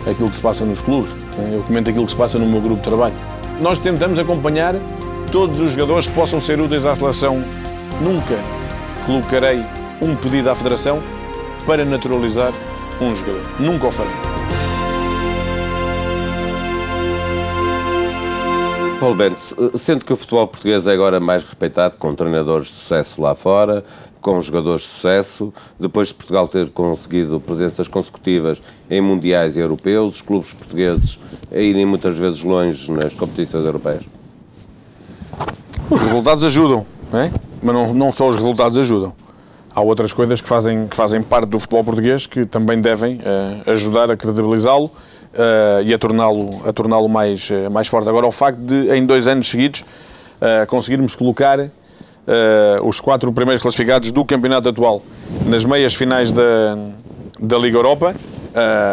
aquilo 0.07 0.30
que 0.30 0.36
se 0.36 0.42
passa 0.42 0.64
nos 0.64 0.80
clubes, 0.80 1.14
eu 1.52 1.62
comento 1.62 1.90
aquilo 1.90 2.04
que 2.04 2.12
se 2.12 2.16
passa 2.16 2.38
no 2.38 2.46
meu 2.46 2.61
grupo 2.61 2.76
de 2.76 2.88
trabalho. 2.88 3.14
Nós 3.61 3.78
tentamos 3.78 4.18
acompanhar 4.18 4.74
todos 5.32 5.61
os 5.61 5.72
jogadores 5.72 6.07
que 6.07 6.14
possam 6.14 6.40
ser 6.40 6.61
úteis 6.61 6.84
à 6.84 6.94
seleção. 6.94 7.42
Nunca 8.00 8.38
colocarei 9.07 9.64
um 10.00 10.14
pedido 10.14 10.50
à 10.50 10.54
Federação 10.54 11.02
para 11.66 11.84
naturalizar 11.84 12.52
um 13.00 13.14
jogador. 13.14 13.42
Nunca 13.59 13.86
o 13.86 13.90
farei. 13.90 14.36
Paulo 18.99 19.14
Bento, 19.14 19.38
sendo 19.78 20.05
que 20.05 20.12
o 20.12 20.16
futebol 20.16 20.47
português 20.49 20.86
é 20.86 20.92
agora 20.92 21.20
mais 21.20 21.42
respeitado, 21.42 21.99
com 21.99 22.14
treinadores 22.14 22.68
de 22.68 22.72
sucesso 22.72 23.20
lá 23.20 23.34
fora, 23.34 23.84
com 24.22 24.40
jogadores 24.40 24.82
de 24.82 24.88
sucesso, 24.88 25.53
depois 25.78 26.09
de 26.09 26.14
Portugal 26.14 26.49
ter 26.49 26.70
conseguido 26.70 27.38
presenças 27.38 27.88
consecutivas 27.88 28.61
em 28.90 29.01
mundiais 29.03 29.55
e 29.55 29.61
europeus, 29.61 30.16
os 30.16 30.22
clubes 30.22 30.55
portugueses 30.55 31.20
a 31.53 31.59
irem 31.59 31.84
muitas 31.84 32.16
vezes 32.16 32.42
longe 32.42 32.90
nas 32.90 33.12
competições 33.12 33.66
europeias? 33.66 34.03
Os 35.90 36.01
resultados 36.01 36.42
ajudam, 36.44 36.86
não 37.12 37.20
é? 37.20 37.30
mas 37.62 37.74
não, 37.74 37.92
não 37.92 38.11
só 38.11 38.26
os 38.26 38.34
resultados 38.34 38.78
ajudam. 38.78 39.12
Há 39.74 39.82
outras 39.82 40.12
coisas 40.14 40.40
que 40.40 40.49
fazem, 40.49 40.88
que 40.88 40.97
fazem 40.97 41.22
parte 41.22 41.49
do 41.49 41.59
futebol 41.59 41.84
português 41.84 42.26
que 42.26 42.47
também 42.47 42.80
devem 42.80 43.16
uh, 43.16 43.70
ajudar 43.70 44.11
a 44.11 44.16
credibilizá-lo 44.16 44.90
uh, 45.34 45.82
e 45.84 45.92
a 45.92 45.98
torná-lo 45.98 46.62
a 46.66 46.72
torná 46.72 47.00
mais, 47.08 47.50
uh, 47.50 47.70
mais 47.70 47.88
forte. 47.88 48.08
Agora, 48.08 48.26
o 48.26 48.32
facto 48.32 48.58
de, 48.58 48.90
em 48.92 49.04
dois 49.04 49.26
anos 49.26 49.48
seguidos, 49.48 49.84
conseguirmos 50.68 51.14
colocar 51.14 51.58
os 52.84 53.00
quatro 53.00 53.32
primeiros 53.32 53.62
classificados 53.62 54.10
do 54.10 54.22
campeonato 54.22 54.68
atual 54.68 55.00
nas 55.46 55.64
meias 55.64 55.94
finais 55.94 56.30
da, 56.30 56.76
da 57.40 57.56
Liga 57.56 57.78
Europa, 57.78 58.14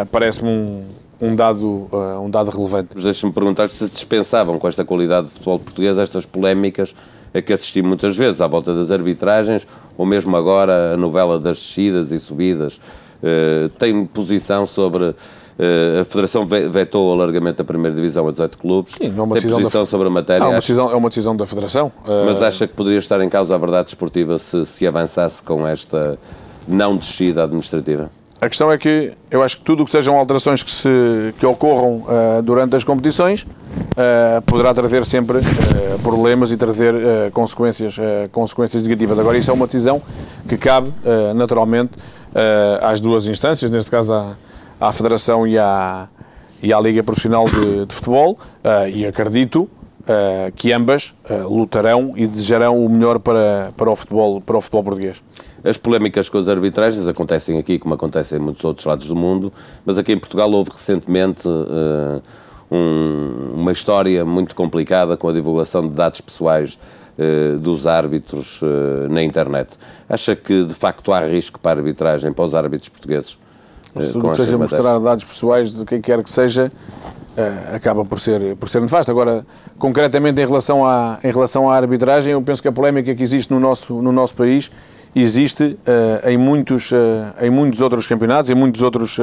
parece-me 0.09 0.49
um, 0.49 0.83
um 1.23 1.35
dado, 1.35 1.87
uh, 1.91 2.21
um 2.21 2.29
dado 2.29 2.51
relevante. 2.51 2.89
Mas 2.95 3.05
deixa-me 3.05 3.31
perguntar 3.31 3.69
se 3.69 3.87
dispensavam 3.87 4.59
com 4.59 4.67
esta 4.67 4.83
qualidade 4.83 5.27
de 5.27 5.33
futebol 5.33 5.57
português 5.59 5.97
estas 5.97 6.25
polémicas 6.25 6.93
a 7.33 7.41
que 7.41 7.53
assisti 7.53 7.81
muitas 7.81 8.15
vezes 8.15 8.41
à 8.41 8.47
volta 8.47 8.75
das 8.75 8.91
arbitragens, 8.91 9.65
ou 9.97 10.05
mesmo 10.05 10.35
agora 10.35 10.93
a 10.93 10.97
novela 10.97 11.39
das 11.39 11.57
descidas 11.57 12.11
e 12.11 12.19
subidas. 12.19 12.79
Uh, 13.23 13.69
tem 13.79 14.05
posição 14.05 14.67
sobre. 14.67 15.15
Uh, 15.57 16.01
a 16.01 16.05
Federação 16.05 16.45
vetou 16.45 17.09
o 17.09 17.13
alargamento 17.13 17.57
da 17.57 17.63
primeira 17.63 17.95
divisão 17.95 18.27
a 18.27 18.31
18 18.31 18.57
clubes. 18.57 18.95
Sim, 18.95 19.13
é 19.15 19.21
uma 19.21 19.35
tem 19.35 19.49
posição 19.49 19.81
da... 19.81 19.85
sobre 19.85 20.07
a 20.07 20.11
matéria. 20.11 20.43
É 20.43 20.47
uma, 20.47 20.59
decisão, 20.59 20.91
é 20.91 20.95
uma 20.95 21.09
decisão 21.09 21.35
da 21.35 21.45
Federação. 21.45 21.91
Mas 22.25 22.41
acha 22.41 22.67
que 22.67 22.73
poderia 22.73 22.99
estar 22.99 23.21
em 23.21 23.29
causa 23.29 23.53
a 23.53 23.57
verdade 23.57 23.89
esportiva 23.89 24.37
se, 24.39 24.65
se 24.65 24.87
avançasse 24.87 25.43
com 25.43 25.67
esta 25.67 26.17
não 26.67 26.95
descida 26.95 27.43
administrativa? 27.43 28.09
A 28.43 28.49
questão 28.49 28.69
é 28.69 28.77
que 28.77 29.13
eu 29.31 29.41
acho 29.41 29.57
que 29.57 29.63
tudo 29.63 29.83
o 29.83 29.85
que 29.85 29.91
sejam 29.93 30.17
alterações 30.17 30.61
que, 30.61 30.69
se, 30.69 30.89
que 31.39 31.45
ocorram 31.45 31.99
uh, 31.99 32.41
durante 32.43 32.75
as 32.75 32.83
competições 32.83 33.43
uh, 33.43 34.41
poderá 34.45 34.73
trazer 34.73 35.05
sempre 35.05 35.37
uh, 35.37 35.99
problemas 36.03 36.51
e 36.51 36.57
trazer 36.57 36.93
consequências, 37.31 37.95
consequências 38.33 38.83
negativas. 38.83 39.17
Agora, 39.17 39.37
isso 39.37 39.49
é 39.49 39.53
uma 39.53 39.65
decisão 39.65 40.01
que 40.45 40.57
cabe 40.57 40.91
naturalmente 41.33 41.91
às 42.81 42.99
duas 42.99 43.27
instâncias, 43.27 43.71
neste 43.71 43.89
caso 43.89 44.13
à, 44.13 44.33
à 44.87 44.91
Federação 44.91 45.47
e 45.47 45.57
à, 45.57 46.07
e 46.61 46.73
à 46.73 46.79
Liga 46.79 47.03
Profissional 47.03 47.45
de, 47.45 47.85
de 47.85 47.95
Futebol, 47.95 48.37
e 48.93 49.05
acredito 49.05 49.69
uh, 50.03 50.51
que 50.55 50.71
ambas 50.71 51.13
uh, 51.29 51.47
lutarão 51.47 52.13
e 52.15 52.27
desejarão 52.27 52.83
o 52.83 52.89
melhor 52.89 53.19
para, 53.19 53.71
para, 53.75 53.89
o 53.89 53.95
futebol, 53.95 54.41
para 54.41 54.57
o 54.57 54.61
futebol 54.61 54.83
português. 54.83 55.23
As 55.63 55.77
polémicas 55.77 56.29
com 56.29 56.37
as 56.37 56.47
arbitragens 56.47 57.07
acontecem 57.07 57.57
aqui, 57.57 57.79
como 57.79 57.93
acontecem 57.93 58.37
em 58.37 58.41
muitos 58.41 58.63
outros 58.65 58.85
lados 58.85 59.07
do 59.07 59.15
mundo, 59.15 59.51
mas 59.85 59.97
aqui 59.97 60.11
em 60.11 60.17
Portugal 60.17 60.51
houve 60.51 60.71
recentemente 60.71 61.47
uh, 61.47 62.21
um, 62.69 63.53
uma 63.55 63.71
história 63.71 64.25
muito 64.25 64.55
complicada 64.55 65.15
com 65.15 65.29
a 65.29 65.33
divulgação 65.33 65.87
de 65.87 65.93
dados 65.93 66.21
pessoais 66.21 66.79
dos 67.61 67.85
árbitros 67.85 68.59
na 69.07 69.21
internet. 69.21 69.77
Acha 70.09 70.35
que 70.35 70.65
de 70.65 70.73
facto 70.73 71.13
há 71.13 71.19
risco 71.19 71.59
para 71.59 71.73
a 71.73 71.83
arbitragem 71.83 72.33
para 72.33 72.43
os 72.43 72.55
árbitros 72.55 72.89
portugueses? 72.89 73.37
Se 73.99 74.11
tudo 74.11 74.31
que 74.31 74.37
seja 74.37 74.57
mostrar 74.57 74.99
dados 74.99 75.23
pessoais 75.23 75.71
de 75.71 75.85
quem 75.85 76.01
quer 76.01 76.23
que 76.23 76.29
seja, 76.29 76.71
uh, 77.37 77.75
acaba 77.75 78.03
por 78.03 78.19
ser, 78.19 78.55
por 78.55 78.67
ser 78.67 78.81
nefasto. 78.81 79.11
Agora, 79.11 79.45
concretamente 79.77 80.41
em 80.41 80.45
relação, 80.45 80.85
à, 80.85 81.19
em 81.23 81.31
relação 81.31 81.69
à 81.69 81.75
arbitragem, 81.75 82.33
eu 82.33 82.41
penso 82.41 82.61
que 82.61 82.67
a 82.67 82.71
polémica 82.71 83.13
que 83.13 83.21
existe 83.21 83.51
no 83.51 83.59
nosso, 83.59 84.01
no 84.01 84.11
nosso 84.11 84.35
país 84.35 84.71
existe 85.15 85.63
uh, 85.63 86.27
em, 86.27 86.37
muitos, 86.37 86.91
uh, 86.91 86.95
em 87.39 87.49
muitos 87.49 87.81
outros 87.81 88.07
campeonatos, 88.07 88.49
em 88.49 88.55
muitos 88.55 88.81
outros, 88.81 89.19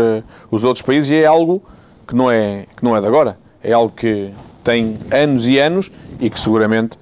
os 0.50 0.64
outros 0.64 0.82
países, 0.82 1.10
e 1.10 1.16
é 1.16 1.26
algo 1.26 1.62
que 2.06 2.14
não 2.14 2.30
é, 2.30 2.66
que 2.76 2.84
não 2.84 2.96
é 2.96 3.00
de 3.00 3.06
agora. 3.06 3.36
É 3.62 3.72
algo 3.72 3.92
que 3.94 4.30
tem 4.62 4.96
anos 5.10 5.48
e 5.48 5.58
anos 5.58 5.90
e 6.20 6.30
que 6.30 6.38
seguramente 6.38 6.98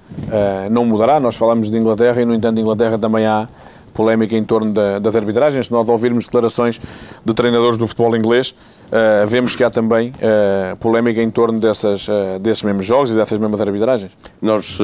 não 0.69 0.85
mudará. 0.85 1.19
Nós 1.19 1.35
falamos 1.35 1.69
de 1.69 1.77
Inglaterra 1.77 2.21
e, 2.21 2.25
no 2.25 2.33
entanto, 2.33 2.59
Inglaterra 2.59 2.97
também 2.97 3.25
há 3.25 3.47
polémica 3.89 4.35
em 4.35 4.43
torno 4.43 4.71
da, 4.71 4.99
das 4.99 5.15
arbitragens. 5.15 5.67
Se 5.67 5.71
nós 5.71 5.87
ouvirmos 5.87 6.25
declarações 6.25 6.79
de 7.25 7.33
treinadores 7.33 7.77
do 7.77 7.87
futebol 7.87 8.15
inglês, 8.15 8.53
uh, 8.89 9.27
vemos 9.27 9.55
que 9.55 9.63
há 9.63 9.69
também 9.69 10.09
uh, 10.09 10.75
polémica 10.77 11.21
em 11.21 11.29
torno 11.29 11.59
dessas, 11.59 12.07
uh, 12.07 12.39
desses 12.39 12.63
mesmos 12.63 12.85
jogos 12.85 13.11
e 13.11 13.15
dessas 13.15 13.37
mesmas 13.37 13.61
arbitragens. 13.61 14.11
Nós 14.41 14.77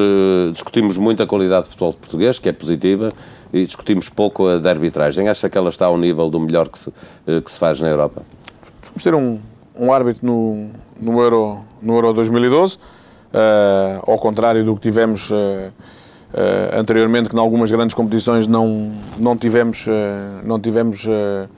discutimos 0.52 0.96
muito 0.96 1.22
a 1.22 1.26
qualidade 1.26 1.66
do 1.66 1.70
futebol 1.70 1.94
português, 1.94 2.38
que 2.38 2.48
é 2.48 2.52
positiva, 2.52 3.12
e 3.52 3.64
discutimos 3.64 4.08
pouco 4.08 4.46
a 4.46 4.58
da 4.58 4.70
arbitragem. 4.70 5.28
Acha 5.28 5.48
que 5.48 5.56
ela 5.56 5.68
está 5.68 5.86
ao 5.86 5.96
nível 5.96 6.28
do 6.28 6.40
melhor 6.40 6.68
que 6.68 6.78
se, 6.78 6.92
que 7.44 7.50
se 7.50 7.58
faz 7.58 7.80
na 7.80 7.88
Europa? 7.88 8.22
Vamos 8.84 9.02
ter 9.02 9.14
um, 9.14 9.38
um 9.78 9.92
árbitro 9.92 10.26
no, 10.26 10.68
no, 11.00 11.20
Euro, 11.20 11.60
no 11.80 11.94
Euro 11.94 12.12
2012, 12.12 12.78
ao 14.06 14.18
contrário 14.18 14.64
do 14.64 14.74
que 14.74 14.82
tivemos 14.82 15.32
Uh, 16.34 16.78
anteriormente, 16.78 17.28
que 17.28 17.36
em 17.36 17.38
algumas 17.38 17.70
grandes 17.70 17.94
competições 17.94 18.46
não, 18.46 18.92
não 19.16 19.36
tivemos, 19.36 19.86
uh, 19.86 19.90
não 20.44 20.58
tivemos 20.58 21.04
uh, 21.04 21.48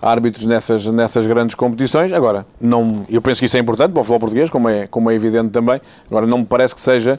árbitros 0.00 0.46
nessas, 0.46 0.86
nessas 0.86 1.26
grandes 1.26 1.54
competições. 1.54 2.12
Agora, 2.12 2.46
não, 2.60 3.04
eu 3.08 3.20
penso 3.20 3.40
que 3.40 3.46
isso 3.46 3.56
é 3.56 3.60
importante 3.60 3.92
para 3.92 4.00
o 4.00 4.04
futebol 4.04 4.20
português, 4.20 4.48
como 4.50 4.68
é, 4.68 4.86
como 4.86 5.10
é 5.10 5.14
evidente 5.14 5.50
também. 5.50 5.80
Agora, 6.06 6.26
não 6.26 6.38
me 6.38 6.44
parece 6.46 6.74
que 6.74 6.80
seja 6.80 7.18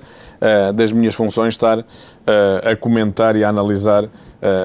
das 0.76 0.92
minhas 0.92 1.16
funções 1.16 1.54
estar 1.54 1.80
a 1.80 2.76
comentar 2.76 3.36
e 3.36 3.44
a 3.44 3.50
analisar 3.50 4.04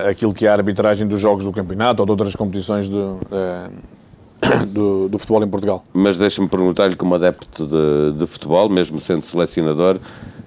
aquilo 0.08 0.34
que 0.34 0.44
é 0.44 0.50
a 0.50 0.52
arbitragem 0.52 1.06
dos 1.06 1.20
jogos 1.20 1.44
do 1.44 1.52
campeonato 1.52 2.02
ou 2.02 2.06
de 2.06 2.10
outras 2.10 2.34
competições 2.34 2.88
do, 2.88 3.18
do, 4.68 5.08
do, 5.08 5.18
futebol 5.18 5.42
em 5.44 5.48
Portugal. 5.48 5.84
Mas 5.92 6.18
deixe-me 6.18 6.48
perguntar-lhe, 6.48 6.96
como 6.96 7.14
adepto 7.14 7.66
de, 7.66 8.18
de 8.18 8.26
futebol, 8.26 8.68
mesmo 8.68 9.00
sendo 9.00 9.24
selecionador, 9.24 9.98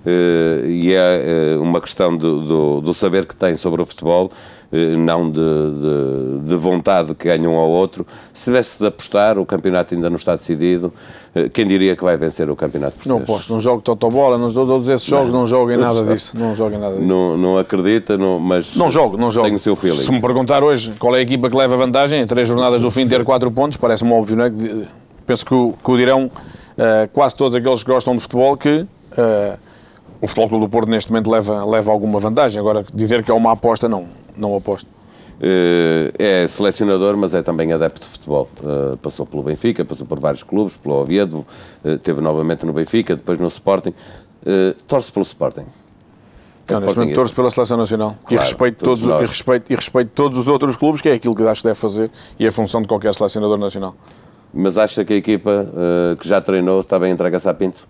e 0.05 0.93
é 0.93 1.55
uh, 1.57 1.61
uma 1.61 1.79
questão 1.79 2.15
do, 2.15 2.41
do, 2.41 2.81
do, 2.81 2.93
saber 2.93 3.25
que 3.25 3.33
tem 3.33 3.55
sobre 3.55 3.81
o 3.81 3.85
futebol, 3.85 4.29
uh, 4.71 4.97
não 4.97 5.31
de, 5.31 5.39
de, 5.39 6.49
de, 6.49 6.55
vontade 6.55 7.15
que 7.15 7.29
ganha 7.29 7.49
um 7.49 7.55
ao 7.55 7.69
outro. 7.69 8.05
Se 8.33 8.45
tivesse 8.45 8.79
de 8.79 8.87
apostar, 8.87 9.39
o 9.39 9.45
campeonato 9.45 9.95
ainda 9.95 10.09
não 10.09 10.17
está 10.17 10.35
decidido, 10.35 10.91
quem 11.53 11.65
diria 11.65 11.95
que 11.95 12.03
vai 12.03 12.17
vencer 12.17 12.49
o 12.49 12.55
campeonato 12.55 12.95
português? 12.95 13.17
Não 13.17 13.23
aposto, 13.23 13.53
não 13.53 13.61
jogo 13.61 13.81
totobola, 13.81 14.37
não 14.37 14.51
todos 14.51 14.87
esses 14.89 15.07
jogos, 15.07 15.31
não, 15.31 15.41
não 15.41 15.47
jogo 15.47 15.71
em 15.71 15.77
nada 15.77 16.03
disso, 16.03 16.37
não 16.37 16.53
jogo 16.53 16.77
nada 16.77 16.95
disso. 16.95 17.07
Não, 17.07 17.37
não 17.37 17.57
acredita, 17.57 18.17
não, 18.17 18.39
mas 18.39 18.75
não 18.75 18.91
jogo, 18.91 19.17
não 19.17 19.31
jogo. 19.31 19.45
Tenho 19.45 19.57
o 19.57 19.59
seu 19.59 19.75
feeling. 19.75 19.97
Se 19.97 20.11
me 20.11 20.21
perguntar 20.21 20.63
hoje 20.63 20.93
qual 20.99 21.15
é 21.15 21.19
a 21.19 21.21
equipa 21.21 21.49
que 21.49 21.55
leva 21.55 21.75
vantagem, 21.77 22.21
em 22.21 22.25
três 22.25 22.47
jornadas 22.47 22.81
do 22.81 22.91
fim 22.91 23.07
ter 23.07 23.23
quatro 23.23 23.49
pontos, 23.49 23.77
parece-me 23.77 24.11
óbvio, 24.11 24.35
não 24.35 24.45
é? 24.45 24.51
Penso 25.25 25.45
que 25.45 25.53
o, 25.53 25.73
que 25.83 25.91
o 25.91 25.97
dirão 25.97 26.29
quase 27.13 27.35
todos 27.35 27.55
aqueles 27.55 27.83
que 27.83 27.91
gostam 27.91 28.15
de 28.15 28.21
futebol 28.21 28.57
que 28.57 28.85
o 30.23 30.27
Futebol 30.27 30.47
Clube 30.47 30.65
do 30.65 30.69
Porto 30.69 30.89
neste 30.89 31.11
momento 31.11 31.29
leva, 31.29 31.65
leva 31.65 31.91
alguma 31.91 32.17
vantagem. 32.17 32.57
Agora, 32.57 32.85
dizer 32.93 33.25
que 33.25 33.29
é 33.29 33.33
uma 33.33 33.51
aposta, 33.51 33.89
não, 33.89 34.07
não 34.37 34.55
aposto. 34.55 34.89
Eh, 35.41 36.13
é 36.17 36.47
selecionador, 36.47 37.17
mas 37.17 37.33
é 37.33 37.41
também 37.41 37.73
adepto 37.73 37.99
de 37.99 38.07
futebol. 38.07 38.47
Eh, 38.63 38.95
passou 39.01 39.25
pelo 39.25 39.43
Benfica, 39.43 39.83
passou 39.83 40.07
por 40.07 40.21
vários 40.21 40.41
clubes, 40.41 40.77
pelo 40.77 40.95
Oviedo, 40.95 41.45
eh, 41.83 41.97
teve 41.97 42.21
novamente 42.21 42.65
no 42.65 42.71
Benfica, 42.71 43.17
depois 43.17 43.37
no 43.37 43.47
Sporting. 43.47 43.93
Torce 44.87 45.11
pelo 45.11 45.23
Sporting. 45.23 45.65
Não, 46.69 46.79
neste 46.79 46.97
momento 46.97 47.15
torço 47.15 47.35
pela 47.35 47.49
Seleção 47.49 47.77
Nacional 47.77 48.15
claro, 48.25 48.35
e, 48.35 48.37
respeito 48.37 48.85
todos, 48.85 49.01
todos 49.01 49.21
e, 49.21 49.25
respeito, 49.25 49.73
e 49.73 49.75
respeito 49.75 50.11
todos 50.15 50.37
os 50.37 50.47
outros 50.47 50.77
clubes, 50.77 51.01
que 51.01 51.09
é 51.09 51.13
aquilo 51.13 51.35
que 51.35 51.43
acho 51.43 51.61
que 51.61 51.67
deve 51.67 51.79
fazer 51.79 52.09
e 52.39 52.45
é 52.45 52.47
a 52.47 52.51
função 52.51 52.81
de 52.81 52.87
qualquer 52.87 53.13
selecionador 53.13 53.57
nacional. 53.57 53.93
Mas 54.53 54.77
acha 54.77 55.03
que 55.03 55.13
a 55.13 55.15
equipa 55.17 55.67
que 56.19 56.27
já 56.27 56.39
treinou 56.39 56.79
está 56.79 56.97
bem 56.97 57.11
entregue 57.11 57.35
a 57.35 57.39
Sapinto? 57.39 57.87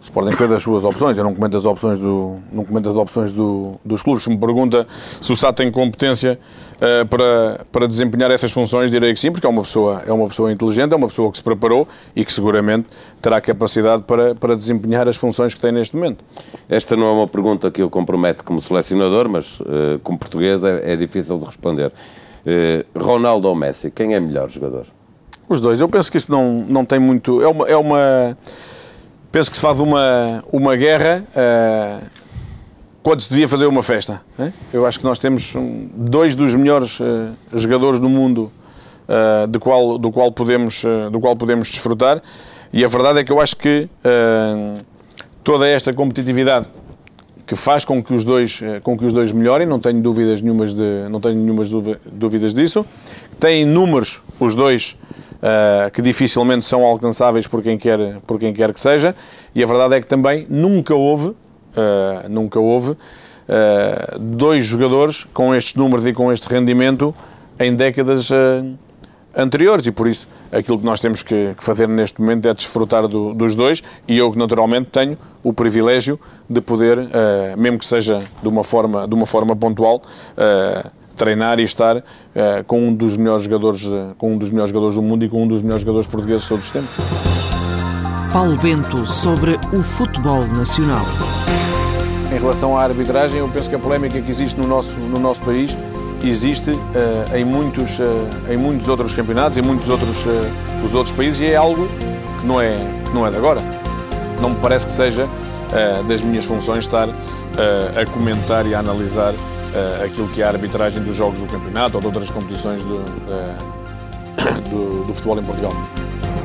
O 0.00 0.02
Sporting 0.02 0.34
fez 0.34 0.50
as 0.50 0.62
suas 0.62 0.82
opções, 0.82 1.18
eu 1.18 1.24
não 1.24 1.34
comento 1.34 1.58
as 1.58 1.64
opções, 1.66 2.00
do, 2.00 2.38
não 2.50 2.64
comento 2.64 2.88
as 2.88 2.96
opções 2.96 3.34
do, 3.34 3.74
dos 3.84 4.02
clubes. 4.02 4.22
Se 4.22 4.30
me 4.30 4.38
pergunta 4.38 4.86
se 5.20 5.30
o 5.30 5.36
Sá 5.36 5.52
tem 5.52 5.70
competência 5.70 6.38
uh, 6.76 7.06
para, 7.06 7.66
para 7.70 7.86
desempenhar 7.86 8.30
essas 8.30 8.50
funções, 8.50 8.90
direi 8.90 9.12
que 9.12 9.20
sim, 9.20 9.30
porque 9.30 9.46
é 9.46 9.50
uma, 9.50 9.60
pessoa, 9.60 10.02
é 10.06 10.12
uma 10.12 10.26
pessoa 10.26 10.50
inteligente, 10.50 10.94
é 10.94 10.96
uma 10.96 11.08
pessoa 11.08 11.30
que 11.30 11.36
se 11.36 11.42
preparou 11.42 11.86
e 12.16 12.24
que 12.24 12.32
seguramente 12.32 12.86
terá 13.20 13.42
capacidade 13.42 14.02
para, 14.04 14.34
para 14.34 14.56
desempenhar 14.56 15.06
as 15.06 15.16
funções 15.18 15.52
que 15.52 15.60
tem 15.60 15.70
neste 15.70 15.94
momento. 15.94 16.24
Esta 16.66 16.96
não 16.96 17.06
é 17.06 17.12
uma 17.12 17.28
pergunta 17.28 17.70
que 17.70 17.82
eu 17.82 17.90
comprometo 17.90 18.42
como 18.42 18.58
selecionador, 18.62 19.28
mas 19.28 19.60
uh, 19.60 19.98
como 20.02 20.18
português 20.18 20.64
é, 20.64 20.94
é, 20.94 20.96
difícil 20.96 21.36
de 21.36 21.44
responder. 21.44 21.92
Uh, 22.46 22.98
Ronaldo 22.98 23.48
ou 23.48 23.54
Messi, 23.54 23.90
quem 23.90 24.14
é 24.14 24.20
melhor 24.20 24.48
jogador? 24.48 24.86
Os 25.46 25.60
dois. 25.60 25.78
Eu 25.78 25.88
penso 25.90 26.10
que 26.10 26.16
isso 26.16 26.30
não, 26.30 26.64
não 26.66 26.84
tem 26.86 26.98
muito. 26.98 27.42
É 27.42 27.48
uma, 27.48 27.68
é 27.68 27.76
uma. 27.76 28.38
Penso 29.32 29.48
que 29.48 29.56
se 29.56 29.62
faz 29.62 29.78
uma, 29.78 30.42
uma 30.52 30.74
guerra 30.74 31.24
uh, 31.30 32.04
quando 33.00 33.20
se 33.20 33.30
devia 33.30 33.48
fazer 33.48 33.66
uma 33.66 33.82
festa. 33.82 34.20
Né? 34.36 34.52
Eu 34.72 34.84
acho 34.84 34.98
que 34.98 35.04
nós 35.04 35.20
temos 35.20 35.54
dois 35.94 36.34
dos 36.34 36.56
melhores 36.56 36.98
uh, 36.98 37.30
jogadores 37.52 38.00
do 38.00 38.08
mundo 38.08 38.50
uh, 39.08 39.46
de 39.46 39.58
qual, 39.60 39.98
do, 39.98 40.10
qual 40.10 40.32
podemos, 40.32 40.82
do 41.12 41.20
qual 41.20 41.36
podemos 41.36 41.68
desfrutar. 41.68 42.20
E 42.72 42.84
a 42.84 42.88
verdade 42.88 43.20
é 43.20 43.24
que 43.24 43.30
eu 43.30 43.40
acho 43.40 43.56
que 43.56 43.88
toda 45.42 45.66
esta 45.66 45.92
competitividade 45.92 46.68
que 47.44 47.56
faz 47.56 47.84
com 47.84 48.00
que 48.00 48.14
os 48.14 48.24
dois, 48.24 48.60
com 48.84 48.96
que 48.96 49.04
os 49.04 49.12
dois 49.12 49.32
melhorem, 49.32 49.66
não 49.66 49.80
tenho 49.80 50.00
dúvidas 50.00 50.40
nenhumas, 50.40 50.72
de, 50.72 51.08
não 51.10 51.20
tenho 51.20 51.34
nenhumas 51.34 51.68
dúvidas 52.12 52.54
disso. 52.54 52.86
Têm 53.40 53.64
números, 53.64 54.22
os 54.38 54.54
dois, 54.54 54.96
uh, 55.42 55.90
que 55.90 56.02
dificilmente 56.02 56.64
são 56.64 56.84
alcançáveis 56.84 57.46
por 57.46 57.62
quem, 57.62 57.78
quer, 57.78 58.20
por 58.26 58.38
quem 58.38 58.52
quer 58.52 58.72
que 58.72 58.80
seja, 58.80 59.14
e 59.54 59.62
a 59.62 59.66
verdade 59.66 59.94
é 59.94 60.00
que 60.00 60.06
também 60.06 60.46
nunca 60.48 60.94
houve, 60.94 61.28
uh, 61.28 61.36
nunca 62.28 62.58
houve, 62.58 62.90
uh, 62.90 64.18
dois 64.18 64.64
jogadores 64.64 65.26
com 65.32 65.54
estes 65.54 65.74
números 65.74 66.06
e 66.06 66.12
com 66.12 66.32
este 66.32 66.48
rendimento 66.48 67.14
em 67.58 67.74
décadas 67.74 68.30
anteriores. 69.36 69.86
E 69.86 69.92
por 69.92 70.06
isso 70.06 70.26
aquilo 70.50 70.78
que 70.78 70.84
nós 70.84 71.00
temos 71.00 71.22
que, 71.22 71.54
fazer 71.58 71.88
neste 71.88 72.20
momento 72.20 72.48
é 72.48 72.54
desfrutar 72.54 73.06
do, 73.06 73.34
dos 73.34 73.54
dois. 73.54 73.82
E 74.06 74.18
eu 74.18 74.30
que 74.30 74.38
naturalmente 74.38 74.90
tenho 74.90 75.16
o 75.42 75.52
privilégio 75.52 76.18
de 76.48 76.60
poder, 76.60 76.98
uh, 76.98 77.08
mesmo 77.56 77.78
que 77.78 77.86
seja 77.86 78.20
de 78.42 78.48
uma 78.48 78.64
forma, 78.64 79.06
de 79.06 79.14
uma 79.14 79.26
forma 79.26 79.54
pontual, 79.54 80.02
uh, 80.36 80.90
treinar 81.20 81.60
e 81.60 81.64
estar 81.64 81.98
uh, 81.98 82.02
com 82.66 82.88
um 82.88 82.94
dos 82.94 83.14
melhores 83.18 83.44
jogadores, 83.44 83.84
uh, 83.84 84.14
com 84.16 84.32
um 84.32 84.38
dos 84.38 84.50
melhores 84.50 84.70
jogadores 84.70 84.94
do 84.96 85.02
mundo 85.02 85.22
e 85.22 85.28
com 85.28 85.42
um 85.42 85.46
dos 85.46 85.60
melhores 85.60 85.82
jogadores 85.82 86.06
portugueses 86.06 86.44
de 86.44 86.48
todos 86.48 86.64
os 86.64 86.70
tempos. 86.70 86.90
Paulo 88.32 88.56
Bento 88.56 89.06
sobre 89.06 89.58
o 89.74 89.82
futebol 89.82 90.46
nacional. 90.46 91.04
Em 92.32 92.38
relação 92.38 92.78
à 92.78 92.84
arbitragem, 92.84 93.38
eu 93.38 93.48
penso 93.48 93.68
que 93.68 93.76
a 93.76 93.78
polémica 93.78 94.18
que 94.18 94.30
existe 94.30 94.58
no 94.58 94.66
nosso, 94.66 94.98
no 94.98 95.18
nosso 95.18 95.42
país 95.42 95.76
existe 96.24 96.70
uh, 96.70 97.36
em, 97.36 97.44
muitos, 97.44 97.98
em 98.48 98.56
muitos 98.56 98.88
outros 98.88 99.12
campeonatos, 99.12 99.58
em 99.58 99.62
muitos 99.62 99.90
outros, 99.90 100.24
os 100.82 100.94
outros 100.94 101.14
países 101.14 101.40
e 101.40 101.46
é 101.46 101.56
algo 101.56 101.86
que 102.40 102.46
não 102.46 102.58
é, 102.58 102.78
não 103.12 103.26
é 103.26 103.30
de 103.30 103.36
agora. 103.36 103.60
Não 104.40 104.50
me 104.50 104.56
parece 104.56 104.86
que 104.86 104.92
seja 104.92 105.28
das 106.08 106.22
minhas 106.22 106.46
funções 106.46 106.78
estar 106.78 107.08
a 107.08 108.06
comentar 108.10 108.66
e 108.66 108.74
a 108.74 108.78
analisar 108.78 109.34
uh, 109.70 110.04
aquilo 110.04 110.28
que 110.28 110.42
é 110.42 110.44
a 110.44 110.48
arbitragem 110.48 111.02
dos 111.02 111.16
jogos 111.16 111.40
do 111.40 111.46
campeonato 111.46 111.96
ou 111.96 112.00
de 112.00 112.06
outras 112.06 112.30
competições 112.30 112.84
do, 112.84 112.96
uh, 112.96 114.68
do, 114.70 115.04
do, 115.06 115.14
futebol 115.14 115.38
em 115.38 115.44
Portugal. 115.44 115.72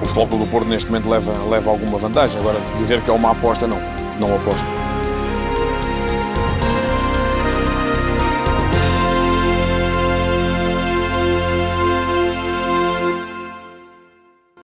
O 0.01 0.05
Futebol 0.05 0.27
Clube 0.27 0.45
do 0.45 0.51
Porto 0.51 0.67
neste 0.67 0.89
momento 0.89 1.09
leva, 1.09 1.31
leva 1.49 1.69
alguma 1.69 1.97
vantagem, 1.97 2.39
agora 2.39 2.59
dizer 2.77 3.01
que 3.01 3.09
é 3.09 3.13
uma 3.13 3.31
aposta, 3.31 3.65
não, 3.67 3.79
não 4.19 4.35
aposto. 4.35 4.65